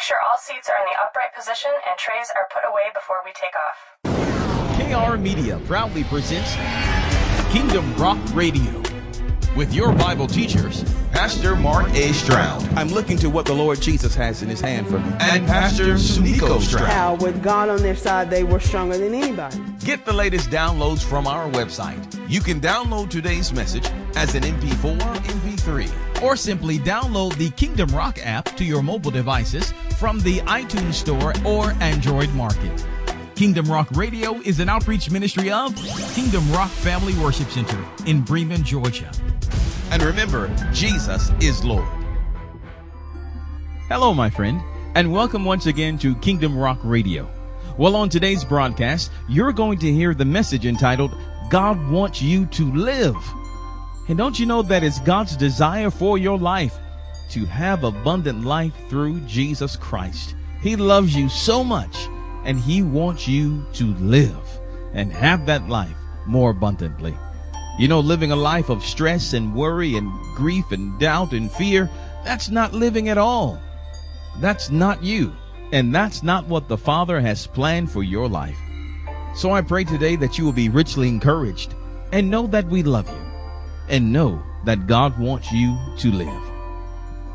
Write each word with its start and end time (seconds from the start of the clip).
Make 0.00 0.06
sure 0.06 0.16
all 0.30 0.38
seats 0.38 0.70
are 0.70 0.76
in 0.80 0.86
the 0.86 0.98
upright 1.04 1.34
position 1.36 1.70
and 1.86 1.98
trays 1.98 2.28
are 2.34 2.48
put 2.50 2.62
away 2.66 2.84
before 2.94 3.18
we 3.22 3.32
take 3.34 3.52
off. 3.68 5.12
KR 5.12 5.18
Media 5.18 5.60
proudly 5.66 6.04
presents 6.04 6.54
Kingdom 7.52 7.94
Rock 7.96 8.16
Radio 8.32 8.80
with 9.54 9.74
your 9.74 9.92
Bible 9.92 10.26
teachers, 10.26 10.89
Pastor 11.20 11.54
Mark 11.54 11.90
A. 11.90 12.14
Stroud 12.14 12.66
I'm 12.78 12.88
looking 12.88 13.18
to 13.18 13.28
what 13.28 13.44
the 13.44 13.52
Lord 13.52 13.78
Jesus 13.82 14.14
has 14.14 14.40
in 14.42 14.48
his 14.48 14.58
hand 14.58 14.88
for 14.88 14.98
me. 15.00 15.12
and 15.20 15.46
Pastor 15.46 15.96
Sunico 15.96 16.62
Stroud. 16.62 16.88
how 16.88 17.16
with 17.16 17.42
God 17.42 17.68
on 17.68 17.82
their 17.82 17.94
side, 17.94 18.30
they 18.30 18.42
were 18.42 18.58
stronger 18.58 18.96
than 18.96 19.12
anybody. 19.12 19.60
Get 19.84 20.06
the 20.06 20.14
latest 20.14 20.48
downloads 20.48 21.04
from 21.04 21.26
our 21.26 21.50
website. 21.50 22.00
You 22.26 22.40
can 22.40 22.58
download 22.58 23.10
today's 23.10 23.52
message 23.52 23.86
as 24.16 24.34
an 24.34 24.44
MP4 24.44 24.94
or 24.94 25.14
MP3, 25.20 26.22
or 26.22 26.36
simply 26.36 26.78
download 26.78 27.36
the 27.36 27.50
Kingdom 27.50 27.90
Rock 27.90 28.18
app 28.24 28.46
to 28.56 28.64
your 28.64 28.82
mobile 28.82 29.10
devices 29.10 29.74
from 29.98 30.20
the 30.20 30.38
iTunes 30.38 30.94
Store 30.94 31.34
or 31.44 31.72
Android 31.82 32.30
Market. 32.30 32.86
Kingdom 33.34 33.70
Rock 33.70 33.88
Radio 33.90 34.36
is 34.36 34.58
an 34.58 34.70
outreach 34.70 35.10
ministry 35.10 35.50
of 35.50 35.76
Kingdom 36.14 36.50
Rock 36.50 36.70
Family 36.70 37.12
Worship 37.18 37.50
Center 37.50 37.84
in 38.06 38.22
Bremen, 38.22 38.64
Georgia. 38.64 39.12
And 39.90 40.04
remember, 40.04 40.48
Jesus 40.72 41.32
is 41.40 41.64
Lord. 41.64 41.88
Hello, 43.88 44.14
my 44.14 44.30
friend, 44.30 44.62
and 44.94 45.12
welcome 45.12 45.44
once 45.44 45.66
again 45.66 45.98
to 45.98 46.14
Kingdom 46.14 46.56
Rock 46.56 46.78
Radio. 46.84 47.28
Well, 47.76 47.96
on 47.96 48.08
today's 48.08 48.44
broadcast, 48.44 49.10
you're 49.28 49.52
going 49.52 49.80
to 49.80 49.92
hear 49.92 50.14
the 50.14 50.24
message 50.24 50.64
entitled, 50.64 51.12
God 51.50 51.90
Wants 51.90 52.22
You 52.22 52.46
to 52.46 52.72
Live. 52.72 53.16
And 54.08 54.16
don't 54.16 54.38
you 54.38 54.46
know 54.46 54.62
that 54.62 54.84
it's 54.84 55.00
God's 55.00 55.36
desire 55.36 55.90
for 55.90 56.18
your 56.18 56.38
life 56.38 56.76
to 57.30 57.44
have 57.46 57.82
abundant 57.82 58.44
life 58.44 58.74
through 58.88 59.18
Jesus 59.22 59.74
Christ? 59.74 60.36
He 60.62 60.76
loves 60.76 61.16
you 61.16 61.28
so 61.28 61.64
much, 61.64 61.96
and 62.44 62.60
He 62.60 62.82
wants 62.82 63.26
you 63.26 63.66
to 63.72 63.86
live 63.94 64.60
and 64.92 65.12
have 65.12 65.46
that 65.46 65.68
life 65.68 65.96
more 66.26 66.50
abundantly. 66.50 67.16
You 67.80 67.88
know, 67.88 68.00
living 68.00 68.30
a 68.30 68.36
life 68.36 68.68
of 68.68 68.84
stress 68.84 69.32
and 69.32 69.54
worry 69.54 69.96
and 69.96 70.12
grief 70.36 70.70
and 70.70 71.00
doubt 71.00 71.32
and 71.32 71.50
fear, 71.50 71.88
that's 72.26 72.50
not 72.50 72.74
living 72.74 73.08
at 73.08 73.16
all. 73.16 73.58
That's 74.36 74.68
not 74.68 75.02
you. 75.02 75.34
And 75.72 75.94
that's 75.94 76.22
not 76.22 76.46
what 76.46 76.68
the 76.68 76.76
Father 76.76 77.18
has 77.20 77.46
planned 77.46 77.90
for 77.90 78.02
your 78.02 78.28
life. 78.28 78.58
So 79.34 79.52
I 79.52 79.62
pray 79.62 79.84
today 79.84 80.14
that 80.16 80.36
you 80.36 80.44
will 80.44 80.52
be 80.52 80.68
richly 80.68 81.08
encouraged 81.08 81.74
and 82.12 82.28
know 82.28 82.46
that 82.48 82.66
we 82.66 82.82
love 82.82 83.08
you 83.08 83.32
and 83.88 84.12
know 84.12 84.42
that 84.66 84.86
God 84.86 85.18
wants 85.18 85.50
you 85.50 85.74
to 86.00 86.12
live. 86.12 86.42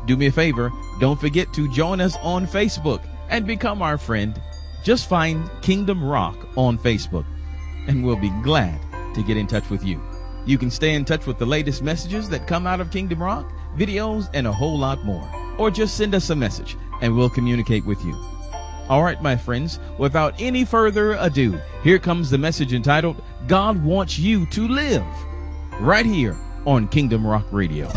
Do 0.06 0.16
me 0.16 0.26
a 0.26 0.30
favor, 0.30 0.70
don't 1.00 1.20
forget 1.20 1.52
to 1.54 1.68
join 1.72 2.00
us 2.00 2.16
on 2.22 2.46
Facebook 2.46 3.02
and 3.30 3.48
become 3.48 3.82
our 3.82 3.98
friend. 3.98 4.40
Just 4.84 5.08
find 5.08 5.50
Kingdom 5.60 6.04
Rock 6.04 6.36
on 6.56 6.78
Facebook 6.78 7.26
and 7.88 8.04
we'll 8.06 8.14
be 8.14 8.30
glad 8.44 8.78
to 9.16 9.24
get 9.24 9.36
in 9.36 9.48
touch 9.48 9.68
with 9.70 9.84
you. 9.84 10.00
You 10.46 10.58
can 10.58 10.70
stay 10.70 10.94
in 10.94 11.04
touch 11.04 11.26
with 11.26 11.38
the 11.38 11.46
latest 11.46 11.82
messages 11.82 12.28
that 12.28 12.46
come 12.46 12.66
out 12.66 12.80
of 12.80 12.92
Kingdom 12.92 13.22
Rock, 13.22 13.52
videos, 13.76 14.30
and 14.32 14.46
a 14.46 14.52
whole 14.52 14.78
lot 14.78 15.04
more. 15.04 15.28
Or 15.58 15.70
just 15.70 15.96
send 15.96 16.14
us 16.14 16.30
a 16.30 16.36
message 16.36 16.76
and 17.02 17.16
we'll 17.16 17.28
communicate 17.28 17.84
with 17.84 18.02
you. 18.04 18.14
All 18.88 19.02
right, 19.02 19.20
my 19.20 19.36
friends, 19.36 19.80
without 19.98 20.40
any 20.40 20.64
further 20.64 21.14
ado, 21.14 21.58
here 21.82 21.98
comes 21.98 22.30
the 22.30 22.38
message 22.38 22.72
entitled, 22.72 23.20
God 23.48 23.82
Wants 23.84 24.18
You 24.18 24.46
to 24.46 24.68
Live, 24.68 25.04
right 25.80 26.06
here 26.06 26.38
on 26.64 26.86
Kingdom 26.88 27.26
Rock 27.26 27.46
Radio. 27.50 27.90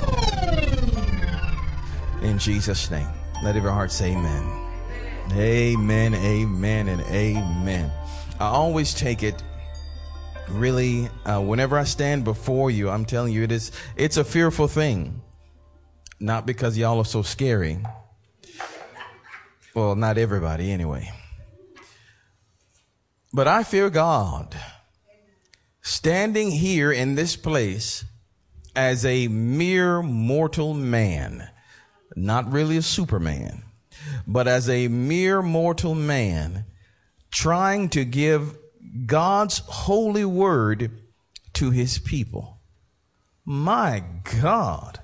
In 2.24 2.40
Jesus' 2.40 2.90
name. 2.90 3.08
Let 3.44 3.56
every 3.56 3.72
heart 3.72 3.92
say 3.92 4.12
amen. 4.12 4.68
Amen, 5.34 6.16
amen, 6.16 6.88
and 6.90 7.02
amen. 7.04 7.92
I 8.40 8.48
always 8.48 8.94
take 8.94 9.24
it 9.24 9.44
really, 10.52 11.10
uh, 11.26 11.42
whenever 11.42 11.78
I 11.78 11.84
stand 11.84 12.24
before 12.24 12.72
you, 12.72 12.90
I'm 12.90 13.06
telling 13.06 13.34
you, 13.34 13.44
it 13.44 13.52
is, 13.52 13.72
it's 13.96 14.18
a 14.18 14.24
fearful 14.24 14.68
thing. 14.68 15.22
Not 16.20 16.46
because 16.46 16.78
y'all 16.78 17.00
are 17.00 17.06
so 17.06 17.22
scary. 17.22 17.80
Well, 19.74 19.96
not 19.96 20.18
everybody 20.18 20.72
anyway. 20.72 21.12
But 23.32 23.48
I 23.48 23.64
fear 23.64 23.90
God. 23.90 24.56
Standing 25.82 26.52
here 26.52 26.92
in 26.92 27.16
this 27.16 27.36
place 27.36 28.04
as 28.76 29.06
a 29.06 29.28
mere 29.28 30.02
mortal 30.02 30.74
man, 30.74 31.50
not 32.16 32.52
really 32.52 32.78
a 32.78 32.82
superman, 32.82 33.64
but 34.28 34.48
as 34.48 34.70
a 34.70 34.88
mere 34.88 35.42
mortal 35.42 35.96
man, 35.96 36.66
trying 37.32 37.90
to 37.90 38.06
give 38.06 38.58
God's 39.06 39.60
holy 39.60 40.26
word 40.26 40.92
to 41.54 41.72
his 41.72 42.00
people. 42.00 42.60
My 43.46 44.04
God, 44.42 45.00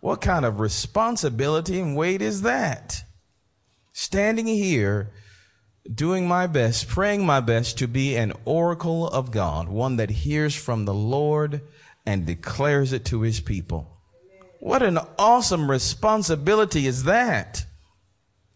what 0.00 0.20
kind 0.20 0.44
of 0.44 0.60
responsibility 0.60 1.80
and 1.80 1.96
weight 1.96 2.22
is 2.22 2.42
that? 2.42 3.04
Standing 3.92 4.46
here, 4.46 5.10
doing 5.92 6.26
my 6.26 6.46
best, 6.46 6.88
praying 6.88 7.24
my 7.24 7.40
best 7.40 7.78
to 7.78 7.88
be 7.88 8.16
an 8.16 8.32
oracle 8.44 9.08
of 9.08 9.30
God, 9.30 9.68
one 9.68 9.96
that 9.96 10.10
hears 10.10 10.54
from 10.54 10.84
the 10.84 10.94
Lord 10.94 11.60
and 12.06 12.26
declares 12.26 12.92
it 12.92 13.04
to 13.06 13.22
his 13.22 13.40
people. 13.40 13.90
What 14.60 14.82
an 14.82 14.98
awesome 15.18 15.70
responsibility 15.70 16.86
is 16.86 17.04
that? 17.04 17.64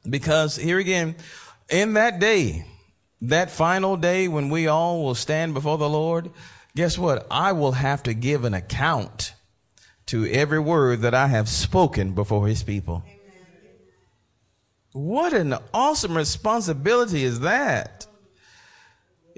Because 0.08 0.56
here 0.56 0.78
again, 0.78 1.16
in 1.68 1.94
that 1.94 2.18
day, 2.18 2.64
that 3.22 3.50
final 3.50 3.96
day 3.96 4.28
when 4.28 4.48
we 4.48 4.66
all 4.66 5.02
will 5.02 5.14
stand 5.14 5.54
before 5.54 5.78
the 5.78 5.88
Lord, 5.88 6.30
guess 6.76 6.96
what? 6.96 7.26
I 7.30 7.52
will 7.52 7.72
have 7.72 8.02
to 8.04 8.14
give 8.14 8.44
an 8.44 8.54
account 8.54 9.34
to 10.06 10.26
every 10.30 10.58
word 10.58 11.00
that 11.02 11.14
I 11.14 11.26
have 11.26 11.48
spoken 11.48 12.14
before 12.14 12.46
his 12.46 12.62
people. 12.62 13.02
What 14.92 15.32
an 15.34 15.54
awesome 15.74 16.16
responsibility 16.16 17.22
is 17.24 17.40
that? 17.40 18.06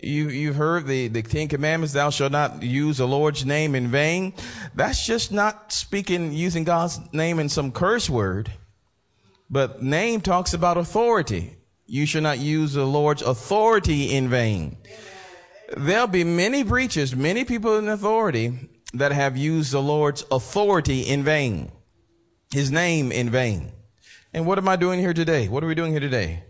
You, 0.03 0.29
you've 0.29 0.57
heard 0.57 0.87
the, 0.87 1.09
the 1.09 1.23
Ten 1.23 1.49
Commandments, 1.49 1.93
thou 1.93 2.11
shalt 2.11 2.33
not 2.33 2.63
use 2.63 2.99
the 2.99 3.09
Lord's 3.09 3.45
name 3.45 3.75
in 3.75 3.89
vain. 3.89 4.33
That's 4.75 5.05
just 5.05 5.33
not 5.33 5.73
speaking, 5.73 6.33
using 6.33 6.65
God's 6.65 7.01
name 7.13 7.39
in 7.39 7.49
some 7.49 7.73
curse 7.73 8.09
word. 8.09 8.51
But 9.51 9.83
name 9.83 10.21
talks 10.21 10.55
about 10.55 10.79
authority. 10.79 11.57
You 11.91 12.06
shall 12.06 12.23
not 12.23 12.39
use 12.39 12.75
the 12.75 12.87
Lord's 12.87 13.21
authority 13.21 14.15
in 14.15 14.28
vain. 14.28 14.77
There'll 15.77 16.06
be 16.06 16.23
many 16.23 16.62
preachers, 16.62 17.17
many 17.17 17.45
people 17.45 17.78
in 17.78 17.89
authority 17.89 18.71
that 18.95 19.11
have 19.11 19.37
used 19.37 19.73
the 19.73 19.83
Lord's 19.83 20.25
authority 20.31 21.01
in 21.01 21.25
vain. 21.25 21.73
His 22.53 22.71
name 22.71 23.11
in 23.11 23.28
vain. 23.28 23.73
And 24.33 24.47
what 24.47 24.56
am 24.56 24.69
I 24.69 24.77
doing 24.77 25.01
here 25.01 25.12
today? 25.12 25.49
What 25.49 25.65
are 25.65 25.67
we 25.67 25.75
doing 25.75 25.91
here 25.91 25.99
today? 25.99 26.45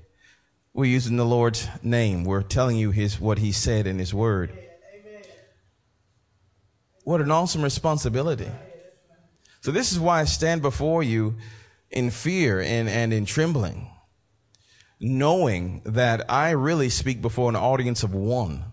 We're 0.74 0.84
using 0.84 1.16
the 1.16 1.24
Lord's 1.24 1.66
name. 1.82 2.24
We're 2.24 2.42
telling 2.42 2.76
you 2.76 2.90
his, 2.90 3.18
what 3.18 3.38
he 3.38 3.50
said 3.50 3.86
in 3.86 3.98
his 3.98 4.12
word. 4.12 4.52
What 7.04 7.22
an 7.22 7.30
awesome 7.30 7.62
responsibility. 7.62 8.50
So 9.62 9.70
this 9.70 9.90
is 9.90 9.98
why 9.98 10.20
I 10.20 10.24
stand 10.24 10.60
before 10.60 11.02
you 11.02 11.36
in 11.90 12.10
fear 12.10 12.60
and, 12.60 12.90
and 12.90 13.10
in 13.14 13.24
trembling, 13.24 13.90
knowing 15.00 15.80
that 15.86 16.30
I 16.30 16.50
really 16.50 16.90
speak 16.90 17.22
before 17.22 17.48
an 17.48 17.56
audience 17.56 18.02
of 18.02 18.14
one. 18.14 18.64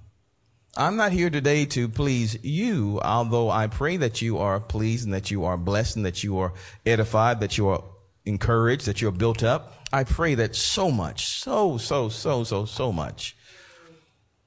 I'm 0.75 0.97
not 0.97 1.11
here 1.11 1.29
today 1.29 1.65
to 1.67 1.87
please 1.87 2.37
you, 2.43 2.99
although 3.01 3.49
I 3.49 3.67
pray 3.67 3.97
that 3.97 4.21
you 4.21 4.37
are 4.37 4.59
pleased 4.59 5.05
and 5.05 5.13
that 5.13 5.31
you 5.31 5.45
are 5.45 5.57
blessed 5.57 5.95
and 5.95 6.05
that 6.05 6.23
you 6.23 6.37
are 6.37 6.53
edified, 6.85 7.39
that 7.39 7.57
you 7.57 7.69
are 7.69 7.83
encouraged, 8.25 8.85
that 8.85 9.01
you're 9.01 9.11
built 9.11 9.41
up. 9.41 9.73
I 9.91 10.03
pray 10.03 10.35
that 10.35 10.55
so 10.55 10.91
much, 10.91 11.27
so, 11.27 11.77
so, 11.77 12.09
so, 12.09 12.43
so, 12.43 12.65
so 12.65 12.91
much. 12.91 13.35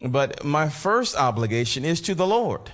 But 0.03 0.45
my 0.45 0.69
first 0.69 1.17
obligation 1.17 1.85
is 1.85 2.01
to 2.03 2.15
the 2.15 2.27
Lord. 2.27 2.73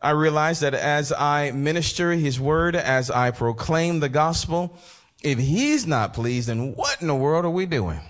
I 0.00 0.10
realize 0.10 0.60
that 0.60 0.74
as 0.74 1.12
I 1.12 1.50
minister 1.52 2.12
his 2.12 2.38
word, 2.38 2.76
as 2.76 3.10
I 3.10 3.30
proclaim 3.30 4.00
the 4.00 4.08
gospel, 4.08 4.76
if 5.22 5.38
he's 5.38 5.86
not 5.86 6.14
pleased, 6.14 6.48
then 6.48 6.74
what 6.74 7.00
in 7.00 7.08
the 7.08 7.14
world 7.14 7.44
are 7.44 7.50
we 7.50 7.66
doing? 7.66 8.00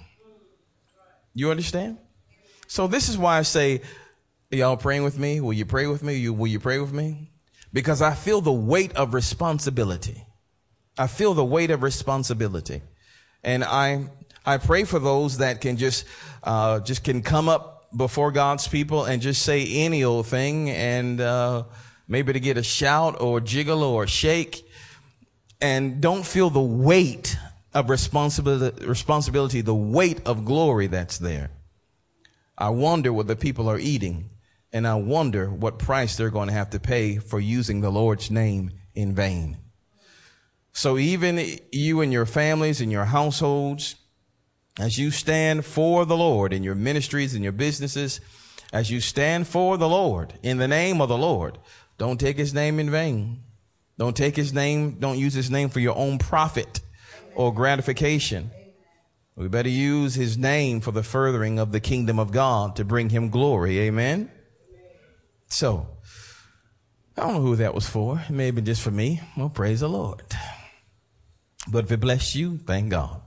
You 1.34 1.50
understand? 1.50 1.98
So 2.66 2.86
this 2.86 3.08
is 3.08 3.16
why 3.16 3.38
I 3.38 3.42
say, 3.42 3.82
y'all 4.50 4.76
praying 4.76 5.04
with 5.04 5.18
me? 5.18 5.40
Will 5.40 5.52
you 5.52 5.64
pray 5.64 5.86
with 5.86 6.02
me? 6.02 6.16
You, 6.16 6.32
will 6.32 6.48
you 6.48 6.60
pray 6.60 6.78
with 6.78 6.92
me? 6.92 7.30
Because 7.72 8.02
I 8.02 8.14
feel 8.14 8.40
the 8.40 8.52
weight 8.52 8.94
of 8.96 9.14
responsibility. 9.14 10.26
I 10.98 11.06
feel 11.06 11.34
the 11.34 11.44
weight 11.44 11.70
of 11.70 11.82
responsibility. 11.82 12.82
And 13.42 13.62
I, 13.64 14.08
I 14.44 14.58
pray 14.58 14.84
for 14.84 14.98
those 14.98 15.38
that 15.38 15.60
can 15.60 15.76
just, 15.76 16.04
uh, 16.42 16.80
just 16.80 17.04
can 17.04 17.22
come 17.22 17.48
up 17.48 17.88
before 17.96 18.32
God's 18.32 18.68
people 18.68 19.04
and 19.04 19.22
just 19.22 19.42
say 19.42 19.66
any 19.66 20.04
old 20.04 20.26
thing 20.26 20.68
and, 20.70 21.20
uh, 21.20 21.64
maybe 22.06 22.32
to 22.32 22.40
get 22.40 22.56
a 22.56 22.62
shout 22.62 23.20
or 23.20 23.40
jiggle 23.40 23.82
or 23.82 24.06
shake 24.06 24.67
and 25.60 26.00
don't 26.00 26.24
feel 26.24 26.50
the 26.50 26.60
weight 26.60 27.36
of 27.74 27.90
responsibility, 27.90 28.86
responsibility, 28.86 29.60
the 29.60 29.74
weight 29.74 30.20
of 30.26 30.44
glory 30.44 30.86
that's 30.86 31.18
there. 31.18 31.50
I 32.56 32.70
wonder 32.70 33.12
what 33.12 33.26
the 33.26 33.36
people 33.36 33.68
are 33.68 33.78
eating, 33.78 34.30
and 34.72 34.86
I 34.86 34.94
wonder 34.96 35.48
what 35.50 35.78
price 35.78 36.16
they're 36.16 36.30
going 36.30 36.48
to 36.48 36.54
have 36.54 36.70
to 36.70 36.80
pay 36.80 37.18
for 37.18 37.38
using 37.38 37.80
the 37.80 37.90
Lord's 37.90 38.30
name 38.30 38.72
in 38.94 39.14
vain. 39.14 39.58
So 40.72 40.98
even 40.98 41.58
you 41.72 42.00
and 42.00 42.12
your 42.12 42.26
families 42.26 42.80
and 42.80 42.90
your 42.92 43.06
households, 43.06 43.96
as 44.78 44.98
you 44.98 45.10
stand 45.10 45.64
for 45.64 46.04
the 46.04 46.16
Lord 46.16 46.52
in 46.52 46.62
your 46.62 46.74
ministries 46.74 47.34
and 47.34 47.42
your 47.42 47.52
businesses, 47.52 48.20
as 48.72 48.90
you 48.90 49.00
stand 49.00 49.48
for 49.48 49.76
the 49.76 49.88
Lord 49.88 50.34
in 50.42 50.58
the 50.58 50.68
name 50.68 51.00
of 51.00 51.08
the 51.08 51.18
Lord, 51.18 51.58
don't 51.96 52.20
take 52.20 52.36
his 52.36 52.54
name 52.54 52.78
in 52.78 52.90
vain. 52.90 53.42
Don't 53.98 54.16
take 54.16 54.36
his 54.36 54.52
name, 54.52 54.92
don't 55.00 55.18
use 55.18 55.34
his 55.34 55.50
name 55.50 55.68
for 55.68 55.80
your 55.80 55.96
own 55.96 56.18
profit 56.18 56.80
or 57.34 57.52
gratification. 57.52 58.50
We 59.36 59.48
better 59.48 59.68
use 59.68 60.14
his 60.14 60.38
name 60.38 60.80
for 60.80 60.92
the 60.92 61.02
furthering 61.02 61.58
of 61.58 61.72
the 61.72 61.80
kingdom 61.80 62.18
of 62.18 62.32
God 62.32 62.76
to 62.76 62.84
bring 62.84 63.10
him 63.10 63.30
glory. 63.30 63.78
Amen. 63.80 64.30
So, 65.48 65.86
I 67.16 67.22
don't 67.22 67.34
know 67.34 67.40
who 67.40 67.56
that 67.56 67.74
was 67.74 67.88
for. 67.88 68.22
It 68.28 68.32
may 68.32 68.46
have 68.46 68.54
been 68.54 68.64
just 68.64 68.82
for 68.82 68.90
me. 68.90 69.20
Well, 69.36 69.48
praise 69.48 69.80
the 69.80 69.88
Lord. 69.88 70.22
But 71.70 71.84
if 71.84 71.92
it 71.92 72.00
bless 72.00 72.34
you, 72.34 72.58
thank 72.58 72.90
God. 72.90 73.20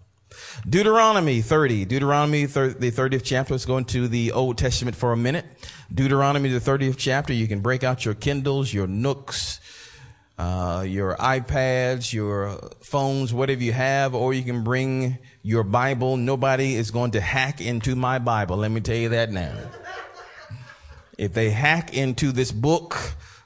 Deuteronomy 0.68 1.42
30. 1.42 1.86
Deuteronomy, 1.86 2.46
thir- 2.46 2.74
the 2.74 2.92
30th 2.92 3.24
chapter. 3.24 3.54
Let's 3.54 3.66
go 3.66 3.78
into 3.78 4.08
the 4.08 4.32
Old 4.32 4.58
Testament 4.58 4.96
for 4.96 5.12
a 5.12 5.18
minute. 5.18 5.46
Deuteronomy, 5.94 6.50
the 6.50 6.60
30th 6.60 6.96
chapter. 6.98 7.34
You 7.34 7.48
can 7.48 7.60
break 7.60 7.84
out 7.84 8.06
your 8.06 8.14
Kindles, 8.14 8.74
your 8.74 8.88
Nooks, 8.88 9.60
uh, 10.42 10.82
your 10.82 11.16
iPads, 11.18 12.12
your 12.12 12.58
phones, 12.82 13.32
whatever 13.32 13.62
you 13.62 13.74
have, 13.74 14.16
or 14.16 14.34
you 14.34 14.42
can 14.42 14.64
bring 14.64 15.20
your 15.44 15.64
Bible. 15.64 16.18
Nobody 16.18 16.74
is 16.74 16.90
going 16.90 17.12
to 17.12 17.22
hack 17.22 17.62
into 17.62 17.96
my 17.96 18.18
Bible. 18.18 18.58
Let 18.58 18.72
me 18.72 18.82
tell 18.82 18.96
you 18.96 19.10
that 19.10 19.32
now. 19.32 19.56
If 21.16 21.36
they 21.36 21.52
hack 21.52 21.94
into 21.94 22.32
this 22.32 22.52
book 22.52 22.98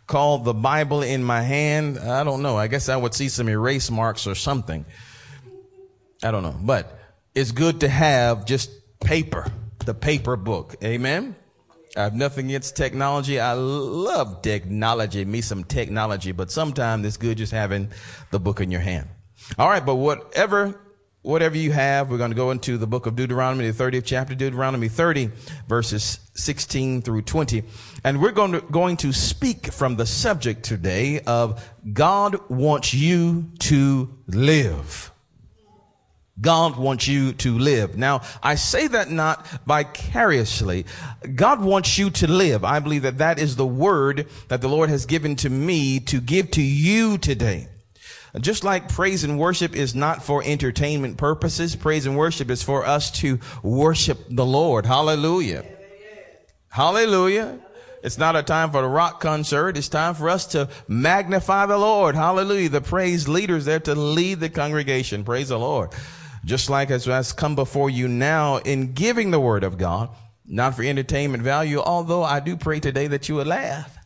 called 0.08 0.46
the 0.46 0.54
Bible 0.54 1.02
in 1.02 1.22
my 1.22 1.42
hand, 1.42 2.00
I 2.00 2.24
don't 2.24 2.42
know. 2.42 2.58
I 2.58 2.68
guess 2.68 2.88
I 2.88 2.96
would 2.96 3.14
see 3.14 3.28
some 3.28 3.50
erase 3.50 3.92
marks 3.92 4.26
or 4.26 4.34
something. 4.34 4.86
I 6.24 6.32
don't 6.32 6.44
know, 6.44 6.58
but 6.58 6.98
it's 7.34 7.52
good 7.52 7.82
to 7.82 7.90
have 7.90 8.46
just 8.46 8.72
paper, 9.02 9.52
the 9.86 9.94
paper 9.94 10.38
book. 10.38 10.76
Amen. 10.82 11.36
I 11.96 12.04
have 12.04 12.14
nothing 12.14 12.48
against 12.48 12.76
technology. 12.76 13.40
I 13.40 13.54
love 13.54 14.42
technology, 14.42 15.24
me 15.26 15.42
some 15.42 15.64
technology, 15.64 16.32
but 16.32 16.52
sometimes 16.52 17.06
it's 17.06 17.18
good 17.18 17.38
just 17.38 17.52
having 17.52 17.90
the 18.32 18.40
book 18.40 18.60
in 18.62 18.72
your 18.72 18.82
hand. 18.82 19.08
All 19.58 19.70
right, 19.70 19.86
but 19.86 19.96
whatever 19.96 20.80
whatever 21.26 21.58
you 21.58 21.72
have, 21.72 22.12
we're 22.12 22.20
going 22.20 22.30
to 22.30 22.36
go 22.36 22.52
into 22.52 22.78
the 22.78 22.86
book 22.86 23.08
of 23.08 23.16
Deuteronomy, 23.16 23.70
the 23.70 23.84
30th 23.84 24.04
chapter, 24.06 24.36
Deuteronomy 24.36 24.88
30, 24.88 25.32
verses 25.68 26.20
16 26.36 27.02
through 27.02 27.24
20. 27.24 27.64
And 28.04 28.22
we're 28.22 28.32
going 28.32 28.52
to, 28.52 28.62
going 28.62 28.98
to 28.98 29.12
speak 29.12 29.74
from 29.74 29.96
the 29.96 30.06
subject 30.06 30.64
today 30.64 31.22
of 31.22 31.68
God 31.92 32.40
wants 32.48 32.94
you 32.94 33.50
to 33.60 34.16
live. 34.28 35.12
God 36.40 36.76
wants 36.76 37.08
you 37.08 37.32
to 37.34 37.58
live. 37.58 37.98
Now, 37.98 38.22
I 38.44 38.56
say 38.56 38.88
that 38.88 39.10
not 39.10 39.48
vicariously. 39.66 40.86
God 41.34 41.62
wants 41.62 41.98
you 41.98 42.10
to 42.10 42.28
live. 42.28 42.66
I 42.66 42.80
believe 42.80 43.04
that 43.04 43.20
that 43.20 43.40
is 43.40 43.56
the 43.56 43.66
word 43.66 44.28
that 44.50 44.60
the 44.60 44.68
Lord 44.68 44.90
has 44.90 45.06
given 45.06 45.38
to 45.38 45.50
me 45.50 46.02
to 46.02 46.20
give 46.20 46.52
to 46.52 46.62
you 46.62 47.18
today. 47.18 47.70
Just 48.42 48.66
like 48.66 48.90
praise 48.90 49.24
and 49.24 49.40
worship 49.40 49.74
is 49.74 49.96
not 49.96 50.24
for 50.24 50.44
entertainment 50.44 51.16
purposes, 51.16 51.74
praise 51.74 52.06
and 52.06 52.18
worship 52.18 52.50
is 52.50 52.62
for 52.62 52.86
us 52.86 53.10
to 53.12 53.40
worship 53.64 54.20
the 54.30 54.46
Lord. 54.46 54.86
Hallelujah. 54.86 55.64
Hallelujah. 56.68 57.60
It's 58.04 58.18
not 58.18 58.36
a 58.36 58.44
time 58.44 58.72
for 58.72 58.82
the 58.82 58.90
rock 58.90 59.22
concert. 59.22 59.78
It's 59.78 59.88
time 59.88 60.14
for 60.16 60.30
us 60.30 60.48
to 60.48 60.68
magnify 60.90 61.66
the 61.66 61.78
Lord. 61.78 62.14
Hallelujah. 62.14 62.68
The 62.68 62.82
praise 62.82 63.30
leaders 63.30 63.64
there 63.64 63.80
to 63.80 63.96
lead 63.96 64.42
the 64.42 64.50
congregation. 64.50 65.24
Praise 65.24 65.48
the 65.48 65.58
Lord 65.58 65.92
just 66.46 66.70
like 66.70 66.92
as 66.92 67.06
has 67.06 67.34
come 67.34 67.56
before 67.56 67.90
you 67.90 68.08
now 68.08 68.58
in 68.58 68.94
giving 68.94 69.32
the 69.32 69.40
word 69.40 69.64
of 69.64 69.80
God, 69.80 70.10
not 70.46 70.76
for 70.76 70.84
entertainment 70.84 71.42
value, 71.42 71.80
although 71.80 72.24
I 72.24 72.40
do 72.40 72.56
pray 72.56 72.80
today 72.80 73.08
that 73.08 73.28
you 73.28 73.36
will 73.36 73.46
laugh. 73.46 73.98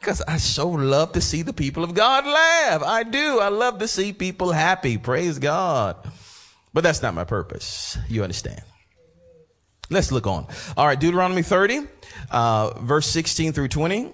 Because 0.00 0.22
I 0.22 0.38
so 0.38 0.68
love 0.68 1.12
to 1.12 1.20
see 1.20 1.42
the 1.42 1.52
people 1.52 1.84
of 1.84 1.92
God 1.92 2.24
laugh. 2.24 2.82
I 2.82 3.02
do. 3.02 3.40
I 3.40 3.48
love 3.48 3.80
to 3.80 3.88
see 3.88 4.12
people 4.12 4.52
happy. 4.52 4.98
Praise 4.98 5.38
God. 5.38 5.96
But 6.72 6.84
that's 6.84 7.02
not 7.02 7.12
my 7.12 7.24
purpose. 7.24 7.98
You 8.08 8.22
understand. 8.22 8.62
Let's 9.90 10.10
look 10.10 10.26
on. 10.26 10.46
All 10.76 10.86
right, 10.86 10.98
Deuteronomy 10.98 11.42
30, 11.42 11.80
uh, 12.30 12.78
verse 12.80 13.06
16 13.08 13.52
through 13.52 13.68
20. 13.68 14.06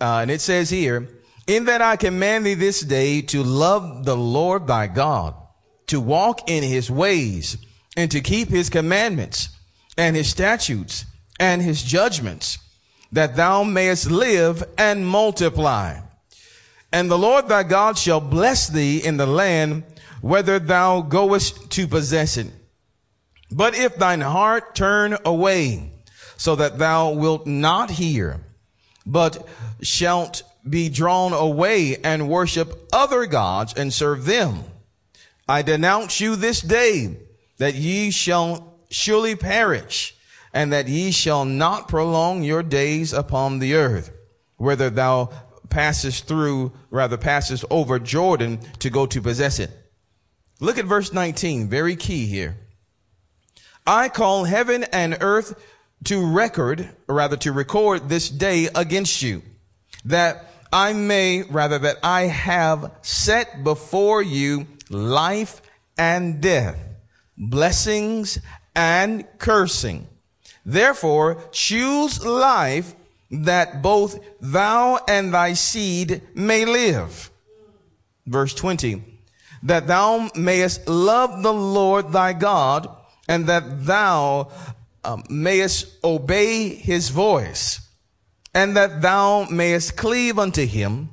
Uh, 0.00 0.18
and 0.22 0.30
it 0.30 0.40
says 0.40 0.70
here, 0.70 1.08
In 1.46 1.66
that 1.66 1.82
I 1.82 1.96
command 1.96 2.46
thee 2.46 2.54
this 2.54 2.80
day 2.80 3.22
to 3.22 3.42
love 3.42 4.04
the 4.04 4.16
Lord 4.16 4.66
thy 4.66 4.86
God 4.86 5.34
to 5.86 6.00
walk 6.00 6.48
in 6.48 6.62
his 6.62 6.90
ways 6.90 7.56
and 7.96 8.10
to 8.10 8.20
keep 8.20 8.48
his 8.48 8.70
commandments 8.70 9.48
and 9.96 10.16
his 10.16 10.28
statutes 10.28 11.04
and 11.38 11.62
his 11.62 11.82
judgments 11.82 12.58
that 13.12 13.36
thou 13.36 13.62
mayest 13.62 14.10
live 14.10 14.64
and 14.76 15.06
multiply. 15.06 16.00
And 16.92 17.10
the 17.10 17.18
Lord 17.18 17.48
thy 17.48 17.62
God 17.62 17.98
shall 17.98 18.20
bless 18.20 18.68
thee 18.68 19.04
in 19.04 19.16
the 19.16 19.26
land 19.26 19.84
whether 20.20 20.58
thou 20.58 21.00
goest 21.00 21.70
to 21.70 21.86
possess 21.86 22.36
it. 22.36 22.46
But 23.50 23.74
if 23.74 23.96
thine 23.96 24.20
heart 24.20 24.74
turn 24.74 25.16
away 25.24 25.90
so 26.36 26.56
that 26.56 26.78
thou 26.78 27.10
wilt 27.10 27.46
not 27.46 27.90
hear, 27.90 28.40
but 29.06 29.46
shalt 29.82 30.42
be 30.68 30.88
drawn 30.88 31.32
away 31.32 31.96
and 31.98 32.28
worship 32.28 32.88
other 32.92 33.26
gods 33.26 33.74
and 33.74 33.92
serve 33.92 34.24
them, 34.24 34.64
I 35.48 35.62
denounce 35.62 36.20
you 36.20 36.36
this 36.36 36.60
day 36.60 37.16
that 37.58 37.74
ye 37.74 38.10
shall 38.10 38.78
surely 38.90 39.36
perish 39.36 40.14
and 40.52 40.72
that 40.72 40.88
ye 40.88 41.10
shall 41.10 41.44
not 41.44 41.88
prolong 41.88 42.42
your 42.42 42.62
days 42.62 43.12
upon 43.12 43.58
the 43.58 43.74
earth, 43.74 44.12
whether 44.56 44.88
thou 44.88 45.30
passest 45.68 46.26
through, 46.26 46.72
rather 46.90 47.16
passest 47.16 47.64
over 47.70 47.98
Jordan 47.98 48.60
to 48.78 48.88
go 48.88 49.06
to 49.06 49.20
possess 49.20 49.58
it. 49.58 49.70
Look 50.60 50.78
at 50.78 50.84
verse 50.84 51.12
19, 51.12 51.68
very 51.68 51.96
key 51.96 52.26
here. 52.26 52.56
I 53.86 54.08
call 54.08 54.44
heaven 54.44 54.84
and 54.84 55.18
earth 55.20 55.60
to 56.04 56.24
record, 56.24 56.88
or 57.08 57.16
rather 57.16 57.36
to 57.38 57.52
record 57.52 58.08
this 58.08 58.30
day 58.30 58.68
against 58.74 59.20
you, 59.22 59.42
that 60.04 60.50
I 60.72 60.92
may, 60.92 61.42
rather 61.42 61.78
that 61.80 61.96
I 62.02 62.22
have 62.22 62.92
set 63.02 63.64
before 63.64 64.22
you 64.22 64.66
life 64.90 65.62
and 65.98 66.40
death, 66.40 66.78
blessings 67.36 68.38
and 68.74 69.26
cursing. 69.38 70.06
Therefore, 70.64 71.42
choose 71.52 72.24
life 72.24 72.94
that 73.30 73.82
both 73.82 74.18
thou 74.40 75.00
and 75.08 75.34
thy 75.34 75.52
seed 75.54 76.22
may 76.34 76.64
live. 76.64 77.30
Verse 78.26 78.54
20, 78.54 79.02
that 79.64 79.86
thou 79.86 80.30
mayest 80.34 80.88
love 80.88 81.42
the 81.42 81.52
Lord 81.52 82.12
thy 82.12 82.32
God 82.32 82.88
and 83.28 83.46
that 83.46 83.84
thou 83.86 84.50
um, 85.04 85.24
mayest 85.28 86.02
obey 86.04 86.68
his 86.68 87.10
voice 87.10 87.80
and 88.54 88.76
that 88.76 89.02
thou 89.02 89.46
mayest 89.50 89.96
cleave 89.96 90.38
unto 90.38 90.66
him 90.66 91.10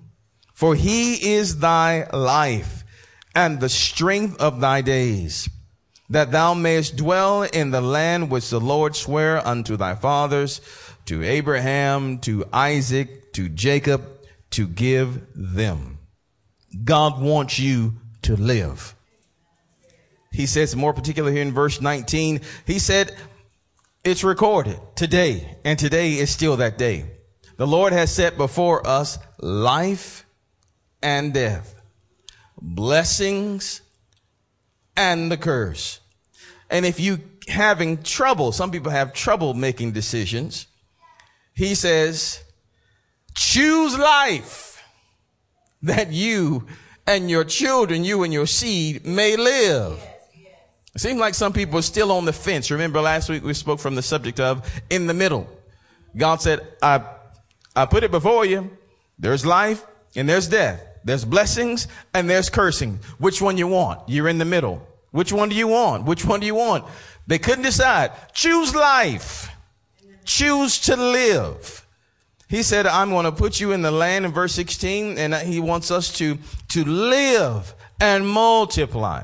for 0.54 0.76
he 0.76 1.34
is 1.34 1.60
thy 1.60 2.08
life 2.12 2.81
and 3.36 3.60
the 3.60 3.70
strength 3.70 4.40
of 4.40 4.60
thy 4.60 4.82
days, 4.82 5.50
that 6.10 6.32
thou 6.32 6.54
mayest 6.54 6.98
dwell 6.98 7.44
in 7.44 7.72
the 7.72 7.82
land 7.82 8.30
which 8.30 8.50
the 8.50 8.60
Lord 8.60 8.96
sware 8.96 9.46
unto 9.46 9.78
thy 9.78 9.96
fathers, 9.96 10.62
to 11.06 11.24
Abraham, 11.24 12.20
to 12.20 12.46
Isaac, 12.54 13.34
to 13.34 13.50
Jacob, 13.50 14.04
to 14.52 14.68
give 14.68 15.22
them. 15.34 16.00
God 16.84 17.22
wants 17.22 17.60
you 17.60 17.96
to 18.24 18.36
live. 18.36 18.96
He 20.32 20.46
says 20.46 20.76
more 20.76 20.94
particular 20.94 21.32
here 21.32 21.42
in 21.42 21.54
verse 21.54 21.82
19, 21.82 22.42
he 22.66 22.80
said, 22.80 23.16
it's 24.04 24.24
recorded 24.24 24.80
today, 24.96 25.58
and 25.64 25.78
today 25.78 26.14
is 26.14 26.30
still 26.30 26.58
that 26.58 26.78
day. 26.78 27.06
The 27.58 27.68
Lord 27.68 27.94
has 27.94 28.14
set 28.14 28.38
before 28.38 28.86
us 28.88 29.20
life 29.40 30.26
and 31.04 31.34
death 31.34 31.81
blessings 32.62 33.82
and 34.96 35.32
the 35.32 35.38
curse. 35.38 36.00
And 36.70 36.86
if 36.86 37.00
you 37.00 37.20
having 37.48 38.02
trouble, 38.04 38.52
some 38.52 38.72
people 38.72 38.92
have 38.92 39.14
trouble 39.14 39.54
making 39.54 39.92
decisions. 39.92 40.68
He 41.54 41.76
says, 41.76 42.44
choose 43.34 43.98
life 43.98 44.84
that 45.82 46.12
you 46.12 46.68
and 47.08 47.30
your 47.30 47.44
children, 47.44 48.04
you 48.04 48.24
and 48.24 48.32
your 48.32 48.48
seed 48.48 49.06
may 49.06 49.36
live. 49.36 50.02
It 50.94 51.00
seems 51.00 51.20
like 51.20 51.34
some 51.34 51.54
people 51.54 51.80
are 51.80 51.84
still 51.84 52.12
on 52.12 52.26
the 52.26 52.34
fence. 52.34 52.70
Remember 52.70 53.02
last 53.02 53.30
week 53.30 53.44
we 53.44 53.54
spoke 53.54 53.80
from 53.80 53.96
the 53.96 54.02
subject 54.02 54.40
of 54.40 54.70
in 54.90 55.08
the 55.08 55.14
middle. 55.14 55.48
God 56.16 56.42
said, 56.42 56.68
I, 56.82 57.04
I 57.76 57.86
put 57.86 58.04
it 58.04 58.12
before 58.12 58.46
you. 58.46 58.70
There's 59.18 59.46
life 59.46 59.86
and 60.16 60.28
there's 60.28 60.48
death. 60.48 60.86
There's 61.04 61.26
blessings 61.26 61.88
and 62.14 62.30
there's 62.30 62.50
cursing. 62.50 63.00
Which 63.18 63.42
one 63.42 63.58
you 63.58 63.68
want? 63.68 64.08
You're 64.08 64.28
in 64.28 64.38
the 64.38 64.46
middle. 64.46 64.88
Which 65.12 65.34
one 65.34 65.50
do 65.50 65.56
you 65.56 65.68
want? 65.68 66.06
Which 66.06 66.26
one 66.26 66.40
do 66.40 66.46
you 66.46 66.56
want? 66.56 66.86
They 67.28 67.40
couldn't 67.40 67.64
decide. 67.64 68.12
Choose 68.34 68.74
life. 68.76 69.50
Choose 70.26 70.80
to 70.82 70.96
live. 70.96 71.86
He 72.48 72.64
said, 72.64 72.86
I'm 72.86 73.10
going 73.10 73.26
to 73.26 73.32
put 73.32 73.60
you 73.60 73.72
in 73.72 73.82
the 73.82 73.92
land 73.92 74.26
in 74.26 74.32
verse 74.32 74.54
16 74.54 75.18
and 75.18 75.34
he 75.34 75.60
wants 75.60 75.90
us 75.90 76.12
to, 76.18 76.38
to 76.70 76.84
live 76.84 77.74
and 78.00 78.28
multiply. 78.28 79.24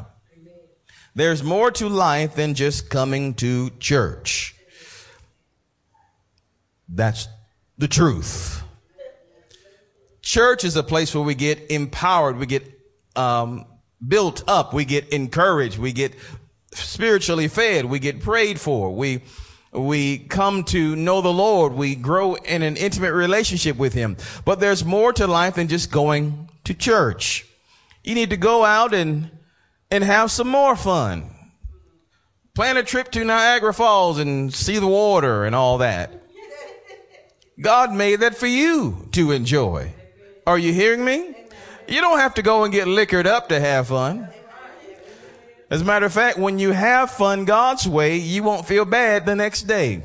There's 1.16 1.44
more 1.44 1.72
to 1.72 1.90
life 1.90 2.36
than 2.36 2.54
just 2.54 2.90
coming 2.90 3.34
to 3.36 3.72
church. 3.80 4.56
That's 6.88 7.28
the 7.78 7.88
truth. 7.88 8.64
Church 10.28 10.66
is 10.66 10.76
a 10.76 10.84
place 10.84 11.16
where 11.16 11.24
we 11.24 11.36
get 11.36 11.72
empowered, 11.72 12.36
we 12.36 12.48
get 12.48 12.70
um, 13.16 13.66
built 14.06 14.44
up, 14.46 14.74
we 14.74 14.84
get 14.84 15.08
encouraged, 15.08 15.78
we 15.78 15.94
get 15.94 16.16
spiritually 16.74 17.48
fed, 17.48 17.86
we 17.86 17.98
get 18.00 18.20
prayed 18.20 18.60
for, 18.60 18.94
we 18.94 19.24
we 19.72 20.18
come 20.18 20.66
to 20.66 20.98
know 20.98 21.22
the 21.22 21.32
Lord, 21.32 21.72
we 21.72 21.96
grow 21.96 22.34
in 22.34 22.62
an 22.62 22.76
intimate 22.76 23.14
relationship 23.14 23.78
with 23.78 23.94
Him. 23.94 24.18
But 24.44 24.60
there's 24.60 24.84
more 24.84 25.14
to 25.14 25.28
life 25.28 25.56
than 25.56 25.70
just 25.70 25.94
going 25.94 26.50
to 26.66 26.74
church. 26.74 27.46
You 28.04 28.14
need 28.14 28.32
to 28.32 28.38
go 28.38 28.66
out 28.66 28.94
and 28.94 29.32
and 29.90 30.04
have 30.04 30.30
some 30.30 30.50
more 30.50 30.76
fun. 30.76 31.30
Plan 32.54 32.76
a 32.76 32.84
trip 32.84 33.12
to 33.12 33.24
Niagara 33.24 33.74
Falls 33.74 34.20
and 34.20 34.54
see 34.54 34.78
the 34.78 34.88
water 34.88 35.46
and 35.46 35.56
all 35.56 35.78
that. 35.78 36.12
God 37.62 37.94
made 37.94 38.20
that 38.20 38.36
for 38.36 38.48
you 38.48 39.08
to 39.14 39.32
enjoy. 39.32 39.94
Are 40.48 40.58
you 40.58 40.72
hearing 40.72 41.04
me? 41.04 41.36
You 41.90 42.00
don't 42.00 42.20
have 42.20 42.36
to 42.36 42.42
go 42.42 42.64
and 42.64 42.72
get 42.72 42.88
liquored 42.88 43.28
up 43.28 43.50
to 43.50 43.60
have 43.60 43.90
fun. 43.90 44.30
As 45.70 45.82
a 45.82 45.84
matter 45.84 46.06
of 46.06 46.14
fact, 46.14 46.38
when 46.38 46.58
you 46.58 46.72
have 46.72 47.12
fun 47.12 47.44
God's 47.44 47.86
way, 47.86 48.16
you 48.16 48.44
won't 48.44 48.66
feel 48.66 48.86
bad 48.86 49.26
the 49.26 49.36
next 49.36 49.64
day. 49.64 50.02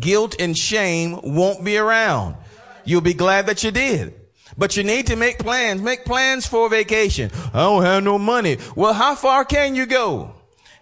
Guilt 0.00 0.34
and 0.40 0.58
shame 0.58 1.20
won't 1.22 1.64
be 1.64 1.78
around. 1.78 2.34
You'll 2.84 3.00
be 3.00 3.14
glad 3.14 3.46
that 3.46 3.62
you 3.62 3.70
did. 3.70 4.14
But 4.56 4.76
you 4.76 4.82
need 4.82 5.06
to 5.06 5.14
make 5.14 5.38
plans. 5.38 5.80
Make 5.80 6.04
plans 6.04 6.48
for 6.48 6.68
vacation. 6.68 7.30
I 7.54 7.60
don't 7.60 7.84
have 7.84 8.02
no 8.02 8.18
money. 8.18 8.58
Well, 8.74 8.94
how 8.94 9.14
far 9.14 9.44
can 9.44 9.76
you 9.76 9.86
go? 9.86 10.32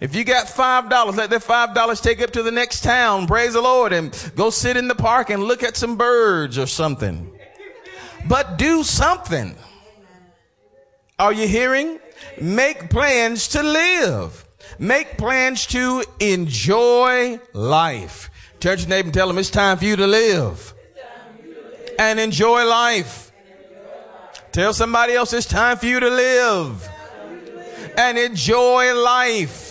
If 0.01 0.15
you 0.15 0.25
got 0.25 0.49
five 0.49 0.89
dollars, 0.89 1.17
let 1.17 1.29
that 1.29 1.43
five 1.43 1.75
dollars 1.75 2.01
take 2.01 2.23
up 2.23 2.31
to 2.31 2.43
the 2.43 2.51
next 2.51 2.83
town. 2.83 3.27
Praise 3.27 3.53
the 3.53 3.61
Lord 3.61 3.93
and 3.93 4.33
go 4.35 4.49
sit 4.49 4.79
in 4.79 4.89
the 4.89 4.95
park 4.95 5.29
and 5.29 5.45
look 5.45 5.63
at 5.63 5.77
some 5.77 5.97
birds 5.99 6.57
or 6.57 6.67
something. 6.67 7.26
But 8.29 8.59
do 8.59 8.83
something. 8.83 9.55
Are 11.19 11.33
you 11.33 11.49
hearing? 11.49 11.99
Make 12.41 12.91
plans 12.91 13.49
to 13.49 13.63
live. 13.63 14.45
Make 14.79 15.17
plans 15.17 15.67
to 15.69 16.05
enjoy 16.21 17.39
life. 17.53 18.31
Turn 18.61 18.77
to 18.77 18.83
your 18.83 18.89
neighbor 18.91 19.07
and 19.07 19.15
tell 19.15 19.29
them 19.29 19.39
it's 19.39 19.51
time 19.51 19.79
for 19.79 19.85
you 19.85 19.97
to 19.97 20.07
live 20.07 20.75
and 21.99 22.21
enjoy 22.21 22.65
life. 22.67 23.33
Tell 24.53 24.73
somebody 24.73 25.15
else 25.15 25.33
it's 25.33 25.47
time 25.47 25.77
for 25.77 25.87
you 25.87 26.01
to 26.01 26.09
live 26.09 26.89
and 27.97 28.19
enjoy 28.19 28.95
life. 28.95 29.66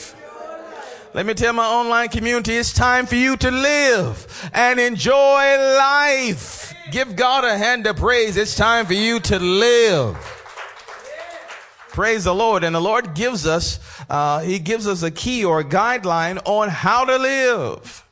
Let 1.15 1.25
me 1.25 1.33
tell 1.33 1.53
my 1.53 1.65
online 1.65 2.09
community 2.09 2.57
it's 2.57 2.73
time 2.73 3.05
for 3.05 3.15
you 3.15 3.37
to 3.37 3.49
live 3.49 4.49
and 4.53 4.81
enjoy 4.81 5.57
life. 5.77 6.75
Give 6.91 7.15
God 7.15 7.45
a 7.45 7.57
hand 7.57 7.87
of 7.87 7.95
praise. 7.95 8.35
It's 8.35 8.53
time 8.53 8.85
for 8.85 8.95
you 8.95 9.21
to 9.21 9.39
live. 9.39 10.17
Praise 11.87 12.25
the 12.25 12.35
Lord. 12.35 12.65
And 12.65 12.75
the 12.75 12.81
Lord 12.81 13.13
gives 13.15 13.47
us, 13.47 13.79
uh, 14.09 14.41
He 14.41 14.59
gives 14.59 14.89
us 14.89 15.03
a 15.03 15.09
key 15.09 15.45
or 15.45 15.61
a 15.61 15.63
guideline 15.63 16.41
on 16.43 16.67
how 16.67 17.05
to 17.05 17.17
live. 17.17 18.03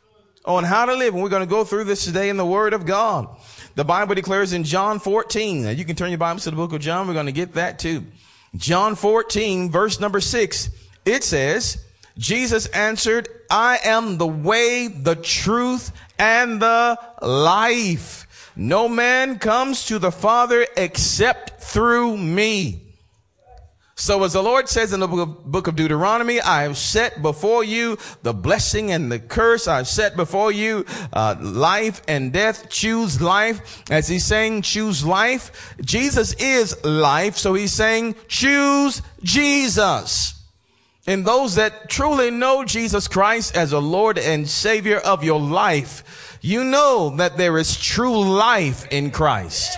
On 0.45 0.63
how 0.63 0.85
to 0.85 0.95
live. 0.95 1.13
And 1.13 1.21
we're 1.21 1.27
going 1.27 1.43
to 1.43 1.45
go 1.45 1.65
through 1.65 1.83
this 1.83 2.05
today 2.05 2.29
in 2.29 2.37
the 2.37 2.45
Word 2.45 2.71
of 2.71 2.85
God. 2.85 3.27
The 3.75 3.83
Bible 3.83 4.15
declares 4.15 4.53
in 4.53 4.63
John 4.63 4.99
14. 4.99 5.63
Now 5.63 5.71
you 5.71 5.83
can 5.83 5.97
turn 5.97 6.09
your 6.09 6.19
Bibles 6.19 6.45
to 6.45 6.51
the 6.51 6.55
book 6.55 6.71
of 6.71 6.79
John. 6.79 7.09
We're 7.09 7.15
going 7.15 7.25
to 7.25 7.33
get 7.33 7.55
that 7.55 7.79
too. 7.79 8.05
John 8.55 8.95
14, 8.95 9.69
verse 9.69 9.99
number 9.99 10.21
6. 10.21 10.69
It 11.03 11.25
says, 11.25 11.83
Jesus 12.17 12.67
answered, 12.67 13.27
I 13.49 13.79
am 13.83 14.17
the 14.17 14.27
way, 14.27 14.87
the 14.87 15.15
truth, 15.15 15.91
and 16.19 16.61
the 16.61 16.99
life. 17.21 18.51
No 18.55 18.87
man 18.87 19.39
comes 19.39 19.87
to 19.87 19.97
the 19.97 20.11
Father 20.11 20.67
except 20.77 21.61
through 21.61 22.17
me. 22.17 22.81
So 23.95 24.23
as 24.23 24.33
the 24.33 24.43
Lord 24.43 24.67
says 24.69 24.91
in 24.91 24.99
the 24.99 25.07
book 25.07 25.67
of 25.67 25.75
Deuteronomy, 25.75 26.41
I 26.41 26.63
have 26.63 26.77
set 26.77 27.21
before 27.21 27.63
you 27.63 27.97
the 28.23 28.33
blessing 28.33 28.91
and 28.91 29.11
the 29.11 29.19
curse. 29.19 29.67
I've 29.67 29.87
set 29.87 30.15
before 30.15 30.51
you 30.51 30.85
uh, 31.13 31.35
life 31.39 32.01
and 32.07 32.33
death. 32.33 32.69
Choose 32.69 33.21
life. 33.21 33.83
As 33.91 34.07
he's 34.07 34.25
saying, 34.25 34.63
choose 34.63 35.05
life. 35.05 35.75
Jesus 35.81 36.33
is 36.33 36.83
life. 36.83 37.37
So 37.37 37.53
he's 37.53 37.73
saying, 37.73 38.15
choose 38.27 39.01
Jesus. 39.21 40.42
And 41.05 41.25
those 41.25 41.55
that 41.55 41.89
truly 41.89 42.31
know 42.31 42.63
Jesus 42.63 43.09
Christ 43.09 43.57
as 43.57 43.73
a 43.73 43.79
Lord 43.79 44.17
and 44.17 44.47
Savior 44.47 44.99
of 44.99 45.23
your 45.23 45.39
life, 45.39 46.39
you 46.41 46.63
know 46.63 47.13
that 47.17 47.35
there 47.37 47.57
is 47.57 47.77
true 47.77 48.23
life 48.23 48.87
in 48.89 49.11
Christ. 49.11 49.77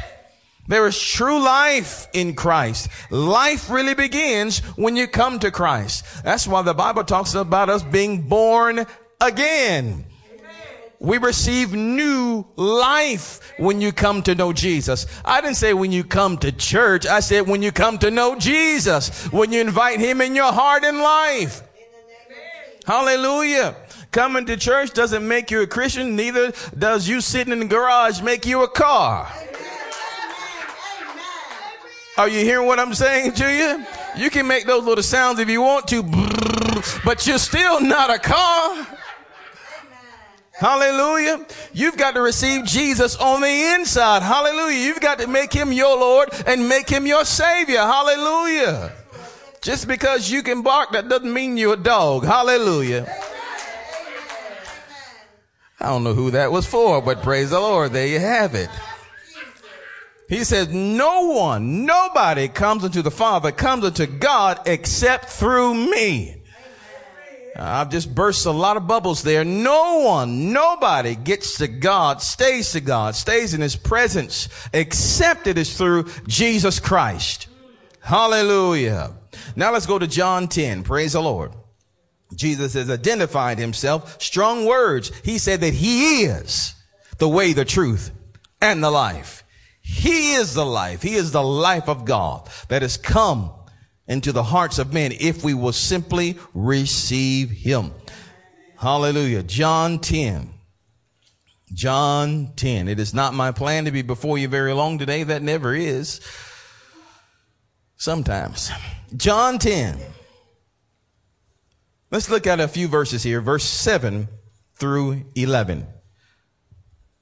There 0.67 0.87
is 0.87 0.99
true 0.99 1.39
life 1.43 2.07
in 2.13 2.35
Christ. 2.35 2.89
Life 3.11 3.69
really 3.69 3.93
begins 3.93 4.59
when 4.75 4.95
you 4.95 5.07
come 5.07 5.39
to 5.39 5.51
Christ. 5.51 6.05
That's 6.23 6.47
why 6.47 6.61
the 6.61 6.73
Bible 6.73 7.03
talks 7.03 7.33
about 7.33 7.69
us 7.69 7.83
being 7.83 8.23
born 8.23 8.85
again. 9.21 10.05
We 11.05 11.19
receive 11.19 11.71
new 11.71 12.43
life 12.55 13.39
when 13.59 13.79
you 13.79 13.91
come 13.91 14.23
to 14.23 14.33
know 14.33 14.51
Jesus. 14.51 15.05
I 15.23 15.39
didn't 15.39 15.57
say 15.57 15.71
when 15.71 15.91
you 15.91 16.03
come 16.03 16.39
to 16.39 16.51
church. 16.51 17.05
I 17.05 17.19
said 17.19 17.47
when 17.47 17.61
you 17.61 17.71
come 17.71 17.99
to 17.99 18.09
know 18.09 18.35
Jesus. 18.35 19.31
When 19.31 19.53
you 19.53 19.61
invite 19.61 19.99
Him 19.99 20.19
in 20.19 20.33
your 20.33 20.51
heart 20.51 20.83
and 20.83 20.97
life. 20.97 21.61
Hallelujah. 22.87 23.75
Coming 24.09 24.47
to 24.47 24.57
church 24.57 24.93
doesn't 24.93 25.27
make 25.27 25.51
you 25.51 25.61
a 25.61 25.67
Christian. 25.67 26.15
Neither 26.15 26.53
does 26.75 27.07
you 27.07 27.21
sitting 27.21 27.53
in 27.53 27.59
the 27.59 27.65
garage 27.65 28.21
make 28.21 28.47
you 28.47 28.63
a 28.63 28.67
car. 28.67 29.31
Are 32.17 32.27
you 32.27 32.39
hearing 32.39 32.65
what 32.65 32.79
I'm 32.79 32.95
saying 32.95 33.33
to 33.33 33.53
you? 33.53 33.85
You 34.17 34.31
can 34.31 34.47
make 34.47 34.65
those 34.65 34.83
little 34.83 35.03
sounds 35.03 35.37
if 35.37 35.49
you 35.49 35.61
want 35.61 35.87
to, 35.89 36.01
but 37.05 37.27
you're 37.27 37.37
still 37.37 37.79
not 37.79 38.09
a 38.09 38.17
car. 38.17 38.87
Hallelujah. 40.57 41.45
You've 41.73 41.97
got 41.97 42.13
to 42.13 42.21
receive 42.21 42.63
Jesus 42.63 43.17
on 43.17 43.41
the 43.41 43.73
inside. 43.75 44.21
Hallelujah. 44.21 44.85
You've 44.85 45.01
got 45.01 45.19
to 45.19 45.27
make 45.27 45.51
him 45.51 45.73
your 45.73 45.97
Lord 45.97 46.29
and 46.47 46.69
make 46.69 46.89
him 46.89 47.05
your 47.05 47.25
savior. 47.25 47.79
Hallelujah. 47.79 48.93
Just 49.61 49.87
because 49.87 50.29
you 50.29 50.43
can 50.43 50.61
bark, 50.61 50.91
that 50.93 51.09
doesn't 51.09 51.33
mean 51.33 51.57
you're 51.57 51.73
a 51.73 51.77
dog. 51.77 52.23
Hallelujah. 52.23 53.05
I 55.79 55.87
don't 55.87 56.03
know 56.05 56.13
who 56.13 56.31
that 56.31 56.51
was 56.51 56.65
for, 56.65 57.01
but 57.01 57.21
praise 57.21 57.49
the 57.49 57.59
Lord. 57.59 57.91
There 57.91 58.07
you 58.07 58.19
have 58.19 58.55
it. 58.55 58.69
He 60.29 60.43
says, 60.43 60.69
no 60.69 61.27
one, 61.27 61.85
nobody 61.85 62.47
comes 62.47 62.83
unto 62.83 63.01
the 63.01 63.11
Father, 63.11 63.51
comes 63.51 63.83
unto 63.83 64.07
God 64.07 64.59
except 64.65 65.25
through 65.25 65.75
me. 65.75 66.34
Uh, 67.57 67.63
I've 67.63 67.89
just 67.89 68.13
burst 68.13 68.45
a 68.45 68.51
lot 68.51 68.75
of 68.75 68.85
bubbles 68.85 69.23
there. 69.23 69.45
No 69.45 69.99
one, 69.99 70.51
nobody 70.51 71.15
gets 71.15 71.57
to 71.59 71.67
God, 71.67 72.21
stays 72.21 72.73
to 72.73 72.81
God, 72.81 73.15
stays 73.15 73.53
in 73.53 73.61
his 73.61 73.75
presence, 73.75 74.49
except 74.73 75.47
it 75.47 75.57
is 75.57 75.77
through 75.77 76.09
Jesus 76.27 76.79
Christ. 76.79 77.47
Hallelujah. 78.01 79.13
Now 79.55 79.71
let's 79.71 79.85
go 79.85 79.97
to 79.97 80.07
John 80.07 80.47
10. 80.47 80.83
Praise 80.83 81.13
the 81.13 81.21
Lord. 81.21 81.53
Jesus 82.35 82.73
has 82.73 82.89
identified 82.89 83.57
himself. 83.57 84.21
Strong 84.21 84.65
words. 84.65 85.11
He 85.23 85.37
said 85.37 85.61
that 85.61 85.73
he 85.73 86.23
is 86.23 86.75
the 87.19 87.29
way, 87.29 87.53
the 87.53 87.65
truth, 87.65 88.11
and 88.61 88.83
the 88.83 88.91
life. 88.91 89.43
He 89.81 90.33
is 90.33 90.53
the 90.55 90.65
life. 90.65 91.01
He 91.01 91.15
is 91.15 91.31
the 91.31 91.43
life 91.43 91.87
of 91.87 92.05
God 92.05 92.49
that 92.67 92.81
has 92.81 92.97
come 92.97 93.51
into 94.07 94.31
the 94.31 94.43
hearts 94.43 94.79
of 94.79 94.93
men 94.93 95.11
if 95.19 95.43
we 95.43 95.53
will 95.53 95.73
simply 95.73 96.37
receive 96.53 97.49
him. 97.49 97.91
Hallelujah. 98.77 99.43
John 99.43 99.99
10. 99.99 100.49
John 101.73 102.51
10. 102.55 102.87
It 102.87 102.99
is 102.99 103.13
not 103.13 103.33
my 103.33 103.51
plan 103.51 103.85
to 103.85 103.91
be 103.91 104.01
before 104.01 104.37
you 104.37 104.47
very 104.47 104.73
long 104.73 104.99
today. 104.99 105.23
That 105.23 105.41
never 105.41 105.73
is. 105.73 106.21
Sometimes. 107.97 108.71
John 109.15 109.57
10. 109.57 109.99
Let's 112.11 112.29
look 112.29 112.45
at 112.45 112.59
a 112.59 112.67
few 112.67 112.87
verses 112.87 113.23
here, 113.23 113.41
verse 113.41 113.63
7 113.63 114.27
through 114.75 115.25
11. 115.35 115.87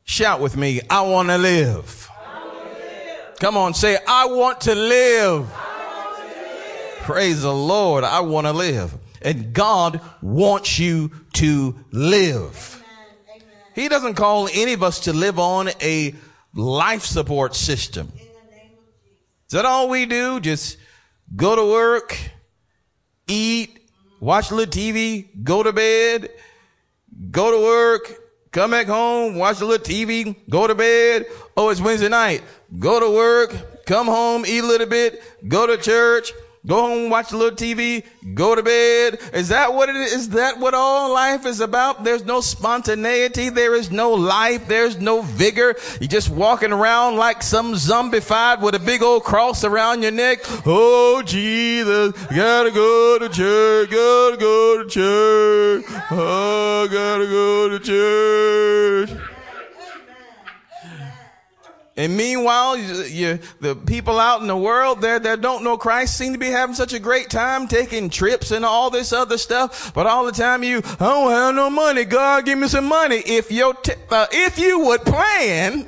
Shout 0.04 0.42
with 0.42 0.58
me, 0.58 0.82
I 0.90 1.02
want 1.02 1.30
to 1.30 1.38
live. 1.38 2.10
Come 3.40 3.58
on, 3.58 3.74
say, 3.74 3.98
I 4.08 4.25
want 4.25 4.62
to 4.62 4.75
live. 4.75 5.50
Praise 7.04 7.42
the 7.42 7.54
Lord, 7.54 8.06
I 8.06 8.22
want 8.22 8.48
to 8.48 8.54
live. 8.54 8.98
And 9.22 9.52
God 9.52 10.00
wants 10.22 10.80
you 10.80 11.12
to 11.34 11.76
live. 11.92 12.82
He 13.76 13.90
doesn't 13.90 14.14
call 14.14 14.48
any 14.54 14.72
of 14.72 14.84
us 14.84 15.02
to 15.02 15.12
live 15.12 15.38
on 15.38 15.68
a 15.82 16.16
life 16.56 17.04
support 17.04 17.56
system. 17.56 18.10
Is 18.16 19.52
that 19.52 19.66
all 19.66 19.90
we 19.90 20.06
do? 20.06 20.40
Just 20.40 20.78
go 21.36 21.58
to 21.58 21.66
work, 21.66 22.18
eat, 23.28 23.80
watch 24.22 24.52
a 24.52 24.56
little 24.56 24.72
TV, 24.72 25.28
go 25.44 25.62
to 25.62 25.74
bed, 25.74 26.30
go 27.32 27.52
to 27.52 27.66
work, 27.66 28.14
come 28.52 28.72
back 28.72 28.88
home, 28.88 29.36
watch 29.36 29.60
a 29.60 29.66
little 29.66 29.86
TV, 29.86 30.38
go 30.50 30.68
to 30.68 30.76
bed. 30.76 31.26
Oh, 31.58 31.68
it's 31.68 31.82
Wednesday 31.82 32.08
night. 32.08 32.44
Go 32.80 33.02
to 33.02 33.10
work, 33.14 33.86
come 33.86 34.08
home, 34.08 34.46
eat 34.48 34.64
a 34.64 34.68
little 34.68 34.88
bit, 34.88 35.22
go 35.50 35.68
to 35.68 35.76
church, 35.76 36.32
Go 36.65 36.82
home, 36.82 37.10
watch 37.10 37.34
a 37.34 37.38
little 37.38 37.58
TV, 37.58 38.05
go 38.34 38.55
to 38.55 38.63
bed. 38.63 39.20
Is 39.34 39.50
that 39.50 39.74
what 39.74 39.89
it 39.89 39.98
is? 39.98 40.13
Is 40.13 40.29
that 40.29 40.60
what 40.60 40.74
all 40.74 41.13
life 41.13 41.46
is 41.46 41.60
about? 41.60 42.05
There's 42.05 42.24
no 42.24 42.39
spontaneity. 42.39 43.50
There 43.50 43.75
is 43.75 43.91
no 43.91 44.12
life. 44.12 44.65
There's 44.65 44.98
no 44.98 45.24
vigor. 45.24 45.75
You're 46.00 46.08
just 46.08 46.29
walking 46.29 46.72
around 46.72 47.17
like 47.17 47.43
some 47.43 47.74
zombified 47.74 48.62
with 48.62 48.75
a 48.75 48.79
big 48.79 49.03
old 49.03 49.25
cross 49.25 49.65
around 49.65 50.03
your 50.03 50.13
neck. 50.13 50.39
Oh, 50.65 51.22
Jesus, 51.25 52.13
gotta 52.27 52.72
go 52.72 53.20
to 53.20 53.27
church, 53.27 53.89
gotta 53.89 54.38
go 54.38 54.84
to 54.84 54.89
church. 54.89 55.86
Oh, 56.12 56.88
gotta 56.89 57.25
go 57.25 57.77
to 57.77 57.79
church. 57.79 59.33
And 61.96 62.18
meanwhile, 62.18 62.76
you, 62.76 63.04
you, 63.04 63.40
the 63.60 63.76
people 63.76 64.20
out 64.20 64.42
in 64.42 64.48
the 64.48 64.58
world 64.58 65.00
there 65.00 65.20
that 65.20 65.42
don't 65.42 65.64
know 65.64 65.78
Christ 65.78 66.18
seem 66.18 66.34
to 66.34 66.40
be 66.40 66.48
having 66.48 66.74
such 66.74 66.92
a 66.94 67.00
great 67.00 67.30
time 67.30 67.68
taking 67.68 68.10
trips 68.10 68.50
and 68.50 68.66
all 68.66 68.90
this 68.90 69.14
other 69.14 69.38
stuff. 69.38 69.94
But 69.94 70.08
all 70.08 70.26
the 70.26 70.32
time 70.32 70.64
you, 70.64 70.78
I 70.78 70.96
don't 70.98 71.32
have 71.32 71.56
no 71.56 71.70
money. 71.70 72.04
God, 72.06 72.46
give 72.46 72.58
me 72.58 72.68
some 72.68 72.86
money. 72.86 73.18
If 73.18 73.52
your, 73.52 73.76
t- 73.76 73.94
uh, 74.10 74.26
if 74.32 74.58
you 74.58 74.80
would 74.80 75.02
plan, 75.02 75.88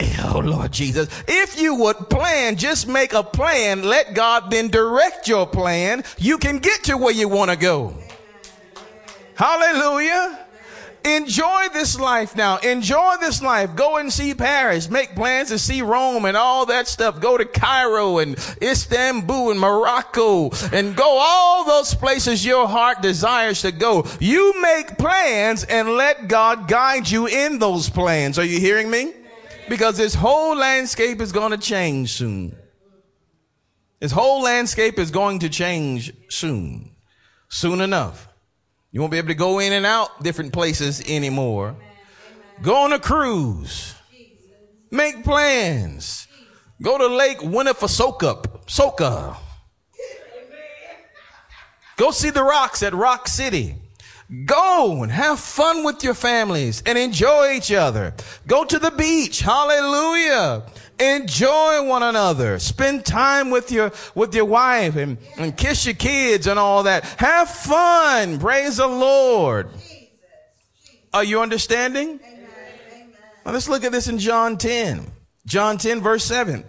oh 0.24 0.40
Lord 0.42 0.72
Jesus, 0.72 1.08
if 1.28 1.60
you 1.60 1.74
would 1.74 2.08
plan, 2.08 2.56
just 2.56 2.88
make 2.88 3.12
a 3.12 3.22
plan. 3.22 3.82
Let 3.82 4.14
God 4.14 4.50
then 4.50 4.68
direct 4.68 5.28
your 5.28 5.46
plan. 5.46 6.02
You 6.16 6.38
can 6.38 6.60
get 6.60 6.84
to 6.84 6.96
where 6.96 7.12
you 7.12 7.28
want 7.28 7.50
to 7.50 7.58
go. 7.58 7.94
Hallelujah. 9.34 10.43
Enjoy 11.04 11.66
this 11.74 12.00
life 12.00 12.34
now. 12.34 12.56
Enjoy 12.58 13.16
this 13.20 13.42
life. 13.42 13.76
Go 13.76 13.98
and 13.98 14.10
see 14.10 14.32
Paris. 14.32 14.88
Make 14.88 15.14
plans 15.14 15.50
to 15.50 15.58
see 15.58 15.82
Rome 15.82 16.24
and 16.24 16.34
all 16.34 16.64
that 16.66 16.88
stuff. 16.88 17.20
Go 17.20 17.36
to 17.36 17.44
Cairo 17.44 18.18
and 18.18 18.38
Istanbul 18.62 19.50
and 19.50 19.60
Morocco 19.60 20.50
and 20.72 20.96
go 20.96 21.18
all 21.18 21.66
those 21.66 21.94
places 21.94 22.44
your 22.44 22.66
heart 22.66 23.02
desires 23.02 23.60
to 23.62 23.72
go. 23.72 24.06
You 24.18 24.62
make 24.62 24.96
plans 24.96 25.64
and 25.64 25.90
let 25.90 26.26
God 26.26 26.68
guide 26.68 27.10
you 27.10 27.26
in 27.26 27.58
those 27.58 27.90
plans. 27.90 28.38
Are 28.38 28.44
you 28.44 28.58
hearing 28.58 28.90
me? 28.90 29.12
Because 29.68 29.98
this 29.98 30.14
whole 30.14 30.56
landscape 30.56 31.20
is 31.20 31.32
going 31.32 31.50
to 31.50 31.58
change 31.58 32.12
soon. 32.12 32.56
This 34.00 34.12
whole 34.12 34.42
landscape 34.42 34.98
is 34.98 35.10
going 35.10 35.40
to 35.40 35.50
change 35.50 36.12
soon. 36.30 36.96
Soon 37.48 37.82
enough. 37.82 38.28
You 38.94 39.00
won't 39.00 39.10
be 39.10 39.18
able 39.18 39.26
to 39.26 39.34
go 39.34 39.58
in 39.58 39.72
and 39.72 39.84
out 39.84 40.22
different 40.22 40.52
places 40.52 41.02
anymore. 41.08 41.74
Go 42.62 42.76
on 42.84 42.92
a 42.92 43.00
cruise. 43.00 43.92
Make 44.92 45.24
plans. 45.24 46.28
Go 46.80 46.96
to 46.96 47.08
Lake 47.08 47.38
Winnepesaukah. 47.38 48.66
Soka. 48.66 49.36
Go 51.96 52.12
see 52.12 52.30
the 52.30 52.44
rocks 52.44 52.84
at 52.84 52.94
Rock 52.94 53.26
City. 53.26 53.74
Go 54.46 55.02
and 55.02 55.10
have 55.10 55.40
fun 55.40 55.82
with 55.82 56.04
your 56.04 56.14
families 56.14 56.80
and 56.86 56.96
enjoy 56.96 57.50
each 57.54 57.72
other. 57.72 58.14
Go 58.46 58.64
to 58.64 58.78
the 58.78 58.92
beach. 58.92 59.40
Hallelujah. 59.40 60.66
Enjoy 60.98 61.86
one 61.86 62.02
another. 62.02 62.58
Spend 62.58 63.04
time 63.04 63.50
with 63.50 63.72
your, 63.72 63.92
with 64.14 64.34
your 64.34 64.44
wife 64.44 64.96
and, 64.96 65.18
and 65.36 65.56
kiss 65.56 65.86
your 65.86 65.94
kids 65.94 66.46
and 66.46 66.58
all 66.58 66.84
that. 66.84 67.04
Have 67.18 67.50
fun. 67.50 68.38
Praise 68.38 68.76
the 68.76 68.86
Lord. 68.86 69.68
Are 71.12 71.24
you 71.24 71.40
understanding? 71.40 72.20
Now 73.44 73.52
let's 73.52 73.68
look 73.68 73.84
at 73.84 73.92
this 73.92 74.08
in 74.08 74.18
John 74.18 74.56
10. 74.56 75.10
John 75.46 75.78
10 75.78 76.00
verse 76.00 76.24
7. 76.24 76.64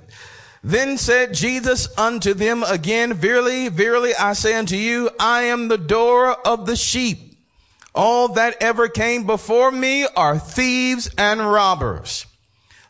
Then 0.63 0.97
said 0.97 1.33
Jesus 1.33 1.87
unto 1.97 2.33
them 2.33 2.63
again, 2.63 3.13
Verily, 3.13 3.69
verily, 3.69 4.13
I 4.15 4.33
say 4.33 4.55
unto 4.55 4.75
you, 4.75 5.11
I 5.19 5.43
am 5.43 5.67
the 5.67 5.77
door 5.77 6.31
of 6.47 6.65
the 6.65 6.75
sheep. 6.75 7.37
All 7.93 8.29
that 8.29 8.57
ever 8.61 8.87
came 8.87 9.25
before 9.25 9.71
me 9.71 10.07
are 10.17 10.39
thieves 10.39 11.09
and 11.17 11.39
robbers. 11.39 12.25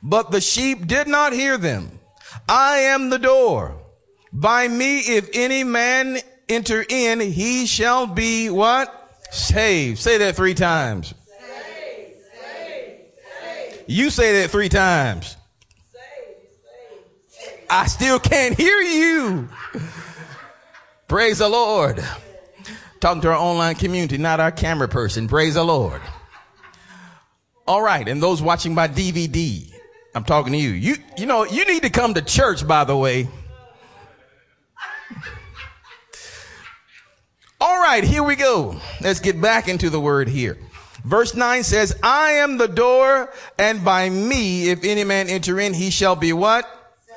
But 0.08 0.30
the 0.30 0.40
sheep 0.40 0.86
did 0.86 1.08
not 1.08 1.34
hear 1.34 1.58
them. 1.58 2.00
I 2.48 2.78
am 2.78 3.10
the 3.10 3.18
door. 3.18 3.82
By 4.32 4.68
me, 4.68 5.00
if 5.00 5.32
any 5.34 5.64
man 5.64 6.20
enter 6.48 6.86
in, 6.88 7.20
he 7.20 7.66
shall 7.66 8.06
be 8.06 8.52
what? 8.52 9.18
Saved. 9.32 9.98
Say 9.98 10.20
that 10.20 10.36
three 10.36 10.54
times. 10.54 11.08
Saved, 11.08 12.18
saved, 12.46 13.02
saved. 13.72 13.84
You 13.88 14.12
say 14.12 14.42
that 14.42 14.52
three 14.52 14.70
times. 14.70 15.38
Saved, 15.92 16.38
saved, 17.32 17.50
saved. 17.50 17.66
I 17.68 17.88
still 17.88 18.20
can't 18.20 18.56
hear 18.56 18.78
you. 18.82 19.50
Praise 21.08 21.40
the 21.40 21.50
Lord. 21.50 22.04
Talking 23.00 23.22
to 23.24 23.30
our 23.30 23.38
online 23.38 23.74
community, 23.74 24.20
not 24.20 24.40
our 24.40 24.52
camera 24.52 24.88
person. 24.88 25.28
Praise 25.28 25.56
the 25.56 25.66
Lord. 25.66 26.02
All 27.68 27.82
right. 27.82 28.08
And 28.08 28.22
those 28.22 28.40
watching 28.44 28.76
by 28.76 28.88
DVD, 28.88 29.75
I'm 30.16 30.24
talking 30.24 30.54
to 30.54 30.58
you. 30.58 30.70
You, 30.70 30.96
you 31.18 31.26
know, 31.26 31.44
you 31.44 31.66
need 31.66 31.84
to 31.84 31.90
come 31.90 32.14
to 32.14 32.22
church, 32.22 32.66
by 32.66 32.86
the 32.86 32.96
way. 32.96 33.28
All 37.60 37.82
right, 37.82 38.02
here 38.02 38.24
we 38.24 38.38
go. 38.38 38.80
Let's 39.02 39.20
get 39.20 39.42
back 39.42 39.68
into 39.68 39.90
the 39.90 40.00
word 40.00 40.30
here. 40.30 40.58
Verse 41.04 41.36
9 41.36 41.64
says, 41.64 41.94
I 42.02 42.32
am 42.32 42.58
the 42.58 42.68
door, 42.68 43.32
and 43.60 43.84
by 43.84 44.10
me, 44.10 44.70
if 44.70 44.86
any 44.86 45.04
man 45.04 45.28
enter 45.28 45.60
in, 45.60 45.74
he 45.74 45.90
shall 45.90 46.16
be 46.16 46.32
what? 46.32 46.66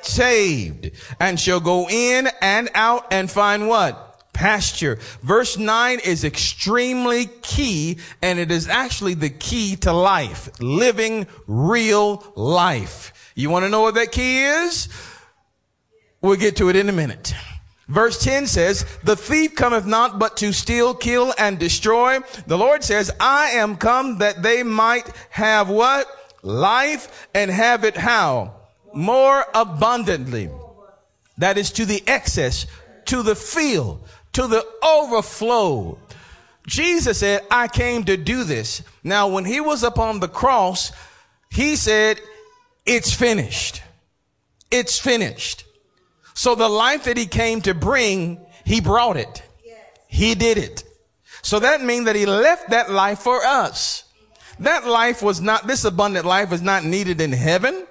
Saved. 0.03 0.91
And 1.21 1.39
shall 1.39 1.61
go 1.61 1.89
in 1.89 2.29
and 2.43 2.69
out 2.75 3.07
and 3.13 3.31
find 3.31 3.69
what? 3.69 4.08
Pasture. 4.39 5.01
Verse 5.21 5.59
9 5.59 5.99
is 6.05 6.23
extremely 6.23 7.27
key, 7.43 7.99
and 8.23 8.39
it 8.39 8.53
is 8.53 8.69
actually 8.69 9.15
the 9.15 9.31
key 9.31 9.75
to 9.75 9.93
life. 9.93 10.49
Living 10.61 11.27
real 11.49 12.23
life. 12.37 13.33
You 13.35 13.51
want 13.51 13.65
to 13.65 13.69
know 13.69 13.81
what 13.81 13.97
that 13.97 14.13
key 14.13 14.45
is? 14.45 14.89
We'll 16.23 16.37
get 16.37 16.55
to 16.59 16.69
it 16.69 16.77
in 16.77 16.89
a 16.89 16.93
minute. 16.93 17.35
Verse 17.89 18.23
10 18.23 18.47
says, 18.47 18.87
the 19.03 19.17
thief 19.17 19.57
cometh 19.57 19.87
not 19.87 20.21
but 20.21 20.37
to 20.37 20.53
steal, 20.53 20.95
kill, 20.95 21.35
and 21.37 21.59
destroy. 21.59 22.21
The 22.47 22.59
Lord 22.59 22.85
says, 22.85 23.11
I 23.19 23.51
am 23.51 23.77
come 23.77 24.19
that 24.19 24.45
they 24.45 24.63
might 24.63 25.11
have 25.31 25.69
what? 25.69 26.07
Life 26.43 27.27
and 27.35 27.51
have 27.51 27.83
it 27.83 27.97
how? 27.97 28.55
More 28.95 29.45
abundantly. 29.53 30.49
That 31.39 31.59
is 31.59 31.73
to 31.73 31.85
the 31.87 32.05
excess, 32.07 32.67
to 33.07 33.23
the 33.23 33.35
fill, 33.35 34.05
to 34.39 34.47
the 34.47 34.65
overflow. 34.85 35.99
Jesus 36.65 37.19
said, 37.19 37.43
I 37.51 37.67
came 37.67 38.05
to 38.05 38.17
do 38.17 38.45
this. 38.45 38.85
Now, 39.03 39.27
when 39.27 39.45
he 39.45 39.59
was 39.59 39.83
upon 39.83 40.21
the 40.21 40.29
cross, 40.29 40.93
he 41.51 41.75
said, 41.75 42.21
it's 42.87 43.13
finished. 43.13 43.83
It's 44.71 44.97
finished. 44.97 45.65
So 46.35 46.55
the 46.55 46.69
life 46.69 47.03
that 47.05 47.17
he 47.17 47.27
came 47.27 47.63
to 47.63 47.75
bring, 47.75 48.41
he 48.65 48.81
brought 48.81 49.17
it. 49.17 49.43
He 50.07 50.37
did 50.37 50.57
it. 50.57 50.85
So 51.43 51.59
that 51.59 51.83
means 51.83 52.05
that 52.05 52.15
he 52.15 52.25
left 52.25 52.71
that 52.71 52.93
life 52.93 53.19
for 53.19 53.45
us. 53.45 54.05
That 54.61 54.87
life 54.87 55.21
was 55.21 55.41
not, 55.41 55.67
this 55.67 55.85
abundant 55.85 56.27
life 56.27 56.53
is 56.53 56.63
not 56.63 56.85
needed 56.85 57.21
in 57.21 57.33
heaven. 57.33 57.88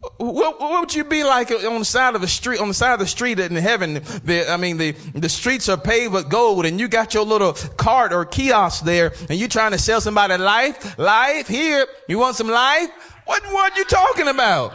What, 0.00 0.60
what, 0.60 0.80
would 0.80 0.94
you 0.94 1.02
be 1.02 1.24
like 1.24 1.50
on 1.50 1.80
the 1.80 1.84
side 1.84 2.14
of 2.14 2.20
the 2.20 2.28
street, 2.28 2.60
on 2.60 2.68
the 2.68 2.74
side 2.74 2.92
of 2.92 3.00
the 3.00 3.06
street 3.06 3.40
in 3.40 3.56
heaven? 3.56 3.94
The, 4.24 4.48
I 4.48 4.56
mean, 4.56 4.76
the, 4.76 4.92
the 4.92 5.28
streets 5.28 5.68
are 5.68 5.76
paved 5.76 6.12
with 6.12 6.28
gold 6.28 6.66
and 6.66 6.78
you 6.78 6.86
got 6.86 7.14
your 7.14 7.24
little 7.24 7.54
cart 7.76 8.12
or 8.12 8.24
kiosk 8.24 8.84
there 8.84 9.12
and 9.28 9.38
you're 9.38 9.48
trying 9.48 9.72
to 9.72 9.78
sell 9.78 10.00
somebody 10.00 10.36
life, 10.36 10.96
life 10.98 11.48
here. 11.48 11.84
You 12.06 12.18
want 12.18 12.36
some 12.36 12.48
life? 12.48 12.90
What, 13.24 13.42
what 13.46 13.72
are 13.72 13.78
you 13.78 13.84
talking 13.86 14.28
about? 14.28 14.72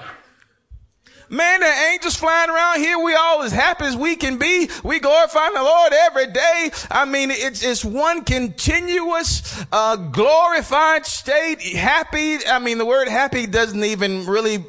Man, 1.30 1.62
the 1.62 1.66
angels 1.66 2.16
flying 2.16 2.50
around 2.50 2.80
here. 2.80 3.00
We 3.00 3.16
all 3.16 3.42
as 3.42 3.52
happy 3.52 3.86
as 3.86 3.96
we 3.96 4.16
can 4.16 4.38
be. 4.38 4.70
We 4.84 5.00
glorify 5.00 5.50
the 5.54 5.64
Lord 5.64 5.94
every 5.94 6.28
day. 6.28 6.70
I 6.92 7.06
mean, 7.06 7.32
it's, 7.32 7.64
it's 7.64 7.84
one 7.84 8.24
continuous, 8.24 9.66
uh, 9.72 9.96
glorified 9.96 11.08
state. 11.08 11.62
Happy. 11.62 12.46
I 12.46 12.60
mean, 12.60 12.78
the 12.78 12.86
word 12.86 13.08
happy 13.08 13.48
doesn't 13.48 13.84
even 13.84 14.28
really 14.28 14.64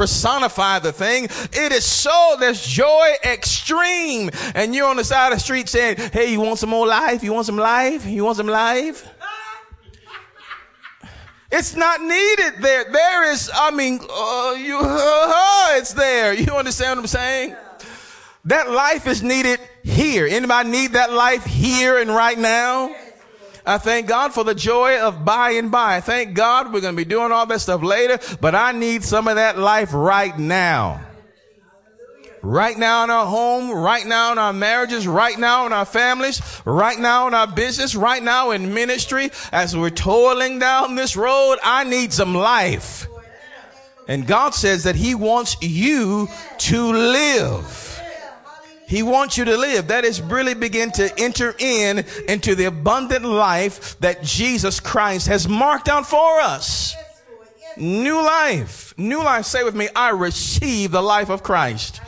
personify 0.00 0.78
the 0.78 0.92
thing. 0.92 1.24
It 1.24 1.72
is 1.72 1.84
so, 1.84 2.36
there's 2.40 2.66
joy 2.66 3.16
extreme. 3.22 4.30
And 4.54 4.74
you're 4.74 4.88
on 4.88 4.96
the 4.96 5.04
side 5.04 5.30
of 5.30 5.38
the 5.38 5.44
street 5.44 5.68
saying, 5.68 5.98
Hey, 6.10 6.32
you 6.32 6.40
want 6.40 6.58
some 6.58 6.70
more 6.70 6.86
life? 6.86 7.22
You 7.22 7.34
want 7.34 7.44
some 7.44 7.58
life? 7.58 8.06
You 8.06 8.24
want 8.24 8.38
some 8.38 8.48
life? 8.48 9.06
It's 11.52 11.74
not 11.74 12.00
needed 12.00 12.62
there. 12.62 12.84
There 12.92 13.32
is, 13.32 13.50
I 13.52 13.72
mean, 13.72 13.98
uh, 13.98 14.54
you, 14.56 14.78
uh, 14.84 15.78
it's 15.78 15.92
there. 15.94 16.32
You 16.32 16.54
understand 16.54 16.98
what 16.98 17.02
I'm 17.02 17.06
saying? 17.08 17.56
That 18.44 18.70
life 18.70 19.08
is 19.08 19.20
needed 19.20 19.58
here. 19.82 20.28
Anybody 20.30 20.70
need 20.70 20.92
that 20.92 21.12
life 21.12 21.44
here 21.44 21.98
and 21.98 22.08
right 22.08 22.38
now? 22.38 22.94
I 23.66 23.78
thank 23.78 24.06
God 24.06 24.32
for 24.32 24.44
the 24.44 24.54
joy 24.54 25.00
of 25.00 25.24
by 25.24 25.50
and 25.52 25.70
by. 25.70 26.00
Thank 26.00 26.34
God 26.34 26.72
we're 26.72 26.80
going 26.80 26.94
to 26.94 27.04
be 27.04 27.08
doing 27.08 27.32
all 27.32 27.46
that 27.46 27.60
stuff 27.60 27.82
later, 27.82 28.18
but 28.40 28.54
I 28.54 28.72
need 28.72 29.04
some 29.04 29.28
of 29.28 29.36
that 29.36 29.58
life 29.58 29.92
right 29.92 30.36
now. 30.38 31.00
Right 32.42 32.78
now 32.78 33.04
in 33.04 33.10
our 33.10 33.26
home, 33.26 33.70
right 33.70 34.06
now 34.06 34.32
in 34.32 34.38
our 34.38 34.54
marriages, 34.54 35.06
right 35.06 35.38
now 35.38 35.66
in 35.66 35.74
our 35.74 35.84
families, 35.84 36.40
right 36.64 36.98
now 36.98 37.28
in 37.28 37.34
our 37.34 37.46
business, 37.46 37.94
right 37.94 38.22
now 38.22 38.52
in 38.52 38.72
ministry, 38.72 39.30
as 39.52 39.76
we're 39.76 39.90
toiling 39.90 40.58
down 40.58 40.94
this 40.94 41.16
road, 41.16 41.58
I 41.62 41.84
need 41.84 42.14
some 42.14 42.34
life. 42.34 43.06
And 44.08 44.26
God 44.26 44.54
says 44.54 44.84
that 44.84 44.96
He 44.96 45.14
wants 45.14 45.56
you 45.60 46.28
to 46.58 46.92
live. 46.92 47.99
He 48.90 49.04
wants 49.04 49.38
you 49.38 49.44
to 49.44 49.56
live. 49.56 49.86
That 49.86 50.04
is 50.04 50.20
really 50.20 50.54
begin 50.54 50.90
to 50.92 51.16
enter 51.16 51.54
in 51.60 52.04
into 52.26 52.56
the 52.56 52.64
abundant 52.64 53.24
life 53.24 53.96
that 54.00 54.24
Jesus 54.24 54.80
Christ 54.80 55.28
has 55.28 55.48
marked 55.48 55.88
out 55.88 56.08
for 56.08 56.40
us. 56.40 56.96
New 57.76 58.16
life. 58.16 58.92
New 58.98 59.22
life. 59.22 59.44
Say 59.44 59.62
with 59.62 59.76
me, 59.76 59.86
I 59.94 60.10
receive 60.10 60.90
the 60.90 61.02
life 61.02 61.30
of 61.30 61.44
Christ. 61.44 62.00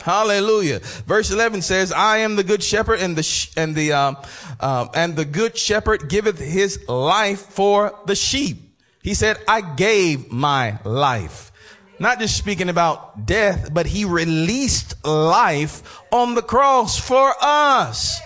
Hallelujah. 0.00 0.78
Verse 0.78 1.30
11 1.30 1.60
says, 1.60 1.92
I 1.92 2.18
am 2.18 2.36
the 2.36 2.44
good 2.44 2.62
shepherd 2.62 3.00
and 3.00 3.14
the, 3.14 3.22
sh- 3.22 3.52
and 3.58 3.74
the, 3.74 3.92
um, 3.92 4.16
uh, 4.58 4.86
and 4.94 5.16
the 5.16 5.26
good 5.26 5.58
shepherd 5.58 6.08
giveth 6.08 6.38
his 6.38 6.88
life 6.88 7.40
for 7.40 7.94
the 8.06 8.14
sheep. 8.14 8.56
He 9.02 9.12
said, 9.12 9.36
I 9.46 9.60
gave 9.60 10.32
my 10.32 10.78
life. 10.82 11.47
Not 12.00 12.20
just 12.20 12.36
speaking 12.36 12.68
about 12.68 13.26
death, 13.26 13.72
but 13.72 13.86
he 13.86 14.04
released 14.04 15.04
life 15.04 16.00
on 16.12 16.34
the 16.34 16.42
cross 16.42 16.98
for 16.98 17.34
us. 17.40 18.20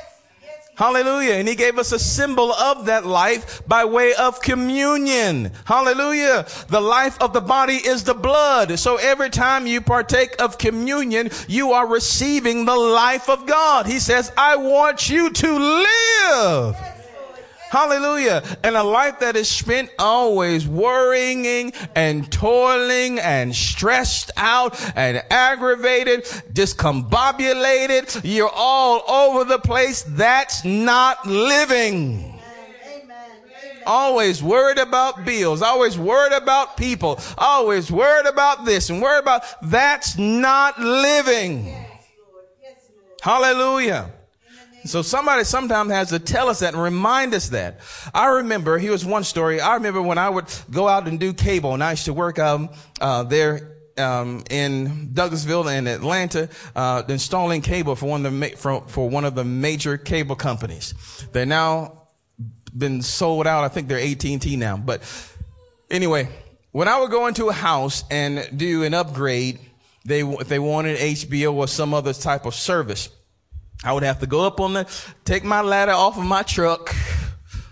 Hallelujah. 0.75 1.35
And 1.35 1.47
he 1.47 1.55
gave 1.55 1.79
us 1.79 1.93
a 1.93 1.99
symbol 1.99 2.53
of 2.53 2.87
that 2.87 3.05
life 3.05 3.63
by 3.69 3.85
way 3.85 4.15
of 4.15 4.41
communion. 4.41 5.53
Hallelujah. 5.65 6.47
The 6.69 6.81
life 6.81 7.21
of 7.21 7.33
the 7.33 7.43
body 7.43 7.75
is 7.75 8.05
the 8.05 8.15
blood. 8.15 8.79
So 8.79 8.97
every 8.97 9.29
time 9.31 9.67
you 9.67 9.81
partake 9.81 10.41
of 10.41 10.59
communion, 10.59 11.31
you 11.47 11.73
are 11.73 11.87
receiving 11.87 12.65
the 12.65 12.77
life 12.77 13.29
of 13.29 13.47
God. 13.47 13.87
He 13.87 13.99
says, 13.99 14.33
I 14.37 14.57
want 14.57 15.11
you 15.11 15.31
to 15.31 15.87
live. 15.87 17.02
Hallelujah. 17.73 18.43
And 18.63 18.77
a 18.77 18.83
life 18.83 19.21
that 19.21 19.35
is 19.35 19.49
spent 19.49 19.89
always 19.99 20.69
worrying 20.69 21.73
and 21.95 22.31
toiling 22.31 23.19
and 23.19 23.57
stressed 23.57 24.31
out 24.37 24.79
and 24.95 25.23
aggravated, 25.31 26.25
discombobulated. 26.53 28.21
You're 28.25 28.51
all 28.55 29.11
over 29.11 29.45
the 29.45 29.59
place. 29.59 30.05
That's 30.07 30.67
not 30.67 31.25
living. 31.25 32.39
Always 33.87 34.43
worried 34.43 34.77
about 34.77 35.25
bills, 35.25 35.63
always 35.63 35.99
worried 35.99 36.35
about 36.35 36.77
people, 36.77 37.19
always 37.39 37.91
worried 37.91 38.27
about 38.27 38.67
this 38.67 38.91
and 38.91 39.01
worried 39.01 39.23
about 39.23 39.45
that's 39.63 40.19
not 40.19 40.79
living. 40.79 41.75
Hallelujah. 43.23 44.13
So 44.85 45.03
somebody 45.03 45.45
sometimes 45.45 45.90
has 45.92 46.09
to 46.11 46.18
tell 46.18 46.49
us 46.49 46.61
that 46.61 46.75
and 46.75 46.83
remind 46.83 47.35
us 47.35 47.51
that. 47.51 47.81
I 48.12 48.27
remember, 48.27 48.79
here 48.79 48.92
was 48.92 49.05
one 49.05 49.25
story. 49.25 49.61
I 49.61 49.75
remember 49.75 50.03
when 50.03 50.18
I 50.18 50.29
would 50.29 50.47
go 50.71 50.88
out 50.88 51.07
and 51.07 51.21
do 51.21 51.33
cable 51.33 51.75
and 51.75 51.83
I 51.83 51.92
used 51.92 52.07
to 52.07 52.12
work, 52.12 52.38
um, 52.38 52.68
uh, 53.01 53.23
there, 53.23 53.77
um, 53.99 54.42
in 54.51 55.11
Douglasville 55.12 55.71
and 55.71 55.87
Atlanta, 55.87 56.49
uh, 56.75 57.03
installing 57.09 57.61
cable 57.61 57.95
for 57.95 58.07
one 58.07 58.25
of 58.27 58.33
the, 58.33 58.38
ma- 58.38 58.57
for, 58.57 58.83
for 58.88 59.09
one 59.09 59.25
of 59.25 59.35
the 59.35 59.45
major 59.45 59.97
cable 59.97 60.35
companies. 60.35 60.95
They're 61.33 61.47
now 61.47 62.09
been 62.77 63.03
sold 63.03 63.47
out. 63.47 63.64
I 63.64 63.68
think 63.68 63.88
they're 63.88 63.99
AT&T 63.99 64.57
now. 64.57 64.77
But 64.77 65.03
anyway, 65.90 66.29
when 66.73 66.88
I 66.88 66.99
would 67.01 67.11
go 67.11 67.27
into 67.27 67.49
a 67.49 67.53
house 67.53 68.05
and 68.11 68.49
do 68.57 68.83
an 68.83 68.95
upgrade, 68.95 69.59
they, 70.05 70.23
they 70.23 70.59
wanted 70.59 70.99
HBO 70.99 71.53
or 71.53 71.68
some 71.68 71.95
other 71.95 72.12
type 72.12 72.47
of 72.47 72.55
service, 72.55 73.11
I 73.85 73.92
would 73.92 74.05
have 74.05 74.21
to 74.21 74.27
go 74.27 74.47
up 74.47 74.61
on 74.61 74.75
the, 74.75 74.87
take 75.25 75.42
my 75.42 75.61
ladder 75.61 75.92
off 75.92 76.16
of 76.16 76.25
my 76.25 76.42
truck, 76.42 76.95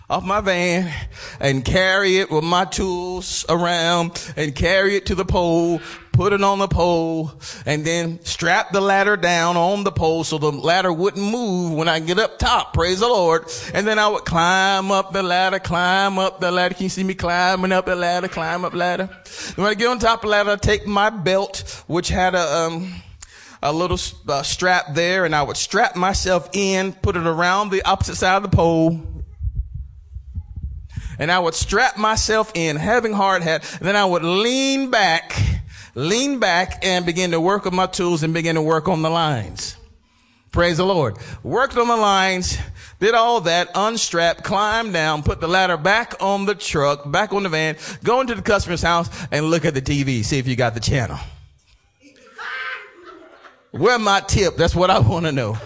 off 0.09 0.25
my 0.25 0.41
van, 0.41 0.93
and 1.39 1.65
carry 1.65 2.19
it 2.19 2.33
with 2.33 2.43
my 2.43 2.65
tools 2.65 3.45
around 3.49 4.33
and 4.37 4.53
carry 4.53 4.97
it 4.97 5.07
to 5.07 5.15
the 5.15 5.25
pole, 5.25 5.81
put 6.11 6.33
it 6.33 6.43
on 6.43 6.59
the 6.59 6.67
pole, 6.67 7.33
and 7.65 7.85
then 7.85 8.19
strap 8.25 8.73
the 8.73 8.81
ladder 8.81 9.17
down 9.17 9.57
on 9.57 9.85
the 9.85 9.93
pole 9.93 10.25
so 10.25 10.37
the 10.37 10.51
ladder 10.51 10.93
wouldn't 10.93 11.25
move 11.25 11.75
when 11.75 11.89
I 11.89 12.01
get 12.01 12.19
up 12.19 12.41
top. 12.41 12.75
Praise 12.75 12.99
the 12.99 13.07
Lord. 13.07 13.45
And 13.73 13.87
then 13.87 14.01
I 14.01 14.09
would 14.09 14.25
climb 14.25 14.91
up 14.91 15.13
the 15.13 15.23
ladder, 15.23 15.61
climb 15.61 16.19
up 16.19 16.41
the 16.41 16.51
ladder. 16.51 16.75
Can 16.75 16.83
you 16.85 16.91
see 16.91 17.05
me 17.05 17.15
climbing 17.15 17.71
up 17.71 17.87
the 17.87 17.95
ladder, 17.95 18.27
climb 18.27 18.65
up 18.65 18.75
ladder? 18.75 19.07
When 19.55 19.69
I 19.69 19.75
get 19.75 19.87
on 19.87 20.01
top 20.01 20.19
of 20.19 20.23
the 20.23 20.29
ladder, 20.29 20.51
I 20.51 20.57
take 20.57 20.89
my 20.89 21.11
belt, 21.11 21.85
which 21.87 22.09
had 22.09 22.35
a, 22.35 22.57
um, 22.57 22.93
a 23.63 23.73
little 23.73 23.99
uh, 24.29 24.43
strap 24.43 24.95
there 24.95 25.25
and 25.25 25.35
I 25.35 25.43
would 25.43 25.57
strap 25.57 25.97
myself 25.97 26.49
in, 26.53 26.93
put 26.93 27.17
it 27.17 27.27
around 27.27 27.71
the 27.71 27.83
opposite 27.83 28.17
side 28.17 28.37
of 28.37 28.51
the 28.51 28.57
pole. 28.57 29.01
And 31.19 31.31
I 31.31 31.39
would 31.39 31.55
strap 31.55 31.99
myself 31.99 32.51
in, 32.55 32.77
having 32.77 33.13
hard 33.13 33.43
hat. 33.43 33.63
Then 33.81 33.95
I 33.95 34.07
would 34.07 34.23
lean 34.23 34.91
back, 34.91 35.37
lean 35.95 36.39
back 36.39 36.83
and 36.83 37.05
begin 37.05 37.33
to 37.33 37.41
work 37.41 37.67
with 37.67 37.75
my 37.75 37.87
tools 37.87 38.23
and 38.23 38.33
begin 38.33 38.55
to 38.55 38.63
work 38.63 38.89
on 38.89 39.03
the 39.03 39.11
lines. 39.11 39.77
Praise 40.51 40.79
the 40.79 40.87
Lord. 40.87 41.17
Worked 41.43 41.77
on 41.77 41.89
the 41.89 41.97
lines, 41.97 42.59
did 42.99 43.15
all 43.15 43.43
that, 43.43 43.71
unstrapped, 43.75 44.43
climbed 44.43 44.95
down, 44.95 45.23
put 45.23 45.41
the 45.41 45.47
ladder 45.47 45.77
back 45.77 46.15
on 46.21 46.47
the 46.47 46.55
truck, 46.55 47.09
back 47.11 47.33
on 47.33 47.45
the 47.45 47.49
van, 47.51 47.77
go 48.03 48.21
into 48.21 48.35
the 48.35 48.43
customer's 48.43 48.83
house 48.83 49.09
and 49.31 49.51
look 49.51 49.65
at 49.65 49.75
the 49.75 49.83
TV, 49.83 50.25
see 50.25 50.39
if 50.39 50.49
you 50.49 50.57
got 50.57 50.75
the 50.75 50.81
channel. 50.81 51.19
Where 53.73 53.99
my 53.99 54.21
tip? 54.21 54.57
That's 54.57 54.75
what 54.75 54.91
I 54.91 54.99
want 54.99 55.27
to 55.27 55.33
know. 55.33 55.57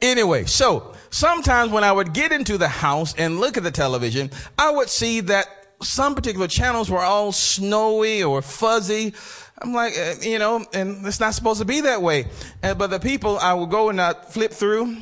Anyway, 0.00 0.44
so 0.46 0.94
sometimes 1.10 1.70
when 1.70 1.84
I 1.84 1.92
would 1.92 2.12
get 2.12 2.32
into 2.32 2.58
the 2.58 2.66
house 2.66 3.14
and 3.16 3.38
look 3.38 3.56
at 3.56 3.62
the 3.62 3.70
television, 3.70 4.30
I 4.58 4.70
would 4.70 4.88
see 4.88 5.20
that 5.20 5.46
some 5.80 6.16
particular 6.16 6.48
channels 6.48 6.90
were 6.90 7.00
all 7.00 7.30
snowy 7.30 8.22
or 8.22 8.42
fuzzy. 8.42 9.14
I'm 9.60 9.72
like, 9.72 9.96
uh, 9.96 10.14
you 10.20 10.40
know, 10.40 10.64
and 10.72 11.06
it's 11.06 11.20
not 11.20 11.34
supposed 11.34 11.60
to 11.60 11.64
be 11.64 11.82
that 11.82 12.02
way. 12.02 12.26
Uh, 12.64 12.74
but 12.74 12.88
the 12.88 12.98
people 12.98 13.38
I 13.38 13.54
would 13.54 13.70
go 13.70 13.90
and 13.90 14.00
I 14.00 14.14
flip 14.14 14.50
through 14.52 14.96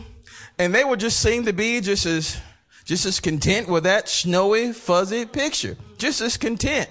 and 0.59 0.75
they 0.75 0.85
would 0.85 1.01
just 1.01 1.21
seem 1.21 1.47
to 1.47 1.55
be 1.55 1.81
just 1.81 2.05
as, 2.05 2.39
just 2.85 3.07
as 3.07 3.21
content 3.21 3.69
with 3.69 3.85
that 3.85 4.07
snowy, 4.09 4.75
fuzzy 4.75 5.25
picture. 5.25 5.79
Just 5.97 6.21
as 6.21 6.37
content. 6.37 6.91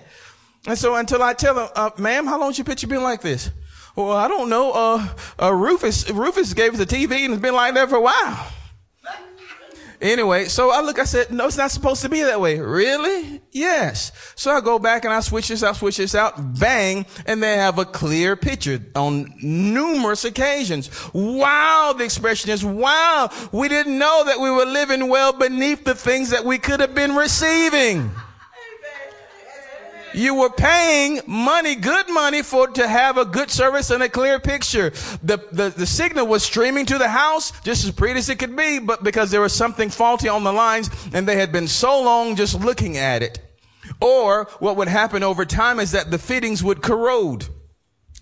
And 0.69 0.77
so 0.77 0.93
until 0.93 1.23
I 1.23 1.33
tell 1.33 1.55
them, 1.55 1.69
uh, 1.75 1.89
ma'am, 1.97 2.27
how 2.27 2.39
long's 2.39 2.59
your 2.59 2.65
picture 2.65 2.85
been 2.85 3.01
like 3.01 3.21
this? 3.21 3.49
Well, 3.95 4.11
I 4.11 4.27
don't 4.27 4.49
know. 4.49 4.71
Uh, 4.71 5.07
uh, 5.41 5.51
Rufus, 5.51 6.07
Rufus 6.11 6.53
gave 6.53 6.75
us 6.75 6.79
a 6.79 6.85
TV 6.85 7.25
and 7.25 7.33
it's 7.33 7.41
been 7.41 7.55
like 7.55 7.73
that 7.73 7.89
for 7.89 7.95
a 7.95 8.01
while. 8.01 8.51
Anyway, 9.99 10.45
so 10.45 10.69
I 10.69 10.81
look, 10.81 10.99
I 10.99 11.05
said, 11.05 11.31
no, 11.31 11.47
it's 11.47 11.57
not 11.57 11.71
supposed 11.71 12.03
to 12.03 12.09
be 12.09 12.21
that 12.21 12.39
way. 12.39 12.59
Really? 12.59 13.41
Yes. 13.51 14.11
So 14.35 14.51
I 14.51 14.61
go 14.61 14.77
back 14.77 15.05
and 15.05 15.13
I 15.13 15.21
switch 15.21 15.47
this 15.47 15.63
out, 15.63 15.75
switch 15.75 15.97
this 15.97 16.13
out, 16.13 16.59
bang, 16.59 17.07
and 17.25 17.41
they 17.41 17.57
have 17.57 17.79
a 17.79 17.85
clear 17.85 18.35
picture 18.35 18.79
on 18.95 19.33
numerous 19.41 20.23
occasions. 20.23 20.91
Wow, 21.15 21.95
the 21.97 22.03
expression 22.03 22.51
is, 22.51 22.63
wow, 22.63 23.31
we 23.51 23.69
didn't 23.69 23.97
know 23.97 24.23
that 24.23 24.39
we 24.39 24.51
were 24.51 24.65
living 24.65 25.09
well 25.09 25.33
beneath 25.33 25.83
the 25.83 25.95
things 25.95 26.29
that 26.29 26.45
we 26.45 26.59
could 26.59 26.79
have 26.79 26.93
been 26.93 27.15
receiving. 27.15 28.11
You 30.13 30.35
were 30.35 30.49
paying 30.49 31.21
money, 31.27 31.75
good 31.75 32.09
money 32.09 32.41
for 32.41 32.67
to 32.67 32.87
have 32.87 33.17
a 33.17 33.25
good 33.25 33.51
service 33.51 33.89
and 33.89 34.01
a 34.03 34.09
clear 34.09 34.39
picture. 34.39 34.91
The, 35.23 35.37
the, 35.51 35.69
the 35.69 35.85
signal 35.85 36.27
was 36.27 36.43
streaming 36.43 36.85
to 36.87 36.97
the 36.97 37.09
house 37.09 37.51
just 37.61 37.85
as 37.85 37.91
pretty 37.91 38.19
as 38.19 38.29
it 38.29 38.39
could 38.39 38.55
be, 38.55 38.79
but 38.79 39.03
because 39.03 39.31
there 39.31 39.41
was 39.41 39.53
something 39.53 39.89
faulty 39.89 40.27
on 40.27 40.43
the 40.43 40.53
lines 40.53 40.89
and 41.13 41.27
they 41.27 41.37
had 41.37 41.51
been 41.51 41.67
so 41.67 42.01
long 42.01 42.35
just 42.35 42.59
looking 42.59 42.97
at 42.97 43.21
it. 43.23 43.39
Or 44.01 44.45
what 44.59 44.77
would 44.77 44.87
happen 44.87 45.23
over 45.23 45.45
time 45.45 45.79
is 45.79 45.91
that 45.91 46.11
the 46.11 46.17
fittings 46.17 46.63
would 46.63 46.81
corrode 46.81 47.47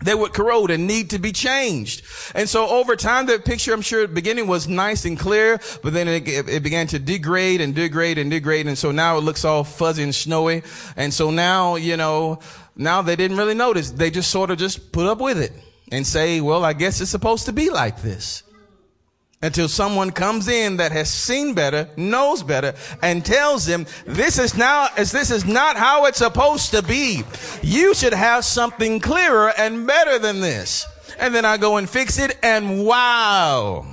they 0.03 0.13
would 0.13 0.33
corrode 0.33 0.69
and 0.69 0.85
need 0.85 1.09
to 1.09 1.19
be 1.19 1.31
changed. 1.31 2.03
And 2.35 2.47
so 2.47 2.67
over 2.67 2.95
time, 2.95 3.25
the 3.25 3.39
picture, 3.39 3.73
I'm 3.73 3.81
sure 3.81 4.07
beginning 4.07 4.47
was 4.47 4.67
nice 4.67 5.05
and 5.05 5.17
clear, 5.17 5.59
but 5.81 5.93
then 5.93 6.07
it, 6.07 6.27
it, 6.27 6.63
began 6.63 6.87
to 6.87 6.99
degrade 6.99 7.61
and 7.61 7.73
degrade 7.73 8.17
and 8.17 8.29
degrade. 8.29 8.67
And 8.67 8.77
so 8.77 8.91
now 8.91 9.17
it 9.17 9.21
looks 9.21 9.43
all 9.43 9.63
fuzzy 9.63 10.03
and 10.03 10.13
snowy. 10.13 10.61
And 10.95 11.13
so 11.13 11.31
now, 11.31 11.77
you 11.77 11.97
know, 11.97 12.39
now 12.75 13.01
they 13.01 13.15
didn't 13.15 13.37
really 13.37 13.55
notice. 13.55 13.91
They 13.91 14.11
just 14.11 14.29
sort 14.29 14.51
of 14.51 14.59
just 14.59 14.91
put 14.91 15.07
up 15.07 15.19
with 15.19 15.39
it 15.39 15.51
and 15.91 16.05
say, 16.05 16.41
well, 16.41 16.63
I 16.63 16.73
guess 16.73 17.01
it's 17.01 17.09
supposed 17.09 17.45
to 17.45 17.53
be 17.53 17.69
like 17.69 18.01
this 18.01 18.43
until 19.41 19.67
someone 19.67 20.11
comes 20.11 20.47
in 20.47 20.77
that 20.77 20.91
has 20.91 21.09
seen 21.09 21.53
better, 21.53 21.87
knows 21.95 22.41
better, 22.41 22.73
and 23.01 23.23
tells 23.23 23.65
them 23.65 23.85
this 24.05 24.39
is 24.39 24.57
now 24.57 24.87
as 24.97 25.11
this 25.11 25.29
is 25.29 25.45
not 25.45 25.77
how 25.77 26.05
it's 26.05 26.17
supposed 26.17 26.71
to 26.71 26.81
be. 26.81 27.23
You 27.61 27.93
should 27.93 28.13
have 28.13 28.45
something 28.45 28.99
clearer 28.99 29.53
and 29.57 29.85
better 29.85 30.17
than 30.17 30.39
this. 30.39 30.85
And 31.19 31.33
then 31.33 31.45
I 31.45 31.57
go 31.57 31.77
and 31.77 31.89
fix 31.89 32.19
it 32.19 32.37
and 32.41 32.85
wow. 32.85 33.85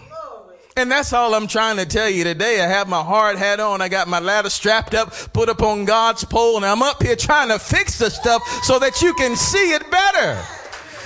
And 0.76 0.90
that's 0.90 1.12
all 1.12 1.34
I'm 1.34 1.46
trying 1.46 1.76
to 1.76 1.86
tell 1.86 2.08
you 2.08 2.24
today. 2.24 2.60
I 2.60 2.66
have 2.66 2.88
my 2.88 3.02
hard 3.02 3.36
hat 3.36 3.60
on. 3.60 3.80
I 3.80 3.88
got 3.88 4.08
my 4.08 4.18
ladder 4.18 4.50
strapped 4.50 4.92
up, 4.92 5.12
put 5.32 5.48
up 5.48 5.62
on 5.62 5.84
God's 5.84 6.24
pole, 6.24 6.56
and 6.56 6.64
I'm 6.64 6.82
up 6.82 7.00
here 7.00 7.14
trying 7.14 7.48
to 7.48 7.60
fix 7.60 7.98
the 7.98 8.10
stuff 8.10 8.42
so 8.64 8.80
that 8.80 9.00
you 9.00 9.14
can 9.14 9.36
see 9.36 9.72
it 9.72 9.88
better. 9.88 10.42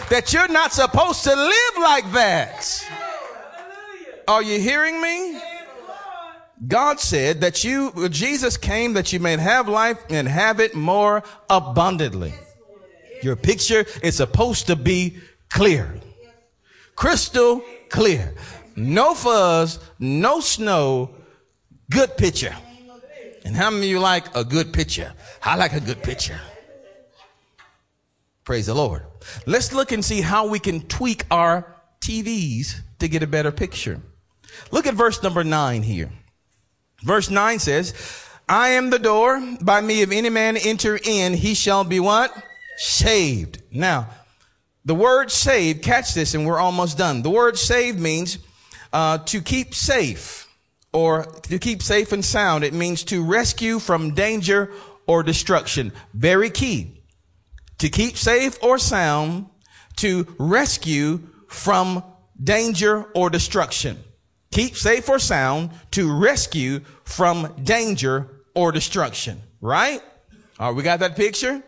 That 0.09 0.33
you're 0.33 0.49
not 0.49 0.73
supposed 0.73 1.25
to 1.25 1.37
live 1.37 1.83
like 1.83 2.11
that. 2.13 2.83
Are 4.29 4.43
you 4.43 4.61
hearing 4.61 5.01
me? 5.01 5.41
God 6.67 7.01
said 7.01 7.41
that 7.41 7.65
you, 7.65 8.11
Jesus 8.11 8.59
came 8.59 8.93
that 8.93 9.11
you 9.11 9.21
may 9.21 9.39
have 9.39 9.71
life 9.71 9.99
and 10.11 10.29
have 10.29 10.61
it 10.61 10.75
more 10.75 11.23
abundantly. 11.49 12.35
Your 13.23 13.37
picture 13.37 13.87
is 14.03 14.17
supposed 14.17 14.67
to 14.67 14.77
be 14.77 15.17
clear. 15.49 15.99
Crystal 16.95 17.63
clear. 17.89 18.35
No 18.77 19.15
fuzz, 19.15 19.79
no 19.99 20.41
snow, 20.41 21.15
good 21.91 22.17
picture. 22.19 22.55
And 23.47 23.57
how 23.57 23.71
many 23.71 23.87
of 23.87 23.91
you 23.93 23.99
like 23.99 24.37
a 24.37 24.45
good 24.45 24.75
picture? 24.75 25.15
I 25.43 25.57
like 25.57 25.73
a 25.73 25.81
good 25.81 26.03
picture. 26.03 26.39
Praise 28.45 28.67
the 28.67 28.75
Lord. 28.75 29.05
Let's 29.47 29.73
look 29.73 29.91
and 29.91 30.05
see 30.05 30.21
how 30.21 30.49
we 30.49 30.59
can 30.59 30.83
tweak 30.83 31.25
our 31.31 31.77
TVs 32.03 32.81
to 32.99 33.09
get 33.09 33.23
a 33.23 33.27
better 33.27 33.51
picture. 33.51 34.03
Look 34.71 34.87
at 34.87 34.95
verse 34.95 35.23
number 35.23 35.45
nine 35.45 35.83
here. 35.83 36.11
Verse 37.03 37.31
nine 37.31 37.59
says, 37.59 37.95
I 38.49 38.71
am 38.71 38.91
the 38.91 38.99
door. 38.99 39.41
By 39.61 39.81
me, 39.81 40.03
if 40.03 40.11
any 40.11 40.31
man 40.31 40.57
enter 40.57 40.99
in, 41.03 41.35
he 41.35 41.55
shall 41.55 41.85
be 41.85 42.01
what? 42.01 42.33
Saved. 42.77 43.63
Now, 43.71 44.09
the 44.85 44.95
word 44.95 45.31
saved, 45.31 45.83
catch 45.83 46.15
this 46.15 46.35
and 46.35 46.47
we're 46.47 46.59
almost 46.59 46.97
done. 46.97 47.23
The 47.23 47.31
word 47.31 47.59
saved 47.59 48.01
means 48.01 48.39
uh, 48.93 49.19
to 49.19 49.43
keep 49.43 49.75
safe 49.75 50.49
or 50.93 51.25
to 51.25 51.59
keep 51.59 51.83
safe 51.83 52.13
and 52.13 52.25
sound. 52.25 52.65
It 52.65 52.73
means 52.73 53.05
to 53.05 53.23
rescue 53.23 53.79
from 53.79 54.15
danger 54.15 54.73
or 55.07 55.23
destruction. 55.23 55.93
Very 56.15 56.51
key. 56.51 57.03
To 57.79 57.89
keep 57.89 58.17
safe 58.17 58.63
or 58.63 58.79
sound, 58.79 59.47
to 59.97 60.27
rescue 60.39 61.21
from 61.49 62.03
danger 62.43 63.05
or 63.15 63.31
destruction 63.31 64.03
keep 64.51 64.77
safe 64.77 65.09
or 65.09 65.19
sound, 65.19 65.71
to 65.93 66.13
rescue 66.13 66.81
from 67.05 67.55
danger 67.63 68.29
or 68.55 68.73
destruction. 68.73 69.41
Right? 69.61 70.03
All 70.59 70.69
right, 70.69 70.77
we 70.77 70.83
got 70.83 71.01
that 71.01 71.17
picture? 71.17 71.63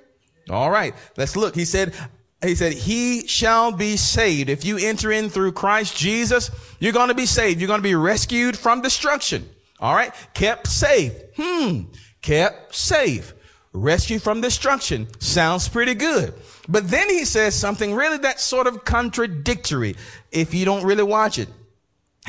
All 0.49 0.71
right, 0.71 0.95
let's 1.17 1.37
look. 1.37 1.55
He 1.55 1.65
said, 1.65 1.95
he 2.43 2.55
said, 2.55 2.73
he 2.73 3.27
shall 3.27 3.71
be 3.73 3.97
saved. 3.97 4.49
If 4.49 4.65
you 4.65 4.79
enter 4.79 5.13
in 5.13 5.29
through 5.29 5.53
Christ 5.53 5.97
Jesus, 5.97 6.51
you're 6.79 6.93
going 6.93 7.09
to 7.09 7.15
be 7.15 7.27
saved. 7.27 7.61
You're 7.61 7.69
going 7.69 7.81
to 7.81 7.83
be 7.83 7.95
rescued 7.95 8.57
from 8.57 8.81
destruction. 8.81 9.49
All 9.79 9.95
right. 9.95 10.13
Kept 10.35 10.67
safe. 10.67 11.13
Hmm. 11.37 11.83
Kept 12.23 12.75
safe. 12.75 13.35
Rescue 13.73 14.19
from 14.19 14.41
destruction. 14.41 15.07
Sounds 15.21 15.69
pretty 15.69 15.95
good. 15.95 16.35
But 16.69 16.91
then 16.91 17.09
he 17.09 17.25
says 17.25 17.55
something 17.55 17.95
really 17.95 18.19
that's 18.19 18.43
sort 18.43 18.67
of 18.67 18.85
contradictory 18.85 19.97
if 20.33 20.55
you 20.55 20.65
don't 20.65 20.85
really 20.85 21.03
watch 21.05 21.39
it. 21.39 21.49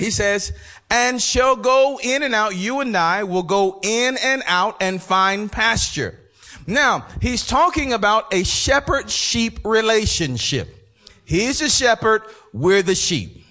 He 0.01 0.09
says, 0.09 0.51
and 0.89 1.21
shall 1.21 1.55
go 1.55 1.99
in 2.01 2.23
and 2.23 2.33
out. 2.33 2.55
You 2.55 2.79
and 2.79 2.97
I 2.97 3.21
will 3.23 3.43
go 3.43 3.79
in 3.83 4.17
and 4.17 4.41
out 4.47 4.77
and 4.81 4.99
find 4.99 5.51
pasture. 5.51 6.19
Now, 6.65 7.05
he's 7.21 7.45
talking 7.45 7.93
about 7.93 8.33
a 8.33 8.43
shepherd 8.43 9.11
sheep 9.11 9.59
relationship. 9.63 10.75
He's 11.23 11.59
the 11.59 11.69
shepherd. 11.69 12.23
We're 12.51 12.81
the 12.81 12.95
sheep. 12.95 13.45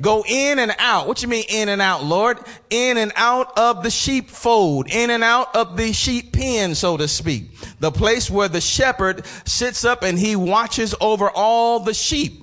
Go 0.00 0.24
in 0.28 0.58
and 0.58 0.74
out. 0.80 1.06
What 1.06 1.22
you 1.22 1.28
mean 1.28 1.44
in 1.48 1.68
and 1.68 1.80
out, 1.80 2.02
Lord? 2.02 2.40
In 2.68 2.96
and 2.96 3.12
out 3.14 3.56
of 3.56 3.84
the 3.84 3.90
sheepfold, 3.90 4.90
in 4.90 5.10
and 5.10 5.22
out 5.22 5.54
of 5.54 5.76
the 5.76 5.92
sheep 5.92 6.32
pen, 6.32 6.74
so 6.74 6.96
to 6.96 7.06
speak. 7.06 7.44
The 7.78 7.92
place 7.92 8.28
where 8.28 8.48
the 8.48 8.60
shepherd 8.60 9.24
sits 9.44 9.84
up 9.84 10.02
and 10.02 10.18
he 10.18 10.34
watches 10.34 10.96
over 11.00 11.30
all 11.30 11.78
the 11.78 11.94
sheep. 11.94 12.42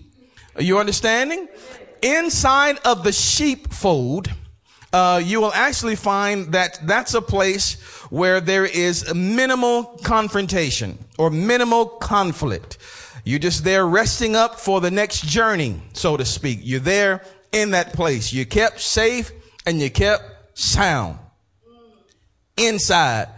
Are 0.55 0.63
you 0.63 0.79
understanding? 0.79 1.49
Inside 2.03 2.77
of 2.85 3.03
the 3.03 3.11
sheepfold, 3.11 4.31
uh, 4.91 5.19
you 5.23 5.41
will 5.41 5.53
actually 5.53 5.95
find 5.95 6.51
that 6.51 6.79
that's 6.83 7.15
a 7.15 7.21
place 7.21 7.81
where 8.11 8.39
there 8.39 8.65
is 8.65 9.11
minimal 9.13 9.85
confrontation 10.03 10.99
or 11.17 11.31
minimal 11.31 11.87
conflict. 11.87 12.77
You're 13.23 13.39
just 13.39 13.63
there 13.63 13.87
resting 13.87 14.35
up 14.35 14.59
for 14.59 14.81
the 14.81 14.91
next 14.91 15.25
journey, 15.25 15.81
so 15.93 16.17
to 16.17 16.25
speak. 16.25 16.59
You're 16.61 16.79
there 16.79 17.23
in 17.51 17.71
that 17.71 17.93
place. 17.93 18.33
You 18.33 18.45
kept 18.45 18.81
safe 18.81 19.31
and 19.65 19.79
you 19.79 19.89
kept 19.89 20.57
sound 20.59 21.17
inside 22.57 23.29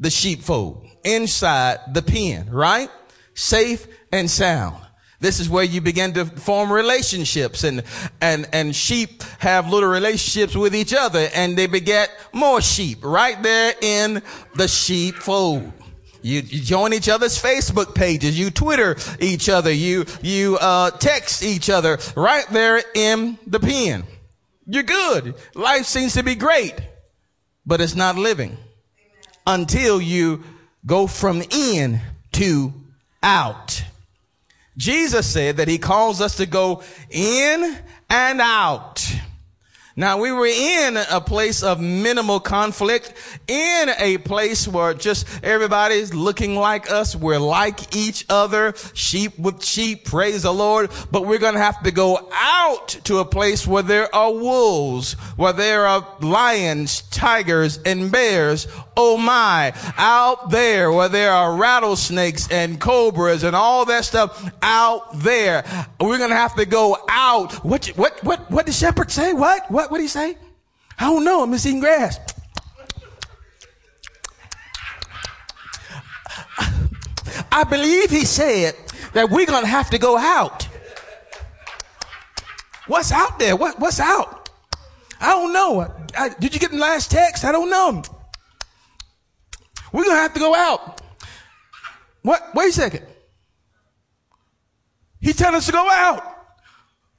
the 0.00 0.10
sheepfold, 0.10 0.88
inside 1.04 1.78
the 1.92 2.02
pen, 2.02 2.50
right? 2.50 2.90
Safe 3.34 3.86
and 4.10 4.30
sound. 4.30 4.83
This 5.24 5.40
is 5.40 5.48
where 5.48 5.64
you 5.64 5.80
begin 5.80 6.12
to 6.12 6.26
form 6.26 6.70
relationships 6.70 7.64
and, 7.64 7.82
and, 8.20 8.46
and 8.52 8.76
sheep 8.76 9.22
have 9.38 9.70
little 9.70 9.88
relationships 9.88 10.54
with 10.54 10.74
each 10.74 10.92
other 10.92 11.30
and 11.34 11.56
they 11.56 11.66
beget 11.66 12.10
more 12.34 12.60
sheep 12.60 12.98
right 13.02 13.42
there 13.42 13.72
in 13.80 14.22
the 14.54 14.68
sheepfold. 14.68 15.72
You, 16.20 16.40
you, 16.40 16.60
join 16.60 16.92
each 16.92 17.08
other's 17.08 17.42
Facebook 17.42 17.94
pages. 17.94 18.38
You 18.38 18.50
Twitter 18.50 18.96
each 19.18 19.48
other. 19.48 19.72
You, 19.72 20.04
you, 20.20 20.58
uh, 20.60 20.90
text 20.90 21.42
each 21.42 21.70
other 21.70 21.98
right 22.14 22.46
there 22.50 22.82
in 22.94 23.38
the 23.46 23.60
pen. 23.60 24.04
You're 24.66 24.82
good. 24.82 25.36
Life 25.54 25.86
seems 25.86 26.12
to 26.14 26.22
be 26.22 26.34
great, 26.34 26.74
but 27.64 27.80
it's 27.80 27.94
not 27.94 28.16
living 28.16 28.58
until 29.46 30.02
you 30.02 30.44
go 30.84 31.06
from 31.06 31.42
in 31.50 32.02
to 32.32 32.74
out. 33.22 33.84
Jesus 34.76 35.26
said 35.26 35.58
that 35.58 35.68
he 35.68 35.78
calls 35.78 36.20
us 36.20 36.36
to 36.36 36.46
go 36.46 36.82
in 37.10 37.78
and 38.10 38.40
out. 38.40 39.04
Now 39.96 40.18
we 40.18 40.32
were 40.32 40.46
in 40.46 40.96
a 40.96 41.20
place 41.20 41.62
of 41.62 41.80
minimal 41.80 42.40
conflict, 42.40 43.12
in 43.46 43.90
a 43.96 44.18
place 44.18 44.66
where 44.66 44.92
just 44.92 45.24
everybody's 45.44 46.12
looking 46.12 46.56
like 46.56 46.90
us. 46.90 47.14
We're 47.14 47.38
like 47.38 47.94
each 47.94 48.26
other, 48.28 48.74
sheep 48.94 49.38
with 49.38 49.64
sheep, 49.64 50.04
praise 50.04 50.42
the 50.42 50.52
Lord. 50.52 50.90
But 51.12 51.26
we're 51.26 51.38
going 51.38 51.54
to 51.54 51.60
have 51.60 51.80
to 51.84 51.92
go 51.92 52.28
out 52.32 52.88
to 53.04 53.18
a 53.18 53.24
place 53.24 53.68
where 53.68 53.84
there 53.84 54.12
are 54.12 54.32
wolves, 54.32 55.12
where 55.36 55.52
there 55.52 55.86
are 55.86 56.04
lions, 56.20 57.02
tigers, 57.02 57.78
and 57.86 58.10
bears. 58.10 58.66
Oh 58.96 59.16
my, 59.16 59.74
out 59.96 60.50
there 60.50 60.90
where 60.90 61.08
there 61.08 61.30
are 61.30 61.56
rattlesnakes 61.56 62.50
and 62.50 62.80
cobras 62.80 63.44
and 63.44 63.54
all 63.54 63.84
that 63.84 64.04
stuff 64.04 64.50
out 64.60 65.20
there. 65.20 65.64
We're 66.00 66.18
going 66.18 66.30
to 66.30 66.36
have 66.36 66.56
to 66.56 66.66
go 66.66 66.96
out. 67.08 67.64
What, 67.64 67.86
what, 67.96 68.22
what, 68.24 68.50
what 68.50 68.66
did 68.66 68.74
Shepherd 68.74 69.12
say? 69.12 69.32
What? 69.32 69.70
What? 69.70 69.83
What, 69.84 69.90
what 69.90 69.98
did 69.98 70.04
he 70.04 70.08
say? 70.08 70.38
I 70.98 71.04
don't 71.04 71.26
know. 71.26 71.42
I'm 71.42 71.52
just 71.52 71.66
eating 71.66 71.80
grass. 71.80 72.18
I 77.52 77.64
believe 77.64 78.10
he 78.10 78.24
said 78.24 78.74
that 79.12 79.28
we're 79.28 79.44
going 79.44 79.62
to 79.62 79.68
have 79.68 79.90
to 79.90 79.98
go 79.98 80.16
out. 80.16 80.66
What's 82.86 83.12
out 83.12 83.38
there? 83.38 83.56
What, 83.56 83.78
what's 83.78 84.00
out? 84.00 84.48
I 85.20 85.32
don't 85.32 85.52
know. 85.52 85.94
I, 86.16 86.30
did 86.30 86.54
you 86.54 86.60
get 86.60 86.70
the 86.70 86.78
last 86.78 87.10
text? 87.10 87.44
I 87.44 87.52
don't 87.52 87.68
know. 87.68 88.02
We're 89.92 90.04
going 90.04 90.16
to 90.16 90.22
have 90.22 90.32
to 90.32 90.40
go 90.40 90.54
out. 90.54 91.02
What? 92.22 92.54
Wait 92.54 92.70
a 92.70 92.72
second. 92.72 93.06
He's 95.20 95.36
telling 95.36 95.56
us 95.56 95.66
to 95.66 95.72
go 95.72 95.86
out. 95.90 96.22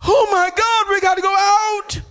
Oh 0.03 0.27
my 0.31 0.49
God, 0.49 0.89
we 0.89 0.99
got 0.99 1.13
to 1.13 1.21
go 1.21 1.35
out. 1.37 2.01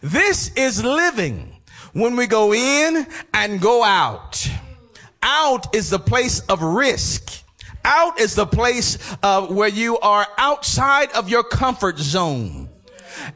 This 0.00 0.52
is 0.54 0.84
living 0.84 1.56
when 1.92 2.16
we 2.16 2.26
go 2.26 2.54
in 2.54 3.06
and 3.34 3.60
go 3.60 3.82
out. 3.82 4.48
Out 5.22 5.74
is 5.74 5.90
the 5.90 5.98
place 5.98 6.40
of 6.40 6.62
risk. 6.62 7.44
Out 7.84 8.20
is 8.20 8.34
the 8.34 8.46
place 8.46 8.98
uh, 9.22 9.46
where 9.46 9.68
you 9.68 9.98
are 9.98 10.26
outside 10.36 11.10
of 11.12 11.28
your 11.28 11.42
comfort 11.42 11.98
zone. 11.98 12.68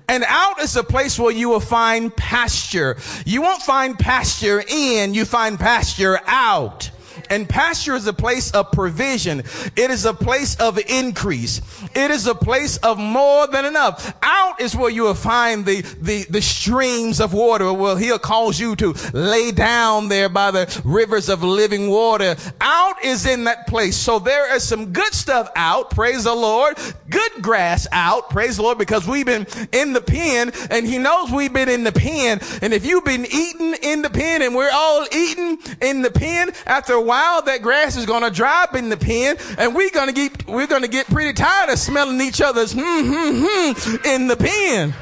And 0.09 0.25
out 0.29 0.61
is 0.61 0.75
the 0.75 0.85
place 0.85 1.19
where 1.19 1.33
you 1.33 1.49
will 1.49 1.61
find 1.61 2.15
pasture. 2.15 2.97
You 3.27 3.43
won't 3.43 3.63
find 3.63 3.99
pasture 3.99 4.63
in, 4.67 5.15
you 5.15 5.25
find 5.25 5.59
pasture 5.59 6.21
out. 6.27 6.91
And 7.33 7.49
pasture 7.49 7.95
is 7.95 8.07
a 8.07 8.13
place 8.13 8.51
of 8.51 8.71
provision. 8.73 9.41
It 9.75 9.91
is 9.91 10.05
a 10.05 10.13
place 10.13 10.55
of 10.57 10.79
increase. 10.79 11.63
It 11.95 12.11
is 12.11 12.27
a 12.27 12.35
place 12.35 12.77
of 12.77 12.99
more 12.99 13.47
than 13.47 13.65
enough. 13.65 14.15
Out 14.23 14.61
is 14.61 14.77
where 14.77 14.91
you 14.91 15.05
will 15.05 15.15
find 15.15 15.65
the, 15.65 15.81
the, 15.81 16.27
the 16.29 16.43
streams 16.43 17.23
of 17.23 17.33
water. 17.33 17.73
Well, 17.73 17.97
he'll 17.97 18.19
cause 18.19 18.61
you 18.61 18.77
to 18.77 18.95
lay 19.15 19.51
down 19.51 20.09
there 20.09 20.29
by 20.29 20.51
the 20.51 20.83
rivers 20.85 21.31
of 21.31 21.43
living 21.43 21.89
water. 21.89 22.37
Out 22.61 23.03
is 23.03 23.25
in 23.25 23.45
that 23.45 23.67
place. 23.67 23.97
So 23.97 24.19
there 24.19 24.55
is 24.55 24.63
some 24.63 24.93
good 24.93 25.15
stuff 25.15 25.51
out. 25.57 25.89
Praise 25.91 26.25
the 26.25 26.35
Lord. 26.35 26.77
Good 27.09 27.33
grass 27.41 27.87
out. 27.93 28.29
Praise 28.29 28.57
the 28.57 28.63
Lord 28.63 28.77
because 28.77 29.09
we've 29.09 29.25
been 29.25 29.47
in 29.73 29.95
the 29.95 30.03
pen 30.03 30.53
and 30.69 30.87
he 30.87 30.99
knows 30.99 31.31
we've 31.31 31.53
been 31.53 31.71
in 31.71 31.83
the 31.83 31.93
pen. 31.93 32.41
And 32.61 32.75
if 32.75 32.85
you've 32.85 33.07
been 33.07 33.25
eating 33.25 33.75
in 33.83 34.03
the 34.03 34.11
pen 34.11 34.43
and 34.43 34.55
we're 34.55 34.71
all 34.71 35.07
eating 35.11 35.42
in 35.81 36.03
the 36.03 36.11
pen 36.11 36.53
after 36.67 36.95
a 36.95 37.01
while, 37.01 37.43
that 37.43 37.63
grass 37.63 37.97
is 37.97 38.07
going 38.07 38.23
to 38.23 38.31
dry 38.31 38.65
up 38.65 38.75
in 38.75 38.89
the 38.89 38.97
pen 38.97 39.37
and 39.59 39.75
we're 39.75 39.91
going 39.91 40.09
to 40.09 40.13
get, 40.13 40.47
we're 40.47 40.67
going 40.67 40.83
to 40.83 40.89
get 40.89 41.07
pretty 41.07 41.33
tired 41.33 41.71
of 41.71 41.79
smelling 41.79 42.21
each 42.21 42.41
other's 42.41 42.73
hmm, 42.73 42.81
hmm, 42.81 43.45
hmm 43.45 44.07
in 44.07 44.27
the 44.29 44.37
pen. 44.37 44.95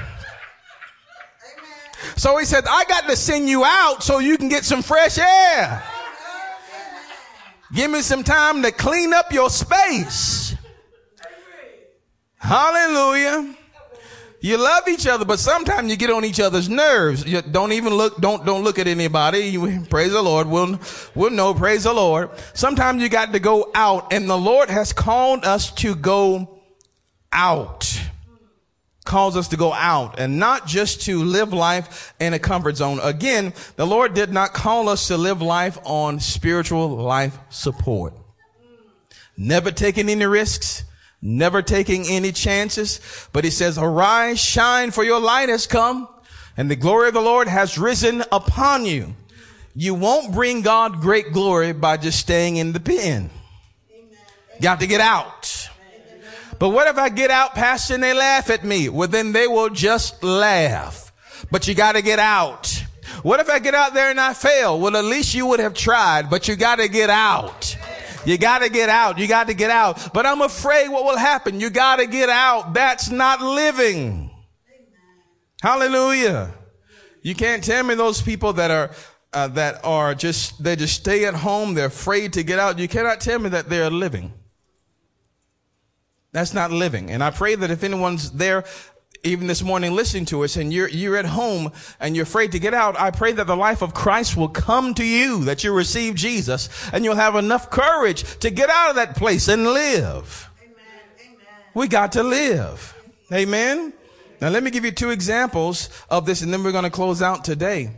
So 2.17 2.37
he 2.39 2.45
said, 2.45 2.65
I 2.69 2.85
got 2.85 3.09
to 3.09 3.17
send 3.17 3.49
you 3.49 3.65
out 3.65 4.03
so 4.03 4.19
you 4.19 4.37
can 4.37 4.49
get 4.49 4.65
some 4.65 4.83
fresh 4.83 5.19
air. 5.19 5.83
Give 7.73 7.91
me 7.91 8.03
some 8.03 8.25
time 8.25 8.63
to 8.63 8.73
clean 8.73 9.13
up 9.13 9.33
your 9.33 9.49
space. 9.49 10.55
Hallelujah. 12.37 13.55
You 14.43 14.57
love 14.57 14.89
each 14.89 15.07
other, 15.07 15.27
but 15.27 15.39
sometimes 15.39 15.91
you 15.91 15.97
get 15.97 16.09
on 16.09 16.25
each 16.25 16.41
other's 16.41 16.69
nerves. 16.69 17.27
You 17.27 17.43
don't 17.43 17.73
even 17.73 17.93
look, 17.93 18.17
don't, 18.19 18.47
don't 18.47 18.65
look 18.65 18.79
at 18.79 18.87
anybody. 18.87 19.41
You, 19.41 19.85
praise 19.91 20.13
the 20.13 20.23
Lord. 20.23 20.47
We'll, 20.47 20.81
we'll 21.15 21.31
know. 21.31 21.53
Praise 21.53 21.85
the 21.85 21.93
Lord. 21.93 22.31
Sometimes 22.55 23.03
you 23.03 23.11
got 23.11 23.35
to 23.35 23.39
go 23.39 23.71
out 23.75 24.15
and 24.15 24.29
the 24.29 24.39
Lord 24.39 24.71
has 24.71 24.95
called 24.95 25.45
us 25.45 25.71
to 25.73 25.95
go 25.95 26.63
out. 27.31 28.01
Calls 29.05 29.37
us 29.37 29.49
to 29.49 29.59
go 29.59 29.75
out 29.75 30.19
and 30.19 30.39
not 30.39 30.67
just 30.67 31.03
to 31.03 31.23
live 31.23 31.53
life 31.53 32.15
in 32.19 32.33
a 32.33 32.39
comfort 32.39 32.77
zone. 32.77 32.99
Again, 33.03 33.53
the 33.77 33.87
Lord 33.87 34.15
did 34.15 34.33
not 34.33 34.55
call 34.55 34.89
us 34.89 35.09
to 35.09 35.19
live 35.19 35.43
life 35.43 35.79
on 35.85 36.19
spiritual 36.19 36.89
life 36.89 37.39
support. 37.51 38.15
Never 39.37 39.71
taking 39.71 40.09
any 40.09 40.25
risks 40.25 40.85
never 41.23 41.63
taking 41.63 42.07
any 42.09 42.33
chances. 42.33 43.01
But 43.33 43.45
he 43.45 43.51
says, 43.51 43.79
arise, 43.79 44.41
shine, 44.41 44.91
for 44.91 45.05
your 45.05 45.21
light 45.21 45.49
has 45.49 45.67
come 45.67 46.09
and 46.57 46.71
the 46.71 46.77
glory 46.77 47.09
of 47.09 47.15
the 47.15 47.21
Lord 47.21 47.49
has 47.49 47.79
risen 47.79 48.23
upon 48.33 48.85
you. 48.85 49.15
You 49.75 49.95
won't 49.95 50.33
bring 50.33 50.63
God 50.63 51.01
great 51.01 51.33
glory 51.33 51.73
by 51.73 51.97
just 51.97 52.19
staying 52.19 52.57
in 52.57 52.73
the 52.73 52.81
pen. 52.81 53.31
You 54.61 54.69
have 54.69 54.81
to 54.81 54.87
get 54.87 55.01
out. 55.01 55.71
But 56.59 56.71
what 56.71 56.89
if 56.89 56.99
I 56.99 57.09
get 57.09 57.31
out, 57.31 57.55
Pastor, 57.55 57.95
and 57.95 58.03
they 58.03 58.13
laugh 58.13 58.51
at 58.51 58.65
me? 58.65 58.91
Well, 58.91 59.09
then 59.09 59.33
they 59.33 59.47
will 59.47 59.71
just 59.71 60.23
laugh. 60.23 61.13
But 61.51 61.67
you 61.67 61.75
got 61.75 61.93
to 61.93 62.03
get 62.03 62.19
out. 62.19 62.85
What 63.23 63.41
if 63.41 63.49
I 63.49 63.59
get 63.59 63.75
out 63.75 63.95
there 63.95 64.11
and 64.11 64.21
I 64.21 64.35
fail? 64.35 64.79
Well, 64.79 64.97
at 64.97 65.05
least 65.05 65.35
you 65.35 65.47
would 65.47 65.61
have 65.61 65.73
tried, 65.73 66.29
but 66.29 66.49
you 66.49 66.57
got 66.57 66.77
to 66.77 66.89
get 66.89 67.09
out. 67.09 67.77
You 68.25 68.39
gotta 68.39 68.69
get 68.69 68.89
out. 68.89 69.19
You 69.19 69.27
gotta 69.27 69.55
get 69.55 69.71
out. 69.71 70.13
But 70.13 70.27
I'm 70.27 70.43
afraid 70.43 70.89
what 70.89 71.05
will 71.05 71.19
happen. 71.19 71.61
You 71.61 71.71
gotta 71.71 72.07
get 72.07 72.29
out. 72.29 72.75
That's 72.75 73.11
not 73.11 73.41
living. 73.41 74.31
Hallelujah. 75.63 76.55
You 77.23 77.35
can't 77.35 77.63
tell 77.63 77.85
me 77.85 77.95
those 77.95 78.23
people 78.23 78.55
that 78.55 78.71
are 78.71 78.91
uh, 79.33 79.49
that 79.49 79.85
are 79.85 80.15
just 80.15 80.63
they 80.63 80.77
just 80.77 80.97
stay 80.97 81.25
at 81.27 81.35
home. 81.35 81.75
They're 81.75 81.87
afraid 81.87 82.33
to 82.35 82.43
get 82.43 82.59
out. 82.59 82.79
You 82.79 82.89
cannot 82.89 83.21
tell 83.21 83.39
me 83.39 83.51
that 83.51 83.69
they're 83.69 83.91
living. 83.91 84.33
That's 86.33 86.55
not 86.55 86.71
living. 86.71 87.11
And 87.11 87.23
I 87.23 87.31
pray 87.31 87.55
that 87.57 87.71
if 87.71 87.83
anyone's 87.83 88.31
there 88.31 88.65
even 89.23 89.47
this 89.47 89.63
morning 89.63 89.95
listening 89.95 90.25
to 90.27 90.45
us 90.45 90.57
and 90.57 90.73
you're, 90.73 90.89
you're 90.89 91.17
at 91.17 91.27
home 91.27 91.73
and 91.99 92.17
you're 92.17 92.23
afraid 92.23 92.53
to 92.53 92.59
get 92.59 92.73
out, 92.73 92.99
I 92.99 93.11
pray 93.11 93.33
that 93.33 93.47
the 93.47 93.57
life 93.57 93.83
of 93.83 93.93
Christ 93.93 94.37
will 94.37 94.49
come 94.49 94.95
to 94.95 95.05
you, 95.05 95.45
that 95.45 95.63
you 95.63 95.73
receive 95.73 96.15
Jesus 96.15 96.69
and 96.93 97.05
you'll 97.05 97.17
have 97.17 97.37
enough 97.37 97.71
courage 97.71 98.39
to 98.41 98.51
get 98.51 98.71
out 98.71 98.91
of 98.91 98.97
that 98.97 99.17
place 99.17 99.49
and 99.49 99.65
live. 99.65 100.49
Amen. 100.63 100.77
Amen. 101.21 101.37
We 101.75 101.89
got 101.89 102.13
to 102.13 102.23
live. 102.23 102.95
Amen. 103.33 103.93
Now 104.41 104.49
let 104.49 104.63
me 104.63 104.71
give 104.71 104.85
you 104.85 104.91
two 104.91 105.11
examples 105.11 105.91
of 106.09 106.25
this 106.25 106.41
and 106.43 106.53
then 106.53 106.65
we're 106.65 106.73
going 106.73 106.85
to 106.85 106.91
close 106.91 107.21
out 107.21 107.45
today. 107.45 107.91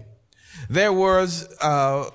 There 0.68 0.92
was, 0.92 1.48
uh, 1.60 2.10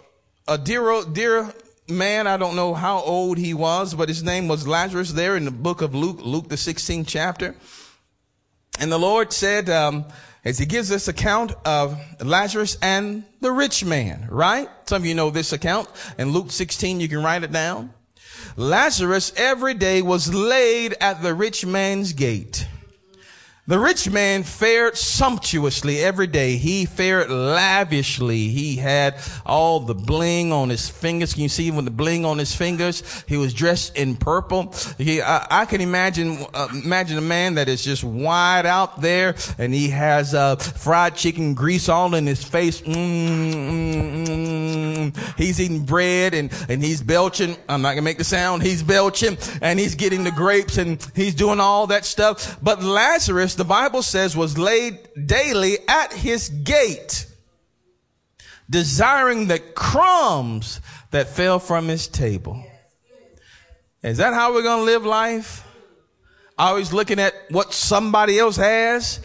a 0.47 0.57
dear, 0.57 1.03
dear 1.11 1.53
man, 1.89 2.27
I 2.27 2.37
don't 2.37 2.55
know 2.55 2.73
how 2.73 2.99
old 2.99 3.37
he 3.37 3.53
was, 3.53 3.93
but 3.93 4.09
his 4.09 4.23
name 4.23 4.47
was 4.47 4.67
Lazarus 4.67 5.13
there 5.13 5.35
in 5.37 5.45
the 5.45 5.51
book 5.51 5.81
of 5.81 5.95
Luke, 5.95 6.19
Luke 6.21 6.49
the 6.49 6.55
16th 6.55 7.05
chapter. 7.07 7.55
And 8.79 8.91
the 8.91 8.97
Lord 8.97 9.33
said, 9.33 9.69
um, 9.69 10.05
as 10.45 10.57
he 10.57 10.65
gives 10.65 10.89
this 10.89 11.07
account 11.07 11.53
of 11.65 11.99
Lazarus 12.23 12.77
and 12.81 13.23
the 13.41 13.51
rich 13.51 13.83
man, 13.83 14.27
right? 14.29 14.69
Some 14.85 15.01
of 15.01 15.05
you 15.05 15.15
know 15.15 15.29
this 15.29 15.51
account. 15.51 15.89
In 16.17 16.31
Luke 16.31 16.51
16, 16.51 16.99
you 16.99 17.09
can 17.09 17.23
write 17.23 17.43
it 17.43 17.51
down. 17.51 17.93
Lazarus 18.55 19.33
every 19.35 19.73
day 19.73 20.01
was 20.01 20.33
laid 20.33 20.95
at 21.01 21.21
the 21.21 21.33
rich 21.33 21.65
man's 21.65 22.13
gate 22.13 22.67
the 23.67 23.77
rich 23.77 24.10
man 24.10 24.43
fared 24.43 24.97
sumptuously 24.97 25.99
every 25.99 26.27
day. 26.27 26.56
He 26.56 26.86
fared 26.86 27.30
lavishly. 27.30 28.47
He 28.47 28.77
had 28.77 29.19
all 29.45 29.82
the 29.82 29.93
bling 29.93 30.53
on 30.53 30.69
his 30.69 30.88
fingers. 30.88 31.34
Can 31.34 31.43
you 31.43 31.49
see 31.49 31.69
when 31.69 31.84
the 31.84 31.91
bling 31.91 32.23
on 32.23 32.38
his 32.38 32.56
fingers? 32.56 33.03
He 33.27 33.36
was 33.36 33.53
dressed 33.53 33.97
in 33.97 34.15
purple. 34.15 34.73
He, 34.97 35.21
I, 35.21 35.45
I 35.51 35.65
can 35.65 35.82
imagine, 35.82 36.45
uh, 36.53 36.69
imagine 36.71 37.17
a 37.17 37.21
man 37.21 37.56
that 37.56 37.67
is 37.67 37.84
just 37.84 38.06
wide 38.06 38.65
out 38.65 39.01
there 39.01 39.36
and 39.58 39.73
he 39.73 39.89
has, 39.89 40.34
uh, 40.34 40.56
fried 40.56 41.15
chicken 41.15 41.53
grease 41.53 41.89
all 41.89 42.15
in 42.15 42.25
his 42.25 42.43
face. 42.43 42.82
Mm, 42.82 42.95
mm, 42.95 44.27
mm. 44.27 45.38
He's 45.38 45.60
eating 45.60 45.84
bread 45.84 46.34
and, 46.34 46.53
and 46.69 46.82
he's 46.82 47.01
belching. 47.01 47.58
I'm 47.67 47.82
not 47.82 47.91
gonna 47.91 48.01
make 48.03 48.17
the 48.17 48.23
sound. 48.23 48.63
He's 48.63 48.82
belching 48.82 49.38
and 49.62 49.77
he's 49.77 49.95
getting 49.95 50.23
the 50.23 50.32
grapes 50.32 50.77
and 50.77 51.06
he's 51.15 51.36
doing 51.36 51.60
all 51.60 51.88
that 51.88 52.06
stuff. 52.06 52.58
But 52.62 52.82
Lazarus, 52.82 53.56
the 53.57 53.65
Bible 53.65 54.01
says, 54.01 54.37
was 54.37 54.57
laid 54.57 54.97
daily 55.25 55.77
at 55.87 56.13
his 56.13 56.49
gate, 56.49 57.25
desiring 58.69 59.47
the 59.47 59.59
crumbs 59.59 60.79
that 61.11 61.29
fell 61.29 61.59
from 61.59 61.87
his 61.87 62.07
table. 62.07 62.63
Is 64.03 64.17
that 64.17 64.33
how 64.33 64.53
we're 64.53 64.63
going 64.63 64.79
to 64.79 64.85
live 64.85 65.05
life? 65.05 65.63
Always 66.57 66.93
looking 66.93 67.19
at 67.19 67.33
what 67.49 67.73
somebody 67.73 68.39
else 68.39 68.55
has 68.55 69.19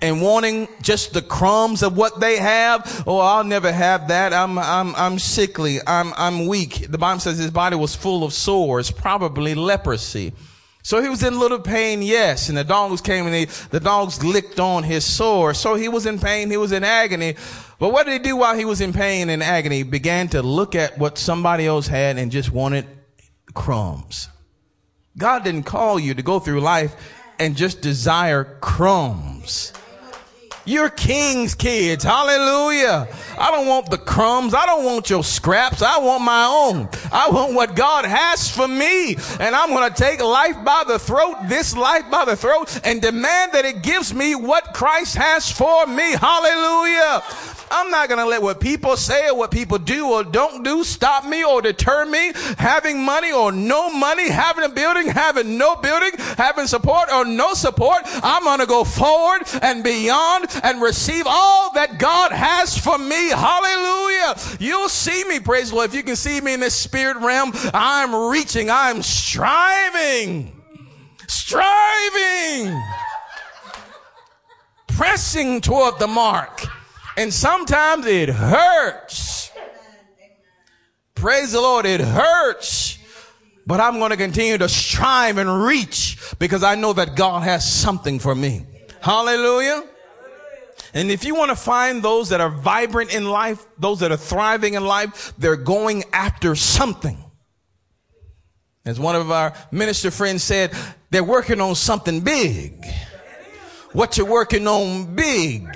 and 0.00 0.22
wanting 0.22 0.68
just 0.80 1.12
the 1.12 1.22
crumbs 1.22 1.82
of 1.82 1.96
what 1.96 2.20
they 2.20 2.36
have. 2.36 3.04
Oh, 3.06 3.18
I'll 3.18 3.44
never 3.44 3.72
have 3.72 4.08
that. 4.08 4.32
I'm, 4.32 4.58
I'm, 4.58 4.94
I'm 4.94 5.18
sickly. 5.18 5.78
I'm, 5.86 6.12
I'm 6.16 6.46
weak. 6.46 6.90
The 6.90 6.98
Bible 6.98 7.20
says 7.20 7.38
his 7.38 7.50
body 7.50 7.76
was 7.76 7.94
full 7.94 8.24
of 8.24 8.32
sores, 8.32 8.90
probably 8.90 9.54
leprosy. 9.54 10.32
So 10.82 11.02
he 11.02 11.08
was 11.08 11.22
in 11.22 11.38
little 11.38 11.58
pain, 11.58 12.02
yes. 12.02 12.48
And 12.48 12.56
the 12.56 12.64
dogs 12.64 13.00
came 13.00 13.26
and 13.26 13.34
they, 13.34 13.44
the 13.44 13.80
dogs 13.80 14.24
licked 14.24 14.58
on 14.58 14.84
his 14.84 15.04
sore. 15.04 15.52
So 15.54 15.74
he 15.74 15.88
was 15.88 16.06
in 16.06 16.18
pain. 16.18 16.50
He 16.50 16.56
was 16.56 16.72
in 16.72 16.84
agony. 16.84 17.34
But 17.78 17.92
what 17.92 18.06
did 18.06 18.12
he 18.12 18.18
do 18.20 18.36
while 18.36 18.56
he 18.56 18.64
was 18.64 18.80
in 18.80 18.92
pain 18.92 19.28
and 19.28 19.42
agony? 19.42 19.82
Began 19.82 20.28
to 20.28 20.42
look 20.42 20.74
at 20.74 20.98
what 20.98 21.18
somebody 21.18 21.66
else 21.66 21.86
had 21.86 22.16
and 22.16 22.32
just 22.32 22.50
wanted 22.50 22.86
crumbs. 23.54 24.28
God 25.16 25.44
didn't 25.44 25.64
call 25.64 25.98
you 25.98 26.14
to 26.14 26.22
go 26.22 26.38
through 26.38 26.60
life 26.60 26.94
and 27.38 27.56
just 27.56 27.80
desire 27.80 28.44
crumbs. 28.60 29.72
You're 30.68 30.90
king's 30.90 31.54
kids. 31.54 32.04
Hallelujah. 32.04 33.08
I 33.38 33.50
don't 33.50 33.66
want 33.66 33.88
the 33.90 33.96
crumbs. 33.96 34.52
I 34.52 34.66
don't 34.66 34.84
want 34.84 35.08
your 35.08 35.24
scraps. 35.24 35.80
I 35.80 35.98
want 35.98 36.22
my 36.22 36.44
own. 36.44 36.90
I 37.10 37.30
want 37.30 37.54
what 37.54 37.74
God 37.74 38.04
has 38.04 38.50
for 38.50 38.68
me. 38.68 39.14
And 39.40 39.56
I'm 39.56 39.70
going 39.70 39.90
to 39.90 39.96
take 39.96 40.22
life 40.22 40.62
by 40.62 40.84
the 40.86 40.98
throat, 40.98 41.36
this 41.48 41.74
life 41.74 42.10
by 42.10 42.26
the 42.26 42.36
throat, 42.36 42.80
and 42.84 43.00
demand 43.00 43.52
that 43.52 43.64
it 43.64 43.82
gives 43.82 44.12
me 44.12 44.34
what 44.34 44.74
Christ 44.74 45.16
has 45.16 45.50
for 45.50 45.86
me. 45.86 46.12
Hallelujah. 46.12 47.22
I'm 47.70 47.90
not 47.90 48.08
going 48.08 48.18
to 48.18 48.26
let 48.26 48.42
what 48.42 48.60
people 48.60 48.96
say 48.96 49.28
or 49.28 49.36
what 49.36 49.50
people 49.50 49.78
do 49.78 50.08
or 50.08 50.24
don't 50.24 50.62
do 50.62 50.84
stop 50.84 51.26
me 51.26 51.44
or 51.44 51.62
deter 51.62 52.06
me. 52.06 52.32
Having 52.58 53.02
money 53.02 53.32
or 53.32 53.52
no 53.52 53.90
money, 53.90 54.28
having 54.28 54.64
a 54.64 54.68
building, 54.68 55.08
having 55.08 55.58
no 55.58 55.76
building, 55.76 56.12
having 56.36 56.66
support 56.66 57.10
or 57.12 57.24
no 57.24 57.54
support. 57.54 58.02
I'm 58.22 58.44
going 58.44 58.60
to 58.60 58.66
go 58.66 58.84
forward 58.84 59.42
and 59.62 59.84
beyond 59.84 60.46
and 60.62 60.80
receive 60.80 61.24
all 61.26 61.72
that 61.74 61.98
God 61.98 62.32
has 62.32 62.76
for 62.76 62.98
me. 62.98 63.30
Hallelujah. 63.30 64.36
You'll 64.60 64.88
see 64.88 65.24
me, 65.24 65.40
praise 65.40 65.70
the 65.70 65.76
Lord. 65.76 65.90
If 65.90 65.94
you 65.94 66.02
can 66.02 66.16
see 66.16 66.40
me 66.40 66.54
in 66.54 66.60
this 66.60 66.74
spirit 66.74 67.16
realm, 67.18 67.52
I'm 67.74 68.30
reaching, 68.30 68.70
I'm 68.70 69.02
striving, 69.02 70.52
striving, 71.26 72.82
pressing 74.88 75.60
toward 75.60 75.98
the 75.98 76.08
mark. 76.08 76.66
And 77.18 77.34
sometimes 77.34 78.06
it 78.06 78.28
hurts. 78.28 79.50
Praise 81.16 81.50
the 81.50 81.60
Lord, 81.60 81.84
it 81.84 82.00
hurts. 82.00 82.96
But 83.66 83.80
I'm 83.80 83.98
going 83.98 84.12
to 84.12 84.16
continue 84.16 84.56
to 84.56 84.68
strive 84.68 85.36
and 85.36 85.64
reach 85.64 86.16
because 86.38 86.62
I 86.62 86.76
know 86.76 86.92
that 86.92 87.16
God 87.16 87.42
has 87.42 87.68
something 87.68 88.20
for 88.20 88.36
me. 88.36 88.64
Hallelujah. 89.00 89.82
And 90.94 91.10
if 91.10 91.24
you 91.24 91.34
want 91.34 91.50
to 91.50 91.56
find 91.56 92.04
those 92.04 92.28
that 92.28 92.40
are 92.40 92.50
vibrant 92.50 93.12
in 93.12 93.28
life, 93.28 93.66
those 93.78 93.98
that 93.98 94.12
are 94.12 94.16
thriving 94.16 94.74
in 94.74 94.84
life, 94.84 95.32
they're 95.36 95.56
going 95.56 96.04
after 96.12 96.54
something. 96.54 97.18
As 98.84 99.00
one 99.00 99.16
of 99.16 99.32
our 99.32 99.54
minister 99.72 100.12
friends 100.12 100.44
said, 100.44 100.72
they're 101.10 101.24
working 101.24 101.60
on 101.60 101.74
something 101.74 102.20
big. 102.20 102.86
What 103.92 104.16
you're 104.16 104.24
working 104.24 104.68
on 104.68 105.16
big. 105.16 105.66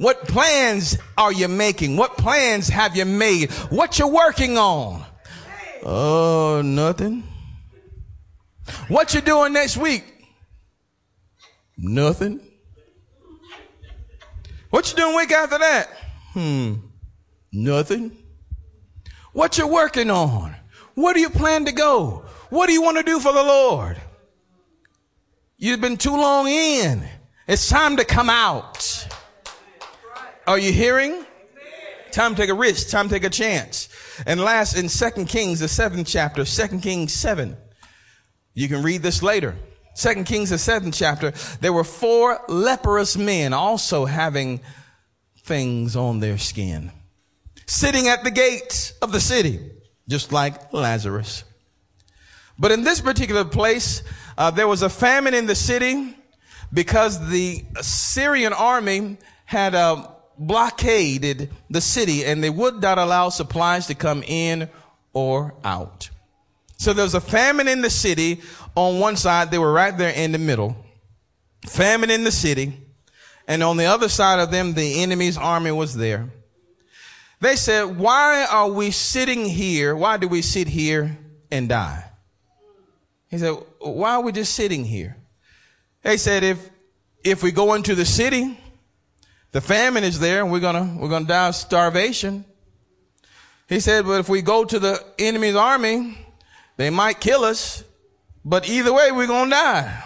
What 0.00 0.26
plans 0.26 0.96
are 1.18 1.30
you 1.30 1.46
making? 1.46 1.98
What 1.98 2.16
plans 2.16 2.68
have 2.68 2.96
you 2.96 3.04
made? 3.04 3.50
What 3.68 3.98
you're 3.98 4.08
working 4.08 4.56
on? 4.56 5.04
Oh, 5.84 6.62
nothing. 6.64 7.22
What 8.88 9.12
you 9.12 9.20
doing 9.20 9.52
next 9.52 9.76
week? 9.76 10.04
Nothing. 11.76 12.40
What 14.70 14.90
you 14.90 14.96
doing 14.96 15.16
week 15.16 15.32
after 15.32 15.58
that? 15.58 15.90
Hmm. 16.32 16.76
Nothing. 17.52 18.16
What 19.34 19.58
you 19.58 19.66
working 19.66 20.10
on? 20.10 20.56
Where 20.94 21.12
do 21.12 21.20
you 21.20 21.28
plan 21.28 21.66
to 21.66 21.72
go? 21.72 22.24
What 22.48 22.68
do 22.68 22.72
you 22.72 22.80
want 22.80 22.96
to 22.96 23.02
do 23.02 23.20
for 23.20 23.34
the 23.34 23.42
Lord? 23.42 24.00
You've 25.58 25.82
been 25.82 25.98
too 25.98 26.16
long 26.16 26.48
in. 26.48 27.06
It's 27.46 27.68
time 27.68 27.98
to 27.98 28.04
come 28.06 28.30
out. 28.30 29.06
Are 30.46 30.58
you 30.58 30.72
hearing? 30.72 31.24
Time 32.12 32.34
to 32.34 32.40
take 32.40 32.50
a 32.50 32.54
risk. 32.54 32.88
Time 32.88 33.08
to 33.08 33.14
take 33.14 33.24
a 33.24 33.30
chance. 33.30 33.88
And 34.26 34.40
last 34.40 34.76
in 34.76 34.88
Second 34.88 35.26
Kings, 35.26 35.60
the 35.60 35.68
seventh 35.68 36.08
chapter, 36.08 36.44
Second 36.44 36.80
Kings 36.80 37.12
7. 37.12 37.56
You 38.54 38.68
can 38.68 38.82
read 38.82 39.02
this 39.02 39.22
later. 39.22 39.56
Second 39.94 40.24
Kings, 40.24 40.50
the 40.50 40.58
seventh 40.58 40.94
chapter, 40.94 41.32
there 41.60 41.72
were 41.72 41.84
four 41.84 42.40
leprous 42.48 43.16
men 43.16 43.52
also 43.52 44.06
having 44.06 44.60
things 45.44 45.94
on 45.96 46.20
their 46.20 46.38
skin, 46.38 46.90
sitting 47.66 48.08
at 48.08 48.24
the 48.24 48.30
gates 48.30 48.92
of 49.02 49.12
the 49.12 49.20
city, 49.20 49.60
just 50.08 50.32
like 50.32 50.72
Lazarus. 50.72 51.44
But 52.58 52.72
in 52.72 52.82
this 52.82 53.00
particular 53.00 53.44
place, 53.44 54.02
uh, 54.38 54.50
there 54.50 54.68
was 54.68 54.82
a 54.82 54.88
famine 54.88 55.34
in 55.34 55.46
the 55.46 55.54
city 55.54 56.16
because 56.72 57.28
the 57.30 57.64
Syrian 57.80 58.52
army 58.52 59.18
had 59.44 59.74
uh, 59.74 60.08
blockaded 60.40 61.50
the 61.68 61.80
city 61.80 62.24
and 62.24 62.42
they 62.42 62.50
would 62.50 62.80
not 62.80 62.98
allow 62.98 63.28
supplies 63.28 63.86
to 63.86 63.94
come 63.94 64.24
in 64.26 64.68
or 65.12 65.54
out. 65.62 66.10
So 66.78 66.94
there 66.94 67.04
was 67.04 67.14
a 67.14 67.20
famine 67.20 67.68
in 67.68 67.82
the 67.82 67.90
city 67.90 68.40
on 68.74 68.98
one 68.98 69.16
side, 69.16 69.50
they 69.50 69.58
were 69.58 69.72
right 69.72 69.96
there 69.96 70.14
in 70.14 70.32
the 70.32 70.38
middle. 70.38 70.76
Famine 71.66 72.10
in 72.10 72.24
the 72.24 72.32
city. 72.32 72.72
And 73.46 73.62
on 73.62 73.76
the 73.76 73.84
other 73.84 74.08
side 74.08 74.38
of 74.38 74.50
them, 74.50 74.74
the 74.74 75.02
enemy's 75.02 75.36
army 75.36 75.72
was 75.72 75.94
there. 75.94 76.30
They 77.40 77.56
said, 77.56 77.98
why 77.98 78.46
are 78.50 78.70
we 78.70 78.90
sitting 78.90 79.44
here? 79.44 79.94
Why 79.96 80.16
do 80.16 80.28
we 80.28 80.40
sit 80.40 80.68
here 80.68 81.18
and 81.50 81.68
die? 81.68 82.04
He 83.28 83.38
said, 83.38 83.56
why 83.78 84.14
are 84.14 84.22
we 84.22 84.32
just 84.32 84.54
sitting 84.54 84.84
here? 84.84 85.16
They 86.02 86.16
said, 86.16 86.44
if, 86.44 86.70
if 87.24 87.42
we 87.42 87.50
go 87.50 87.74
into 87.74 87.94
the 87.94 88.04
city, 88.04 88.58
the 89.52 89.60
famine 89.60 90.04
is 90.04 90.20
there 90.20 90.42
and 90.42 90.52
we're 90.52 90.60
gonna, 90.60 90.96
we're 90.98 91.08
gonna 91.08 91.26
die 91.26 91.48
of 91.48 91.54
starvation. 91.54 92.44
He 93.68 93.80
said, 93.80 94.04
but 94.04 94.20
if 94.20 94.28
we 94.28 94.42
go 94.42 94.64
to 94.64 94.78
the 94.78 95.04
enemy's 95.18 95.54
army, 95.54 96.18
they 96.76 96.90
might 96.90 97.20
kill 97.20 97.44
us. 97.44 97.84
But 98.44 98.68
either 98.68 98.92
way, 98.92 99.12
we're 99.12 99.26
to 99.26 99.50
die. 99.50 100.04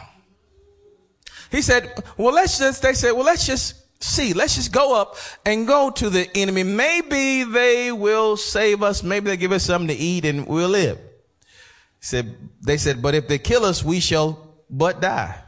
He 1.50 1.62
said, 1.62 2.02
well, 2.16 2.34
let's 2.34 2.58
just, 2.58 2.82
they 2.82 2.94
said, 2.94 3.12
well, 3.12 3.24
let's 3.24 3.46
just 3.46 4.02
see. 4.02 4.34
Let's 4.34 4.56
just 4.56 4.72
go 4.72 5.00
up 5.00 5.16
and 5.46 5.66
go 5.66 5.90
to 5.90 6.10
the 6.10 6.28
enemy. 6.36 6.62
Maybe 6.62 7.44
they 7.44 7.92
will 7.92 8.36
save 8.36 8.82
us. 8.82 9.02
Maybe 9.02 9.30
they 9.30 9.36
give 9.36 9.52
us 9.52 9.64
something 9.64 9.88
to 9.88 10.02
eat 10.02 10.24
and 10.24 10.46
we'll 10.46 10.68
live. 10.68 10.98
He 10.98 12.06
said, 12.06 12.36
they 12.60 12.76
said, 12.76 13.00
but 13.00 13.14
if 13.14 13.28
they 13.28 13.38
kill 13.38 13.64
us, 13.64 13.84
we 13.84 14.00
shall 14.00 14.56
but 14.68 15.00
die. 15.00 15.40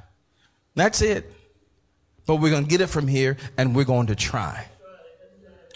That's 0.74 1.02
it. 1.02 1.30
But 2.26 2.36
we're 2.36 2.50
going 2.50 2.64
to 2.64 2.70
get 2.70 2.80
it 2.80 2.88
from 2.88 3.06
here 3.08 3.36
and 3.56 3.74
we're 3.74 3.84
going 3.84 4.08
to 4.08 4.16
try. 4.16 4.66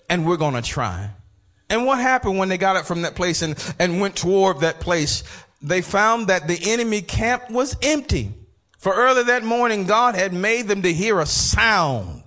And 0.08 0.26
we're 0.26 0.36
going 0.36 0.54
to 0.54 0.62
try. 0.62 1.10
And 1.68 1.86
what 1.86 2.00
happened 2.00 2.36
when 2.36 2.48
they 2.48 2.58
got 2.58 2.76
it 2.76 2.84
from 2.84 3.02
that 3.02 3.14
place 3.14 3.42
and, 3.42 3.56
and 3.78 4.00
went 4.00 4.16
toward 4.16 4.60
that 4.60 4.80
place? 4.80 5.22
they 5.62 5.82
found 5.82 6.28
that 6.28 6.48
the 6.48 6.58
enemy 6.72 7.02
camp 7.02 7.50
was 7.50 7.76
empty. 7.82 8.32
For 8.78 8.94
early 8.94 9.24
that 9.24 9.44
morning, 9.44 9.84
God 9.84 10.14
had 10.14 10.32
made 10.32 10.68
them 10.68 10.82
to 10.82 10.92
hear 10.92 11.20
a 11.20 11.26
sound 11.26 12.19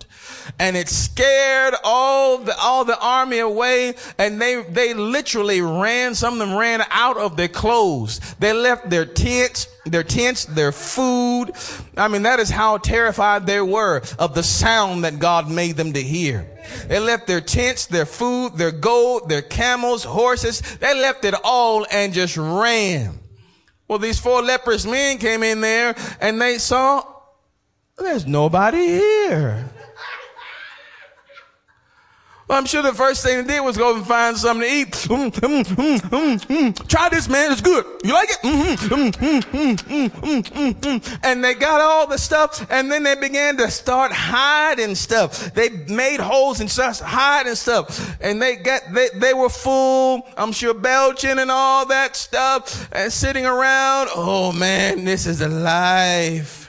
and 0.58 0.76
it 0.76 0.88
scared 0.88 1.74
all 1.84 2.38
the, 2.38 2.56
all 2.58 2.84
the 2.84 2.98
army 2.98 3.38
away 3.38 3.94
and 4.18 4.40
they, 4.40 4.62
they 4.62 4.94
literally 4.94 5.60
ran, 5.60 6.14
some 6.14 6.34
of 6.34 6.38
them 6.38 6.56
ran 6.56 6.82
out 6.90 7.16
of 7.16 7.36
their 7.36 7.48
clothes. 7.48 8.20
They 8.38 8.52
left 8.52 8.90
their 8.90 9.04
tents, 9.04 9.66
their 9.84 10.02
tents, 10.02 10.44
their 10.44 10.72
food. 10.72 11.52
I 11.96 12.08
mean, 12.08 12.22
that 12.22 12.40
is 12.40 12.50
how 12.50 12.78
terrified 12.78 13.46
they 13.46 13.60
were 13.60 14.02
of 14.18 14.34
the 14.34 14.42
sound 14.42 15.04
that 15.04 15.18
God 15.18 15.50
made 15.50 15.76
them 15.76 15.92
to 15.92 16.02
hear. 16.02 16.50
They 16.88 16.98
left 16.98 17.26
their 17.26 17.40
tents, 17.40 17.86
their 17.86 18.06
food, 18.06 18.56
their 18.56 18.72
gold, 18.72 19.28
their 19.28 19.42
camels, 19.42 20.04
horses. 20.04 20.60
They 20.78 20.94
left 20.94 21.24
it 21.24 21.34
all 21.44 21.86
and 21.90 22.12
just 22.12 22.36
ran. 22.36 23.18
Well, 23.86 23.98
these 23.98 24.18
four 24.18 24.42
leprous 24.42 24.86
men 24.86 25.18
came 25.18 25.42
in 25.42 25.60
there 25.60 25.94
and 26.20 26.40
they 26.40 26.58
saw 26.58 27.04
there's 27.96 28.26
nobody 28.26 28.86
here. 28.86 29.70
Well, 32.46 32.58
I'm 32.58 32.66
sure 32.66 32.82
the 32.82 32.92
first 32.92 33.24
thing 33.24 33.46
they 33.46 33.54
did 33.54 33.60
was 33.60 33.78
go 33.78 33.96
and 33.96 34.06
find 34.06 34.36
something 34.36 34.68
to 34.68 34.74
eat. 34.74 34.92
Mm, 35.14 35.30
mm, 35.32 36.40
mm, 36.40 36.88
Try 36.88 37.08
this, 37.08 37.26
man. 37.26 37.50
It's 37.50 37.62
good. 37.62 37.86
You 38.04 38.12
like 38.12 38.28
it? 38.30 38.38
And 41.22 41.42
they 41.42 41.54
got 41.54 41.80
all 41.80 42.06
the 42.06 42.18
stuff, 42.18 42.66
and 42.70 42.92
then 42.92 43.02
they 43.02 43.14
began 43.14 43.56
to 43.56 43.70
start 43.70 44.12
hiding 44.12 44.94
stuff. 44.94 45.54
They 45.54 45.70
made 45.70 46.20
holes 46.20 46.60
and 46.60 46.70
stuff, 46.70 47.00
hiding 47.00 47.54
stuff, 47.54 48.14
and 48.20 48.42
they 48.42 48.56
got 48.56 48.82
they 48.92 49.08
they 49.14 49.32
were 49.32 49.48
full. 49.48 50.26
I'm 50.36 50.52
sure 50.52 50.74
belching 50.74 51.38
and 51.38 51.50
all 51.50 51.86
that 51.86 52.14
stuff, 52.14 52.90
and 52.92 53.10
sitting 53.10 53.46
around. 53.46 54.10
Oh 54.14 54.52
man, 54.52 55.04
this 55.04 55.26
is 55.26 55.40
a 55.40 55.48
life. 55.48 56.63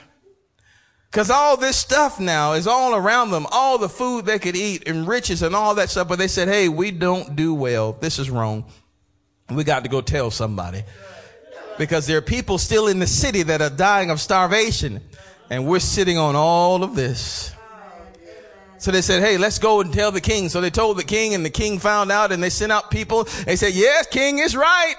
Cause 1.12 1.30
all 1.30 1.56
this 1.56 1.76
stuff 1.76 2.20
now 2.20 2.52
is 2.52 2.66
all 2.66 2.94
around 2.94 3.30
them, 3.30 3.46
all 3.50 3.78
the 3.78 3.88
food 3.88 4.26
they 4.26 4.38
could 4.38 4.56
eat 4.56 4.86
and 4.86 5.08
riches 5.08 5.42
and 5.42 5.54
all 5.54 5.74
that 5.76 5.88
stuff. 5.88 6.08
But 6.08 6.18
they 6.18 6.28
said, 6.28 6.48
Hey, 6.48 6.68
we 6.68 6.90
don't 6.90 7.36
do 7.36 7.54
well. 7.54 7.92
This 7.92 8.18
is 8.18 8.28
wrong. 8.28 8.64
We 9.48 9.64
got 9.64 9.84
to 9.84 9.88
go 9.88 10.00
tell 10.00 10.30
somebody 10.30 10.82
because 11.78 12.06
there 12.06 12.18
are 12.18 12.22
people 12.22 12.58
still 12.58 12.88
in 12.88 12.98
the 12.98 13.06
city 13.06 13.44
that 13.44 13.62
are 13.62 13.70
dying 13.70 14.10
of 14.10 14.20
starvation 14.20 15.00
and 15.50 15.66
we're 15.66 15.78
sitting 15.78 16.18
on 16.18 16.34
all 16.34 16.82
of 16.82 16.94
this. 16.94 17.54
So 18.78 18.90
they 18.90 19.00
said, 19.00 19.22
Hey, 19.22 19.38
let's 19.38 19.58
go 19.58 19.80
and 19.80 19.92
tell 19.92 20.12
the 20.12 20.20
king. 20.20 20.48
So 20.48 20.60
they 20.60 20.70
told 20.70 20.98
the 20.98 21.04
king 21.04 21.34
and 21.34 21.44
the 21.44 21.50
king 21.50 21.78
found 21.78 22.12
out 22.12 22.32
and 22.32 22.42
they 22.42 22.50
sent 22.50 22.72
out 22.72 22.90
people. 22.90 23.24
They 23.46 23.56
said, 23.56 23.72
Yes, 23.72 24.06
king 24.06 24.38
is 24.38 24.54
right. 24.54 24.94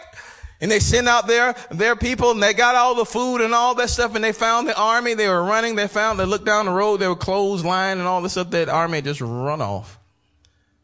And 0.59 0.71
they 0.71 0.79
sent 0.79 1.07
out 1.07 1.27
their, 1.27 1.55
their 1.69 1.95
people 1.95 2.31
and 2.31 2.41
they 2.41 2.53
got 2.53 2.75
all 2.75 2.95
the 2.95 3.05
food 3.05 3.41
and 3.41 3.53
all 3.53 3.75
that 3.75 3.89
stuff 3.89 4.15
and 4.15 4.23
they 4.23 4.31
found 4.31 4.67
the 4.67 4.77
army. 4.77 5.13
They 5.13 5.27
were 5.27 5.43
running. 5.43 5.75
They 5.75 5.87
found, 5.87 6.19
they 6.19 6.25
looked 6.25 6.45
down 6.45 6.65
the 6.65 6.71
road. 6.71 6.97
There 6.97 7.09
were 7.09 7.15
clothes 7.15 7.63
lying 7.63 7.99
and 7.99 8.07
all 8.07 8.21
this 8.21 8.31
stuff. 8.31 8.49
That 8.49 8.67
army 8.67 9.01
just 9.01 9.21
run 9.21 9.61
off. 9.61 9.99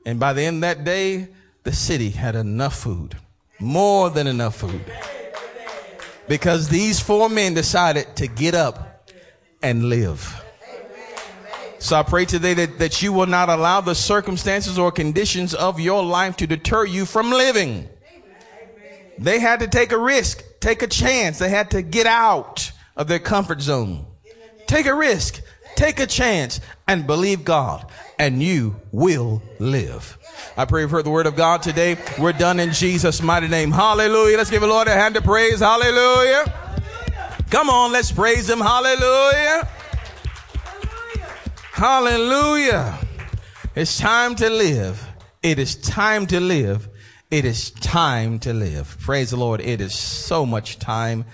And 0.06 0.20
by 0.20 0.34
the 0.34 0.44
end 0.44 0.58
of 0.58 0.62
that 0.62 0.84
day, 0.84 1.30
the 1.64 1.72
city 1.72 2.12
had 2.12 2.36
enough 2.36 2.76
food. 2.76 3.16
More 3.60 4.10
than 4.10 4.28
enough 4.28 4.58
food. 4.58 4.82
Because 6.28 6.70
these 6.70 7.00
four 7.00 7.30
men 7.30 7.54
decided 7.54 8.16
to 8.18 8.28
get 8.28 8.54
up 8.54 9.10
and 9.62 9.86
live. 9.86 10.42
So 11.80 11.98
I 11.98 12.04
pray 12.04 12.26
today 12.26 12.54
that, 12.54 12.80
that 12.80 13.02
you 13.02 13.12
will 13.12 13.26
not 13.26 13.50
allow 13.50 13.82
the 13.82 13.96
circumstances 13.96 14.78
or 14.78 14.92
conditions 14.92 15.54
of 15.54 15.80
your 15.80 16.04
life 16.04 16.38
to 16.38 16.48
deter 16.48 16.86
you 16.86 17.06
from 17.06 17.30
living. 17.32 17.90
They 19.18 19.40
had 19.40 19.60
to 19.60 19.68
take 19.68 19.92
a 19.92 19.98
risk, 19.98 20.44
take 20.60 20.82
a 20.82 20.88
chance. 20.88 21.40
They 21.40 21.50
had 21.50 21.72
to 21.72 21.82
get 21.82 22.08
out 22.08 22.72
of 22.96 23.08
their 23.08 23.20
comfort 23.20 23.62
zone. 23.62 24.06
Take 24.66 24.86
a 24.86 24.94
risk, 24.96 25.42
take 25.76 26.00
a 26.00 26.08
chance, 26.08 26.60
and 26.88 27.06
believe 27.06 27.44
God, 27.44 27.86
and 28.18 28.42
you 28.42 28.76
will 28.92 29.42
live. 29.60 30.18
I 30.58 30.66
pray 30.66 30.88
for 30.88 31.04
the 31.04 31.10
word 31.10 31.26
of 31.26 31.36
God 31.36 31.62
today. 31.62 31.98
We're 32.20 32.34
done 32.34 32.60
in 32.60 32.72
Jesus' 32.72 33.22
mighty 33.22 33.48
name. 33.48 33.72
Hallelujah. 33.72 34.38
Let's 34.38 34.50
give 34.50 34.62
the 34.62 34.68
Lord 34.68 34.88
a 34.88 34.94
hand 34.94 35.16
of 35.16 35.24
praise. 35.24 35.60
Hallelujah. 35.60 36.52
Come 37.50 37.70
on, 37.70 37.92
let's 37.92 38.12
praise 38.12 38.50
him. 38.50 38.60
Hallelujah. 38.60 39.68
Hallelujah. 41.72 42.98
It's 43.76 43.98
time 43.98 44.36
to 44.36 44.50
live. 44.50 45.08
It 45.42 45.60
is 45.60 45.76
time 45.76 46.26
to 46.28 46.40
live. 46.40 46.88
It 47.34 47.46
is 47.46 47.72
time 47.72 48.38
to 48.42 48.54
live. 48.54 48.96
Praise 49.00 49.32
the 49.32 49.38
Lord. 49.38 49.60
It 49.60 49.82
is 49.82 49.96
so 49.96 50.46
much 50.46 50.78
time 50.78 51.26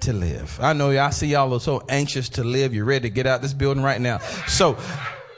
to 0.00 0.12
live. 0.12 0.58
I 0.60 0.72
know 0.72 0.90
y'all 0.90 1.12
see 1.12 1.28
y'all 1.28 1.54
are 1.54 1.60
so 1.60 1.80
anxious 1.88 2.28
to 2.30 2.42
live. 2.42 2.74
You're 2.74 2.84
ready 2.84 3.08
to 3.08 3.14
get 3.14 3.28
out 3.28 3.40
this 3.40 3.52
building 3.52 3.80
right 3.80 4.00
now. 4.00 4.18
So 4.48 4.76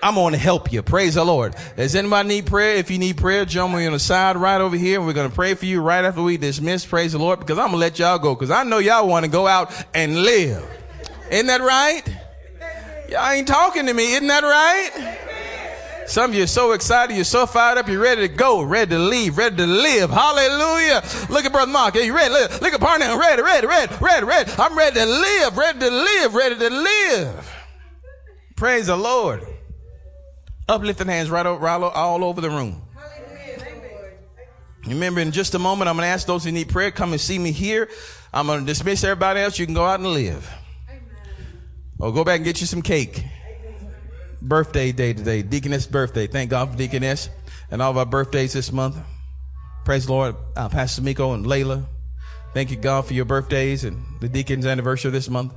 I'm 0.02 0.14
going 0.14 0.32
to 0.32 0.38
help 0.38 0.72
you. 0.72 0.82
Praise 0.82 1.16
the 1.16 1.24
Lord. 1.26 1.54
Does 1.76 1.94
anybody 1.94 2.28
need 2.28 2.46
prayer? 2.46 2.76
If 2.76 2.90
you 2.90 2.96
need 2.96 3.18
prayer, 3.18 3.44
join 3.44 3.76
me 3.76 3.84
on 3.84 3.92
the 3.92 3.98
side 3.98 4.38
right 4.38 4.58
over 4.58 4.74
here. 4.74 5.02
We're 5.02 5.12
going 5.12 5.28
to 5.28 5.34
pray 5.34 5.52
for 5.52 5.66
you 5.66 5.82
right 5.82 6.02
after 6.02 6.22
we 6.22 6.38
dismiss. 6.38 6.86
Praise 6.86 7.12
the 7.12 7.18
Lord. 7.18 7.40
Because 7.40 7.58
I'm 7.58 7.66
going 7.66 7.72
to 7.72 7.80
let 7.80 7.98
y'all 7.98 8.18
go. 8.18 8.34
Because 8.34 8.50
I 8.50 8.62
know 8.62 8.78
y'all 8.78 9.06
want 9.06 9.26
to 9.26 9.30
go 9.30 9.46
out 9.46 9.70
and 9.92 10.22
live. 10.22 10.66
Isn't 11.30 11.48
that 11.48 11.60
right? 11.60 12.02
Y'all 13.10 13.32
ain't 13.32 13.46
talking 13.46 13.84
to 13.84 13.92
me. 13.92 14.14
Isn't 14.14 14.28
that 14.28 14.44
right? 14.44 15.25
Some 16.06 16.30
of 16.30 16.36
you 16.36 16.44
are 16.44 16.48
so 16.48 16.72
excited, 16.72 17.16
you're 17.16 17.24
so 17.24 17.46
fired 17.46 17.78
up, 17.78 17.88
you're 17.88 18.00
ready 18.00 18.28
to 18.28 18.32
go, 18.32 18.62
ready 18.62 18.90
to 18.90 18.98
leave, 18.98 19.36
ready 19.36 19.56
to 19.56 19.66
live. 19.66 20.10
Hallelujah. 20.10 21.02
Look 21.28 21.44
at 21.44 21.52
Brother 21.52 21.72
Mark. 21.72 21.96
Are 21.96 22.00
you 22.00 22.14
ready? 22.14 22.32
Look, 22.32 22.60
look 22.60 22.72
at 22.72 22.80
Parnell. 22.80 23.18
Ready, 23.18 23.42
ready, 23.42 23.66
ready, 23.66 23.94
ready, 24.00 24.24
ready. 24.24 24.52
I'm 24.56 24.78
ready 24.78 24.94
to 24.94 25.06
live, 25.06 25.56
ready 25.56 25.78
to 25.80 25.90
live, 25.90 26.34
ready 26.34 26.54
to 26.56 26.70
live. 26.70 27.56
Praise 28.54 28.86
the 28.86 28.96
Lord. 28.96 29.44
Uplifting 30.68 31.08
hands 31.08 31.28
right, 31.28 31.44
over, 31.44 31.62
right 31.62 31.82
all 31.82 32.24
over 32.24 32.40
the 32.40 32.50
room. 32.50 32.82
Remember, 34.86 35.20
in 35.20 35.32
just 35.32 35.54
a 35.56 35.58
moment, 35.58 35.88
I'm 35.88 35.96
going 35.96 36.06
to 36.06 36.10
ask 36.10 36.26
those 36.26 36.44
who 36.44 36.52
need 36.52 36.68
prayer, 36.68 36.92
come 36.92 37.10
and 37.10 37.20
see 37.20 37.38
me 37.38 37.50
here. 37.50 37.88
I'm 38.32 38.46
going 38.46 38.60
to 38.60 38.66
dismiss 38.66 39.02
everybody 39.02 39.40
else. 39.40 39.58
You 39.58 39.66
can 39.66 39.74
go 39.74 39.84
out 39.84 39.98
and 39.98 40.08
live. 40.08 40.48
Or 41.98 42.12
go 42.12 42.22
back 42.22 42.36
and 42.36 42.44
get 42.44 42.60
you 42.60 42.66
some 42.66 42.82
cake 42.82 43.24
birthday 44.48 44.92
day 44.92 45.12
today, 45.12 45.42
Deaconess 45.42 45.86
birthday. 45.86 46.26
Thank 46.26 46.50
God 46.50 46.70
for 46.70 46.76
Deaconess 46.76 47.28
and 47.70 47.82
all 47.82 47.90
of 47.90 47.96
our 47.96 48.06
birthdays 48.06 48.52
this 48.52 48.72
month. 48.72 48.96
Praise 49.84 50.06
the 50.06 50.12
Lord, 50.12 50.36
uh, 50.56 50.68
Pastor 50.68 51.02
Miko 51.02 51.32
and 51.32 51.44
Layla. 51.44 51.84
Thank 52.54 52.70
you, 52.70 52.76
God, 52.76 53.06
for 53.06 53.14
your 53.14 53.24
birthdays 53.24 53.84
and 53.84 54.02
the 54.20 54.28
deacon's 54.28 54.66
anniversary 54.66 55.10
this 55.10 55.28
month. 55.28 55.52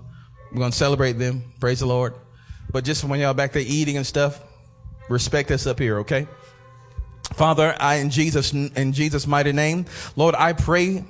We're 0.52 0.60
going 0.60 0.72
to 0.72 0.78
celebrate 0.78 1.14
them. 1.14 1.44
Praise 1.60 1.80
the 1.80 1.86
Lord. 1.86 2.14
But 2.72 2.84
just 2.84 3.04
when 3.04 3.20
y'all 3.20 3.34
back 3.34 3.54
there 3.54 3.64
eating 3.66 3.98
and 3.98 4.06
stuff, 4.06 4.42
respect 5.08 5.52
us 5.52 5.66
up 5.66 5.80
here, 5.80 6.00
okay? 6.00 6.28
Father, 7.34 7.76
I 7.80 7.96
in 7.96 8.10
Jesus 8.10 8.54
in 8.54 8.92
Jesus 8.92 9.28
mighty 9.28 9.52
name, 9.52 9.86
Lord, 10.16 10.36
I 10.36 10.54
pray 10.54 11.06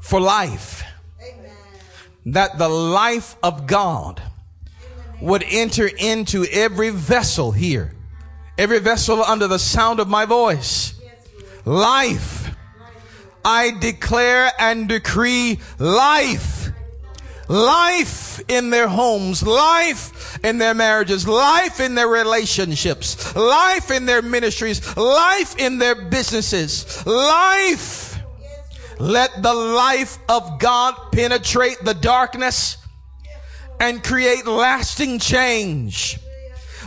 for 0.00 0.20
life. 0.20 0.82
Amen. 1.20 1.56
That 2.26 2.58
the 2.58 2.68
life 2.68 3.36
of 3.42 3.66
God 3.66 4.20
would 5.20 5.44
enter 5.48 5.86
into 5.86 6.44
every 6.50 6.90
vessel 6.90 7.52
here, 7.52 7.92
every 8.58 8.78
vessel 8.78 9.22
under 9.22 9.46
the 9.46 9.58
sound 9.58 10.00
of 10.00 10.08
my 10.08 10.24
voice. 10.24 11.00
Life. 11.64 12.50
I 13.44 13.72
declare 13.78 14.50
and 14.58 14.88
decree 14.88 15.60
life. 15.78 16.68
Life 17.48 18.40
in 18.48 18.70
their 18.70 18.88
homes, 18.88 19.42
life 19.42 20.38
in 20.42 20.56
their 20.56 20.72
marriages, 20.72 21.28
life 21.28 21.78
in 21.78 21.94
their 21.94 22.08
relationships, 22.08 23.36
life 23.36 23.90
in 23.90 24.06
their 24.06 24.22
ministries, 24.22 24.96
life 24.96 25.58
in 25.58 25.78
their 25.78 25.94
businesses, 25.94 27.06
life. 27.06 28.18
Let 28.98 29.42
the 29.42 29.52
life 29.52 30.18
of 30.28 30.58
God 30.58 30.94
penetrate 31.12 31.78
the 31.84 31.94
darkness 31.94 32.78
and 33.84 34.02
create 34.02 34.46
lasting 34.46 35.18
change. 35.18 36.18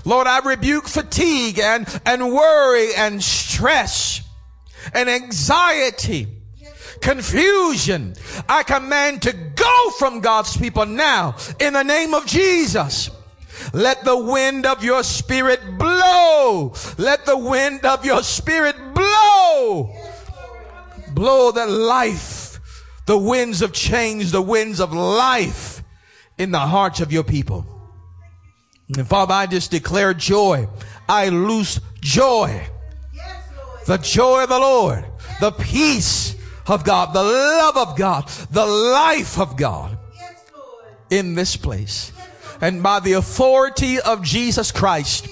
Lord, 0.03 0.25
I 0.25 0.39
rebuke 0.39 0.87
fatigue 0.87 1.59
and, 1.59 1.87
and 2.07 2.33
worry 2.33 2.95
and 2.95 3.23
stress 3.23 4.21
and 4.93 5.07
anxiety, 5.07 6.27
confusion. 6.99 8.15
I 8.49 8.63
command 8.63 9.21
to 9.23 9.33
go 9.33 9.89
from 9.99 10.21
God's 10.21 10.57
people 10.57 10.87
now 10.87 11.35
in 11.59 11.73
the 11.73 11.83
name 11.83 12.15
of 12.15 12.25
Jesus. 12.25 13.11
Let 13.73 14.03
the 14.03 14.17
wind 14.17 14.65
of 14.65 14.83
your 14.83 15.03
spirit 15.03 15.59
blow. 15.77 16.73
Let 16.97 17.27
the 17.27 17.37
wind 17.37 17.85
of 17.85 18.05
your 18.05 18.23
spirit 18.23 18.75
blow. 18.95 19.93
Blow 21.13 21.51
that 21.51 21.69
life, 21.69 22.59
the 23.05 23.17
winds 23.17 23.61
of 23.61 23.71
change, 23.71 24.31
the 24.31 24.41
winds 24.41 24.79
of 24.79 24.93
life 24.93 25.76
in 26.37 26.51
the 26.51 26.59
hearts 26.59 26.99
of 26.99 27.11
your 27.11 27.23
people. 27.23 27.65
And 28.95 29.07
Father, 29.07 29.33
I 29.33 29.47
just 29.47 29.71
declare 29.71 30.13
joy. 30.13 30.67
I 31.09 31.29
loose 31.29 31.79
joy. 31.99 32.67
The 33.85 33.97
joy 33.97 34.43
of 34.43 34.49
the 34.49 34.59
Lord, 34.59 35.05
the 35.39 35.51
peace 35.51 36.35
of 36.67 36.83
God, 36.83 37.13
the 37.13 37.23
love 37.23 37.77
of 37.77 37.97
God, 37.97 38.27
the 38.51 38.65
life 38.65 39.39
of 39.39 39.55
God 39.55 39.97
in 41.09 41.35
this 41.35 41.55
place. 41.55 42.11
And 42.59 42.83
by 42.83 42.99
the 42.99 43.13
authority 43.13 43.99
of 43.99 44.23
Jesus 44.23 44.71
Christ, 44.71 45.27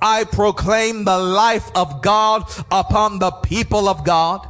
I 0.00 0.24
proclaim 0.24 1.04
the 1.04 1.18
life 1.18 1.70
of 1.74 2.02
God 2.02 2.50
upon 2.70 3.18
the 3.18 3.30
people 3.30 3.88
of 3.88 4.04
God 4.04 4.46